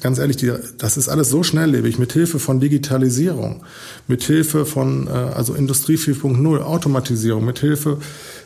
ganz 0.00 0.18
ehrlich, 0.18 0.36
die, 0.36 0.52
das 0.76 0.96
ist 0.96 1.08
alles 1.08 1.28
so 1.28 1.44
schnelllebig. 1.44 2.00
Mit 2.00 2.12
Hilfe 2.12 2.40
von 2.40 2.58
Digitalisierung, 2.58 3.62
mit 4.08 4.22
Hilfe 4.22 4.66
von 4.66 5.06
äh, 5.06 5.10
also 5.10 5.54
Industrie 5.54 5.96
4.0, 5.96 6.60
Automatisierung, 6.60 7.44
mit 7.44 7.58
Hilfe 7.58 7.98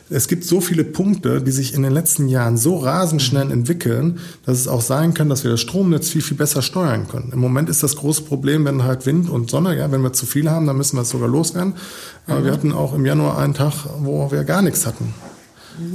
es 0.09 0.27
gibt 0.27 0.45
so 0.45 0.61
viele 0.61 0.83
Punkte, 0.83 1.41
die 1.41 1.51
sich 1.51 1.73
in 1.73 1.83
den 1.83 1.91
letzten 1.91 2.27
Jahren 2.27 2.57
so 2.57 2.77
rasend 2.77 3.21
schnell 3.21 3.51
entwickeln, 3.51 4.19
dass 4.45 4.57
es 4.59 4.67
auch 4.67 4.81
sein 4.81 5.13
kann, 5.13 5.29
dass 5.29 5.43
wir 5.43 5.51
das 5.51 5.59
Stromnetz 5.59 6.09
viel, 6.09 6.21
viel 6.21 6.37
besser 6.37 6.61
steuern 6.61 7.07
können. 7.07 7.31
Im 7.33 7.39
Moment 7.39 7.69
ist 7.69 7.83
das 7.83 7.97
große 7.97 8.21
Problem, 8.21 8.63
wenn 8.65 8.83
halt 8.83 9.05
Wind 9.05 9.29
und 9.29 9.49
Sonne, 9.49 9.77
ja, 9.77 9.91
wenn 9.91 10.01
wir 10.01 10.13
zu 10.13 10.25
viel 10.25 10.49
haben, 10.49 10.65
dann 10.65 10.77
müssen 10.77 10.97
wir 10.97 11.01
es 11.01 11.09
sogar 11.09 11.27
loswerden. 11.27 11.73
Aber 12.25 12.39
mhm. 12.39 12.45
wir 12.45 12.51
hatten 12.53 12.71
auch 12.71 12.93
im 12.93 13.05
Januar 13.05 13.37
einen 13.37 13.53
Tag, 13.53 13.73
wo 13.99 14.31
wir 14.31 14.43
gar 14.43 14.61
nichts 14.61 14.85
hatten. 14.85 15.13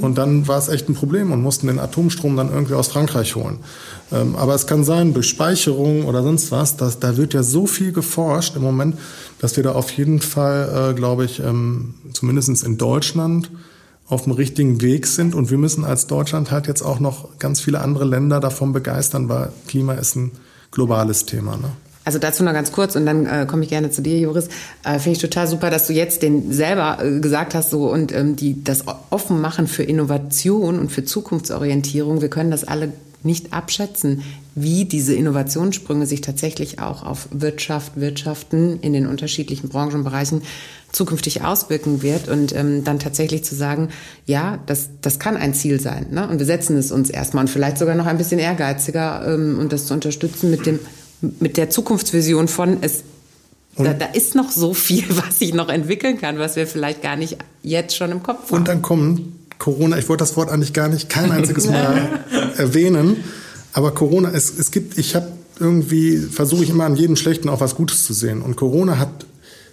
Und 0.01 0.19
dann 0.19 0.49
war 0.49 0.59
es 0.59 0.69
echt 0.69 0.89
ein 0.89 0.95
Problem 0.95 1.33
und 1.33 1.43
mussten 1.43 1.67
den 1.67 1.79
Atomstrom 1.79 2.37
dann 2.37 2.53
irgendwie 2.53 2.75
aus 2.75 2.89
Frankreich 2.89 3.35
holen. 3.35 3.59
Ähm, 4.13 4.37
aber 4.37 4.55
es 4.55 4.67
kann 4.67 4.85
sein, 4.85 5.15
durch 5.15 5.29
Speicherung 5.29 6.05
oder 6.05 6.23
sonst 6.23 6.53
was, 6.53 6.77
dass, 6.77 7.01
da 7.01 7.17
wird 7.17 7.35
ja 7.35 7.43
so 7.43 7.67
viel 7.67 7.93
geforscht 7.93 8.57
im 8.57 8.63
Moment, 8.63 8.97
dass 9.41 9.57
wir 9.57 9.65
da 9.65 9.73
auf 9.73 9.91
jeden 9.91 10.21
Fall, 10.21 10.91
äh, 10.91 10.95
glaube 10.95 11.25
ich, 11.25 11.41
ähm, 11.41 11.95
zumindest 12.13 12.63
in 12.65 12.79
Deutschland 12.79 13.51
auf 14.07 14.25
dem 14.25 14.33
richtigen 14.33 14.81
Weg 14.83 15.07
sind. 15.07 15.35
Und 15.35 15.51
wir 15.51 15.59
müssen 15.59 15.85
als 15.85 16.07
Deutschland 16.07 16.51
halt 16.51 16.67
jetzt 16.67 16.83
auch 16.83 17.01
noch 17.01 17.39
ganz 17.39 17.61
viele 17.61 17.81
andere 17.81 18.05
Länder 18.05 18.41
davon 18.41 18.73
begeistern, 18.73 19.29
weil 19.29 19.53
Klima 19.67 19.95
ist 19.95 20.17
ein 20.17 20.33
globales 20.71 21.27
Thema. 21.27 21.57
Ne? 21.57 21.71
Also 22.05 22.19
dazu 22.19 22.43
noch 22.43 22.53
ganz 22.53 22.73
kurz 22.73 22.97
und 22.97 23.07
dann 23.07 23.27
äh, 23.27 23.47
komme 23.49 23.63
ich 23.63 23.69
gerne 23.69 23.91
zu 23.91 24.03
dir, 24.03 24.19
Joris. 24.19 24.49
Äh, 24.85 24.99
Finde 24.99 25.13
ich 25.13 25.19
total 25.19 25.47
super, 25.47 25.71
dass 25.71 25.87
du 25.87 25.93
jetzt 25.93 26.23
den 26.23 26.53
selber 26.53 26.99
äh, 27.03 27.21
gesagt 27.21 27.55
hast 27.55 27.71
so 27.71 27.91
und 27.91 28.13
ähm, 28.13 28.37
die 28.37 28.65
das 28.65 28.85
offen 29.11 29.41
machen 29.41 29.69
für 29.69 29.85
Innovation 29.85 30.79
und 30.79 30.91
für 30.91 31.05
Zukunftsorientierung. 31.05 32.21
Wir 32.21 32.31
können 32.31 32.51
das 32.51 32.65
alle 32.65 32.93
nicht 33.25 33.53
abschätzen, 33.53 34.23
wie 34.55 34.85
diese 34.85 35.15
Innovationssprünge 35.15 36.07
sich 36.07 36.21
tatsächlich 36.21 36.81
auch 36.81 37.05
auf 37.05 37.29
Wirtschaft, 37.31 37.93
Wirtschaften 37.95 38.81
in 38.81 38.93
den 38.93 39.07
unterschiedlichen 39.07 39.69
Branchenbereichen 39.69 40.43
zukünftig 40.91 41.43
auswirken 41.43 42.03
wird 42.03 42.29
und 42.29 42.55
ähm, 42.55 42.85
dann 42.85 42.99
tatsächlich 42.99 43.45
zu 43.45 43.55
sagen, 43.55 43.89
ja, 44.27 44.59
das, 44.67 44.91
das 45.01 45.19
kann 45.19 45.37
ein 45.37 45.55
Ziel 45.55 45.81
sein. 45.81 46.07
Ne? 46.11 46.29
Und 46.29 46.39
wir 46.39 46.47
setzen 46.47 46.77
es 46.77 46.93
uns 46.93 47.09
erstmal 47.09 47.45
und 47.45 47.49
vielleicht 47.49 47.79
sogar 47.79 47.95
noch 47.95 48.07
ein 48.07 48.19
bisschen 48.19 48.39
ehrgeiziger 48.39 49.27
ähm, 49.27 49.59
und 49.59 49.73
das 49.73 49.87
zu 49.87 49.95
unterstützen 49.95 50.51
mit 50.51 50.67
dem 50.67 50.81
mit 51.41 51.57
der 51.57 51.71
Zukunftsvision 51.71 52.49
von 52.49 52.79
es 52.83 53.05
da, 53.77 53.95
da, 53.95 54.07
ist 54.07 54.35
noch 54.35 54.51
so 54.51 54.75
viel, 54.75 55.05
was 55.09 55.39
sich 55.39 55.55
noch 55.55 55.69
entwickeln 55.69 56.21
kann, 56.21 56.39
was 56.39 56.57
wir 56.57 56.67
vielleicht 56.67 57.03
gar 57.03 57.17
nicht 57.17 57.39
jetzt 57.63 57.97
schon 57.97 58.11
im 58.11 58.23
Kopf 58.23 58.51
haben. 58.51 58.59
Und 58.59 58.69
dann 58.69 58.83
kommen 58.83 59.47
Corona, 59.59 59.97
ich 59.97 60.09
wollte 60.09 60.23
das 60.23 60.37
Wort 60.37 60.51
eigentlich 60.51 60.73
gar 60.73 60.89
nicht 60.89 61.09
kein 61.09 61.31
einziges 61.31 61.69
Mal 61.69 62.21
erwähnen, 62.57 63.25
aber 63.73 63.93
Corona, 63.93 64.31
es, 64.31 64.59
es 64.59 64.71
gibt, 64.71 64.99
ich 64.99 65.15
habe 65.15 65.29
irgendwie, 65.59 66.19
versuche 66.19 66.65
ich 66.65 66.71
immer 66.71 66.85
an 66.85 66.97
jedem 66.97 67.17
Schlechten 67.17 67.49
auch 67.49 67.61
was 67.61 67.77
Gutes 67.77 68.05
zu 68.05 68.13
sehen. 68.13 68.43
Und 68.43 68.57
Corona 68.57 68.99
hat 68.99 69.27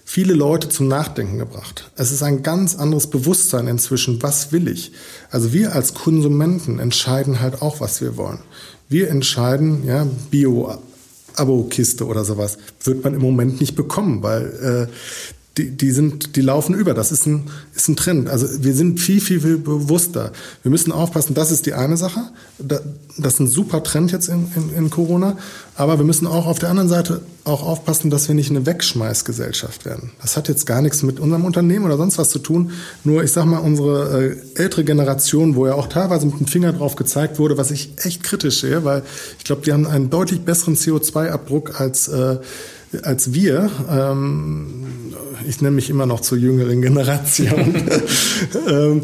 viele 0.05 0.33
Leute 0.33 0.69
zum 0.69 0.87
Nachdenken 0.87 1.39
gebracht. 1.39 1.91
Es 1.95 2.11
ist 2.11 2.23
ein 2.23 2.43
ganz 2.43 2.75
anderes 2.75 3.07
Bewusstsein 3.07 3.67
inzwischen, 3.67 4.21
was 4.21 4.51
will 4.51 4.67
ich? 4.67 4.91
Also 5.31 5.53
wir 5.53 5.73
als 5.73 5.93
Konsumenten 5.93 6.79
entscheiden 6.79 7.39
halt 7.39 7.61
auch, 7.61 7.79
was 7.79 8.01
wir 8.01 8.15
wollen. 8.17 8.39
Wir 8.87 9.09
entscheiden, 9.09 9.85
ja, 9.85 10.07
Bio 10.31 10.77
Abo-Kiste 11.35 12.05
oder 12.05 12.25
sowas 12.25 12.57
wird 12.83 13.03
man 13.03 13.13
im 13.13 13.21
Moment 13.21 13.59
nicht 13.59 13.75
bekommen, 13.75 14.23
weil 14.23 14.87
äh, 14.89 14.93
die, 15.59 15.71
die, 15.71 15.91
sind, 15.91 16.37
die 16.37 16.41
laufen 16.41 16.73
über. 16.73 16.93
Das 16.93 17.11
ist 17.11 17.25
ein, 17.25 17.47
ist 17.75 17.89
ein 17.89 17.97
Trend. 17.97 18.29
Also 18.29 18.47
wir 18.63 18.73
sind 18.73 18.99
viel, 18.99 19.19
viel, 19.19 19.41
viel 19.41 19.57
bewusster. 19.57 20.31
Wir 20.63 20.71
müssen 20.71 20.93
aufpassen, 20.93 21.33
das 21.33 21.51
ist 21.51 21.65
die 21.65 21.73
eine 21.73 21.97
Sache. 21.97 22.21
Das 22.57 23.33
ist 23.33 23.39
ein 23.41 23.47
super 23.47 23.83
Trend 23.83 24.13
jetzt 24.13 24.29
in, 24.29 24.47
in, 24.55 24.73
in 24.73 24.89
Corona. 24.89 25.37
Aber 25.75 25.97
wir 25.97 26.05
müssen 26.05 26.27
auch 26.27 26.47
auf 26.47 26.59
der 26.59 26.69
anderen 26.69 26.87
Seite 26.87 27.21
auch 27.43 27.63
aufpassen, 27.63 28.09
dass 28.09 28.29
wir 28.29 28.35
nicht 28.35 28.49
eine 28.51 28.65
Wegschmeißgesellschaft 28.65 29.85
werden. 29.85 30.11
Das 30.21 30.37
hat 30.37 30.47
jetzt 30.47 30.65
gar 30.65 30.81
nichts 30.81 31.03
mit 31.03 31.19
unserem 31.19 31.43
Unternehmen 31.43 31.85
oder 31.85 31.97
sonst 31.97 32.17
was 32.17 32.29
zu 32.29 32.39
tun. 32.39 32.71
Nur 33.03 33.23
ich 33.23 33.33
sag 33.33 33.45
mal, 33.45 33.57
unsere 33.57 34.37
äh, 34.55 34.61
ältere 34.61 34.85
Generation, 34.85 35.55
wo 35.55 35.67
ja 35.67 35.73
auch 35.73 35.87
teilweise 35.87 36.25
mit 36.25 36.39
dem 36.39 36.47
Finger 36.47 36.71
drauf 36.71 36.95
gezeigt 36.95 37.37
wurde, 37.37 37.57
was 37.57 37.71
ich 37.71 37.93
echt 37.97 38.23
kritisch 38.23 38.61
sehe, 38.61 38.85
weil 38.85 39.03
ich 39.37 39.43
glaube, 39.43 39.63
die 39.63 39.73
haben 39.73 39.87
einen 39.87 40.09
deutlich 40.09 40.41
besseren 40.41 40.75
CO2-Abdruck 40.75 41.81
als 41.81 42.07
äh, 42.07 42.37
als 43.03 43.33
wir, 43.33 43.69
ähm, 43.89 44.85
ich 45.47 45.61
nenne 45.61 45.75
mich 45.75 45.89
immer 45.89 46.05
noch 46.05 46.21
zur 46.21 46.37
jüngeren 46.37 46.81
Generation, 46.81 47.75
ähm, 48.67 49.03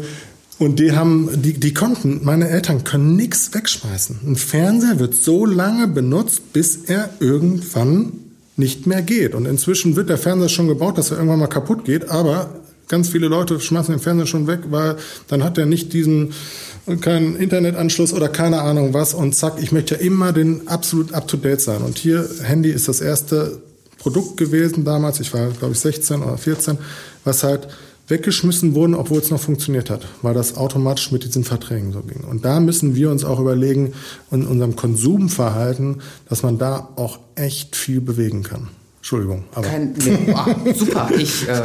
Und 0.58 0.78
die 0.78 0.92
haben, 0.92 1.28
die, 1.42 1.52
die 1.52 1.74
konnten, 1.74 2.20
meine 2.22 2.48
Eltern 2.48 2.82
können 2.82 3.14
nichts 3.14 3.52
wegschmeißen. 3.52 4.20
Ein 4.26 4.36
Fernseher 4.36 4.98
wird 4.98 5.14
so 5.14 5.44
lange 5.44 5.86
benutzt, 5.86 6.54
bis 6.54 6.76
er 6.86 7.10
irgendwann 7.20 8.12
nicht 8.56 8.86
mehr 8.86 9.02
geht. 9.02 9.34
Und 9.34 9.44
inzwischen 9.44 9.96
wird 9.96 10.08
der 10.08 10.16
Fernseher 10.16 10.48
schon 10.48 10.66
gebaut, 10.66 10.96
dass 10.96 11.10
er 11.10 11.18
irgendwann 11.18 11.40
mal 11.40 11.46
kaputt 11.46 11.84
geht, 11.84 12.08
aber 12.08 12.48
ganz 12.88 13.10
viele 13.10 13.28
Leute 13.28 13.60
schmeißen 13.60 13.94
den 13.94 14.00
Fernseher 14.00 14.26
schon 14.26 14.46
weg, 14.46 14.60
weil 14.70 14.96
dann 15.28 15.44
hat 15.44 15.58
er 15.58 15.66
nicht 15.66 15.92
diesen 15.92 16.32
keinen 17.00 17.36
Internetanschluss 17.36 18.12
oder 18.12 18.28
keine 18.28 18.62
Ahnung 18.62 18.94
was 18.94 19.12
und 19.12 19.34
zack, 19.34 19.54
ich 19.60 19.72
möchte 19.72 19.96
ja 19.96 20.00
immer 20.00 20.32
den 20.32 20.68
absolut 20.68 21.12
up 21.12 21.26
to 21.26 21.36
date 21.36 21.60
sein. 21.60 21.82
Und 21.82 21.98
hier 21.98 22.26
Handy 22.44 22.70
ist 22.70 22.86
das 22.88 23.00
erste 23.00 23.60
Produkt 24.06 24.36
gewesen 24.36 24.84
damals, 24.84 25.18
ich 25.18 25.34
war 25.34 25.48
glaube 25.48 25.72
ich 25.72 25.80
16 25.80 26.22
oder 26.22 26.38
14, 26.38 26.78
was 27.24 27.42
halt 27.42 27.66
weggeschmissen 28.06 28.76
wurden, 28.76 28.94
obwohl 28.94 29.18
es 29.18 29.32
noch 29.32 29.40
funktioniert 29.40 29.90
hat, 29.90 30.06
weil 30.22 30.32
das 30.32 30.56
automatisch 30.56 31.10
mit 31.10 31.24
diesen 31.24 31.42
Verträgen 31.42 31.92
so 31.92 32.02
ging. 32.02 32.22
Und 32.22 32.44
da 32.44 32.60
müssen 32.60 32.94
wir 32.94 33.10
uns 33.10 33.24
auch 33.24 33.40
überlegen, 33.40 33.94
in 34.30 34.46
unserem 34.46 34.76
Konsumverhalten, 34.76 36.02
dass 36.28 36.44
man 36.44 36.56
da 36.56 36.88
auch 36.94 37.18
echt 37.34 37.74
viel 37.74 38.00
bewegen 38.00 38.44
kann. 38.44 38.68
Entschuldigung. 38.98 39.42
Aber. 39.52 39.66
Kein, 39.66 39.92
nee, 39.94 40.32
oh, 40.32 40.72
super. 40.72 41.10
Ich, 41.18 41.48
äh, 41.48 41.64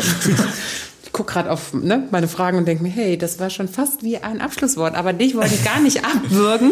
ich 1.03 1.11
gucke 1.11 1.33
gerade 1.33 1.51
auf 1.51 1.75
ne, 1.75 2.07
meine 2.09 2.27
Fragen 2.27 2.57
und 2.57 2.67
denke 2.67 2.81
mir, 2.81 2.89
hey, 2.89 3.19
das 3.19 3.39
war 3.39 3.51
schon 3.51 3.67
fast 3.67 4.01
wie 4.01 4.17
ein 4.17 4.41
Abschlusswort. 4.41 4.95
Aber 4.95 5.13
dich 5.13 5.35
wollte 5.35 5.53
ich 5.53 5.63
gar 5.63 5.79
nicht 5.79 6.03
abwürgen, 6.15 6.71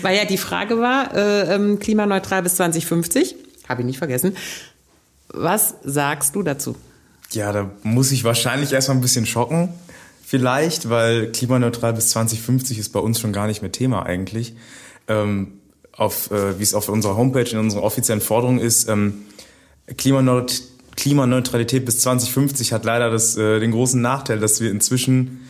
weil 0.00 0.16
ja 0.16 0.24
die 0.24 0.38
Frage 0.38 0.78
war, 0.78 1.14
äh, 1.14 1.54
ähm, 1.56 1.78
klimaneutral 1.78 2.42
bis 2.42 2.54
2050. 2.54 3.36
Habe 3.68 3.82
ich 3.82 3.86
nicht 3.86 3.98
vergessen. 3.98 4.34
Was 5.32 5.74
sagst 5.84 6.34
du 6.34 6.42
dazu? 6.42 6.76
Ja, 7.32 7.52
da 7.52 7.70
muss 7.82 8.10
ich 8.12 8.24
wahrscheinlich 8.24 8.72
erstmal 8.72 8.96
ein 8.96 9.00
bisschen 9.00 9.26
schocken. 9.26 9.68
Vielleicht, 10.24 10.88
weil 10.88 11.32
klimaneutral 11.32 11.92
bis 11.92 12.10
2050 12.10 12.78
ist 12.78 12.90
bei 12.90 13.00
uns 13.00 13.18
schon 13.20 13.32
gar 13.32 13.46
nicht 13.46 13.62
mehr 13.62 13.72
Thema 13.72 14.04
eigentlich. 14.04 14.54
Ähm, 15.08 15.60
auf, 15.92 16.30
äh, 16.30 16.58
wie 16.58 16.62
es 16.62 16.74
auf 16.74 16.88
unserer 16.88 17.16
Homepage 17.16 17.50
in 17.50 17.58
unserer 17.58 17.82
offiziellen 17.82 18.20
Forderung 18.20 18.58
ist, 18.58 18.88
ähm, 18.88 19.22
Klimaneut 19.96 20.62
Klimaneutralität 20.96 21.84
bis 21.86 22.00
2050 22.00 22.72
hat 22.72 22.84
leider 22.84 23.10
das, 23.10 23.36
äh, 23.36 23.58
den 23.58 23.70
großen 23.70 24.00
Nachteil, 24.00 24.38
dass 24.38 24.60
wir 24.60 24.70
inzwischen 24.70 25.40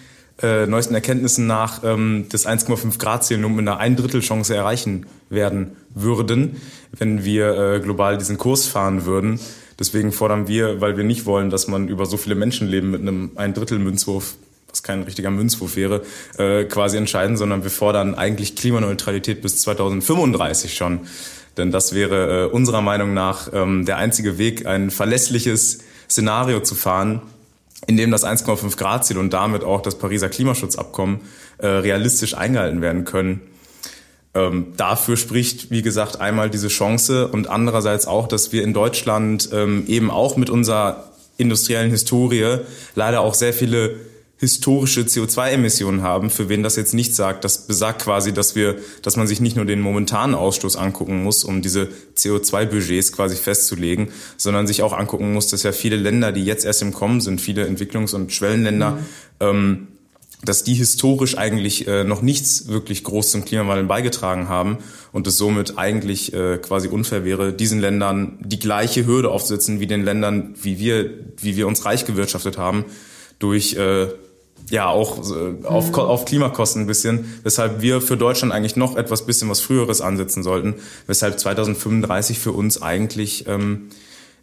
äh, 0.43 0.66
neuesten 0.66 0.95
Erkenntnissen 0.95 1.47
nach 1.47 1.83
ähm, 1.83 2.26
das 2.31 2.47
1,5 2.47 2.99
Grad 2.99 3.24
Ziel 3.24 3.39
nur 3.39 3.51
mit 3.51 3.61
einer 3.61 3.78
ein 3.78 3.97
Drittel 3.97 4.20
Chance 4.20 4.55
erreichen 4.55 5.07
werden 5.28 5.72
würden, 5.95 6.57
wenn 6.97 7.24
wir 7.24 7.59
äh, 7.59 7.81
global 7.81 8.16
diesen 8.16 8.39
Kurs 8.39 8.66
fahren 8.66 9.05
würden. 9.05 9.41
Deswegen 9.81 10.12
fordern 10.12 10.47
wir, 10.47 10.81
weil 10.81 10.97
wir 10.97 11.05
nicht 11.05 11.26
wollen, 11.26 11.51
dass 11.51 11.66
man 11.66 11.89
über 11.89 12.07
so 12.07 12.16
viele 12.16 12.37
Menschenleben 12.37 12.91
mit 12.91 13.01
einem 13.01 13.33
ein 13.35 13.55
Drittel 13.55 13.81
Münzwurf 13.81 14.37
was 14.70 14.83
kein 14.83 15.03
richtiger 15.03 15.31
Münzwurf 15.31 15.76
wäre, 15.76 16.03
äh, 16.39 16.64
quasi 16.64 16.97
entscheiden, 16.97 17.37
sondern 17.37 17.64
wir 17.64 17.70
fordern 17.70 18.14
eigentlich 18.14 18.55
Klimaneutralität 18.55 19.43
bis 19.43 19.61
2035 19.62 20.74
schon. 20.74 21.01
Denn 21.57 21.72
das 21.72 21.93
wäre 21.95 22.45
äh, 22.45 22.51
unserer 22.51 22.81
Meinung 22.81 23.12
nach 23.12 23.53
ähm, 23.53 23.85
der 23.85 23.97
einzige 23.97 24.39
Weg, 24.39 24.66
ein 24.66 24.91
verlässliches 24.91 25.81
Szenario 26.09 26.61
zu 26.61 26.74
fahren, 26.74 27.22
in 27.87 27.97
dem 27.97 28.11
das 28.11 28.24
1,5 28.24 28.76
Grad 28.76 29.07
Ziel 29.07 29.18
und 29.18 29.33
damit 29.33 29.64
auch 29.64 29.81
das 29.81 29.99
Pariser 29.99 30.28
Klimaschutzabkommen 30.28 31.20
äh, 31.59 31.66
realistisch 31.66 32.37
eingehalten 32.37 32.81
werden 32.81 33.05
können. 33.05 33.41
Ähm, 34.33 34.74
dafür 34.76 35.16
spricht, 35.16 35.70
wie 35.70 35.83
gesagt, 35.83 36.20
einmal 36.20 36.51
diese 36.51 36.68
Chance 36.68 37.28
und 37.28 37.49
andererseits 37.49 38.07
auch, 38.07 38.28
dass 38.28 38.53
wir 38.53 38.62
in 38.62 38.72
Deutschland 38.72 39.49
ähm, 39.53 39.85
eben 39.89 40.11
auch 40.11 40.37
mit 40.37 40.51
unserer 40.51 41.11
industriellen 41.37 41.91
Historie 41.91 42.59
leider 42.95 43.22
auch 43.22 43.35
sehr 43.35 43.53
viele 43.53 43.97
historische 44.41 45.03
CO2-Emissionen 45.03 46.03
haben, 46.03 46.31
für 46.31 46.49
wen 46.49 46.62
das 46.62 46.76
jetzt 46.76 46.95
nicht 46.95 47.14
sagt. 47.14 47.45
Das 47.45 47.66
besagt 47.66 48.03
quasi, 48.03 48.33
dass 48.33 48.55
wir, 48.55 48.76
dass 49.03 49.16
man 49.16 49.26
sich 49.26 49.41
nicht 49.41 49.55
nur 49.55 49.66
den 49.66 49.83
momentanen 49.83 50.35
Ausstoß 50.35 50.76
angucken 50.76 51.22
muss, 51.22 51.45
um 51.45 51.61
diese 51.61 51.89
CO2-Budgets 52.16 53.12
quasi 53.12 53.37
festzulegen, 53.37 54.09
sondern 54.39 54.66
sich 54.66 54.83
auch 54.83 54.95
angucken 54.95 55.35
muss, 55.35 55.49
dass 55.49 55.62
ja 55.62 55.72
viele 55.72 55.97
Länder, 55.97 56.33
die 56.33 56.45
jetzt 56.45 56.64
erst 56.64 56.81
im 56.81 56.95
Kommen 56.95 57.20
sind, 57.20 57.39
viele 57.39 57.66
Entwicklungs- 57.66 58.14
und 58.14 58.33
Schwellenländer, 58.33 58.93
mhm. 58.93 58.99
ähm, 59.41 59.89
dass 60.43 60.64
die 60.64 60.74
historisch 60.74 61.36
eigentlich 61.36 61.86
äh, 61.86 62.05
noch 62.05 62.22
nichts 62.22 62.68
wirklich 62.68 63.05
groß 63.05 63.30
zum 63.30 63.45
Klimawandel 63.45 63.86
beigetragen 63.86 64.49
haben 64.49 64.78
und 65.12 65.26
es 65.26 65.36
somit 65.36 65.76
eigentlich 65.76 66.32
äh, 66.32 66.59
quasi 66.59 66.88
unfair 66.88 67.24
wäre, 67.24 67.53
diesen 67.53 67.80
Ländern 67.80 68.38
die 68.41 68.59
gleiche 68.59 69.07
Hürde 69.07 69.30
aufzusetzen 69.30 69.80
wie 69.80 69.86
den 69.86 70.03
Ländern, 70.03 70.55
wie 70.61 70.78
wir, 70.78 71.11
wie 71.36 71.57
wir 71.57 71.66
uns 71.66 71.84
reich 71.84 72.07
gewirtschaftet 72.07 72.57
haben, 72.57 72.86
durch 73.38 73.74
äh, 73.74 74.07
ja 74.70 74.88
auch 74.88 75.18
äh, 75.30 75.66
auf, 75.66 75.88
mhm. 75.88 75.95
auf 75.97 76.24
Klimakosten 76.24 76.82
ein 76.82 76.86
bisschen, 76.86 77.41
weshalb 77.43 77.82
wir 77.82 78.01
für 78.01 78.16
Deutschland 78.16 78.53
eigentlich 78.53 78.76
noch 78.76 78.97
etwas 78.97 79.26
bisschen 79.26 79.51
was 79.51 79.61
Früheres 79.61 80.01
ansetzen 80.01 80.43
sollten, 80.43 80.74
weshalb 81.07 81.38
2035 81.38 82.38
für 82.38 82.53
uns 82.53 82.80
eigentlich 82.80 83.47
ähm, 83.47 83.88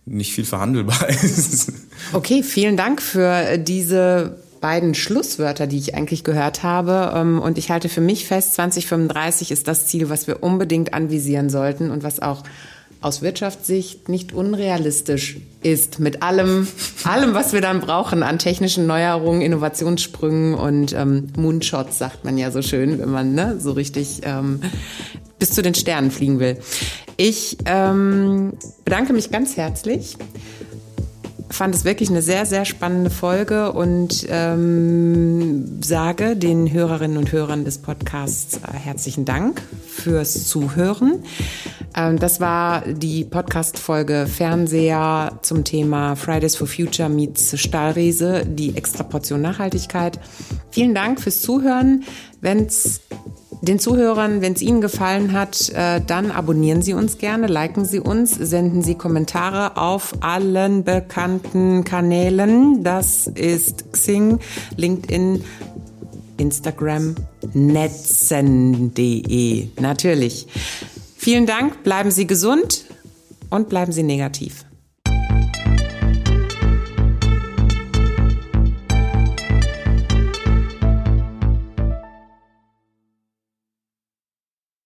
nicht 0.06 0.34
viel 0.34 0.46
verhandelbar 0.46 1.10
ist. 1.24 1.72
Okay, 2.14 2.44
vielen 2.44 2.78
Dank 2.78 3.02
für 3.02 3.58
diese 3.58 4.38
beiden 4.60 4.94
Schlusswörter, 4.94 5.68
die 5.68 5.78
ich 5.78 5.96
eigentlich 5.96 6.24
gehört 6.24 6.64
habe. 6.64 7.14
Ähm, 7.16 7.40
und 7.40 7.58
ich 7.58 7.72
halte 7.72 7.90
für 7.90 8.02
mich 8.02 8.26
fest, 8.28 8.56
2035 8.56 9.52
ist 9.52 9.68
das 9.68 9.88
Ziel, 9.88 10.10
was 10.10 10.28
wir 10.28 10.44
unbedingt 10.44 10.94
anvisieren 10.94 11.50
sollten 11.50 11.92
und 11.92 12.04
was 12.04 12.22
auch 12.22 12.44
aus 13.00 13.22
Wirtschaftssicht 13.22 14.10
nicht 14.10 14.34
unrealistisch 14.34 15.38
ist 15.62 16.00
mit 16.00 16.24
allem, 16.24 16.68
allem, 17.04 17.34
was 17.34 17.54
wir 17.54 17.62
dann 17.62 17.80
brauchen 17.80 18.24
an 18.24 18.40
technischen 18.40 18.88
Neuerungen, 18.88 19.42
Innovationssprüngen 19.42 20.56
und 20.56 20.94
ähm, 20.94 21.28
Moonshots, 21.38 22.00
sagt 22.00 22.26
man 22.26 22.38
ja 22.38 22.50
so 22.52 22.62
schön, 22.62 23.00
wenn 23.00 23.10
man 23.10 23.36
ne, 23.36 23.58
so 23.60 23.74
richtig 23.74 24.22
ähm, 24.24 24.62
bis 25.38 25.52
zu 25.52 25.62
den 25.62 25.76
Sternen 25.76 26.10
fliegen 26.10 26.40
will. 26.40 26.58
Ich 27.18 27.58
ähm, 27.66 28.54
bedanke 28.84 29.14
mich 29.14 29.32
ganz 29.32 29.58
herzlich 29.58 30.18
fand 31.50 31.76
es 31.76 31.86
wirklich 31.86 32.10
eine 32.10 32.22
sehr, 32.22 32.46
sehr 32.46 32.66
spannende 32.66 33.10
Folge 33.10 33.72
und 33.72 34.26
ähm, 34.30 35.82
sage 35.82 36.36
den 36.36 36.72
Hörerinnen 36.72 37.18
und 37.18 37.32
Hörern 37.32 37.66
des 37.66 37.80
Podcasts 37.80 38.58
äh, 38.58 38.74
herzlichen 38.74 39.26
Dank 39.26 39.62
fürs 39.88 40.48
Zuhören. 40.48 41.24
Ähm, 41.96 42.20
das 42.20 42.40
war 42.40 42.82
die 42.82 43.24
Podcast-Folge 43.24 44.28
Fernseher 44.28 45.40
zum 45.42 45.64
Thema 45.64 46.16
Fridays 46.16 46.56
for 46.56 46.68
Future 46.68 47.10
meets 47.10 47.60
Stahlriese, 47.60 48.46
die 48.46 48.76
Extraportion 48.76 49.42
Nachhaltigkeit. 49.42 50.20
Vielen 50.72 50.94
Dank 50.94 51.22
fürs 51.22 51.42
Zuhören. 51.42 52.04
Wenn's 52.42 53.02
den 53.62 53.80
Zuhörern, 53.80 54.42
wenn 54.42 54.54
es 54.54 54.62
Ihnen 54.62 54.82
gefallen 54.82 55.34
hat, 55.34 55.70
äh, 55.70 56.00
dann 56.06 56.32
abonnieren 56.32 56.82
Sie 56.82 56.94
uns 56.94 57.18
gerne, 57.18 57.48
liken 57.48 57.86
Sie 57.86 58.00
uns, 58.00 58.32
senden 58.32 58.84
Sie 58.84 58.96
Kommentare 58.96 59.78
auf 59.78 60.14
allen 60.20 60.84
bekannten 60.84 61.84
Kanälen. 61.84 62.84
Das 62.84 63.26
ist 63.28 63.92
Xing, 63.92 64.40
LinkedIn, 64.76 65.44
Instagram, 66.38 67.16
netzen.de. 67.54 69.00
Natürlich. 69.80 70.48
Vielen 71.18 71.48
Dank, 71.48 71.84
bleiben 71.84 72.12
Sie 72.12 72.28
gesund 72.28 72.86
und 73.50 73.70
bleiben 73.70 73.92
Sie 73.92 74.04
negativ. 74.04 74.67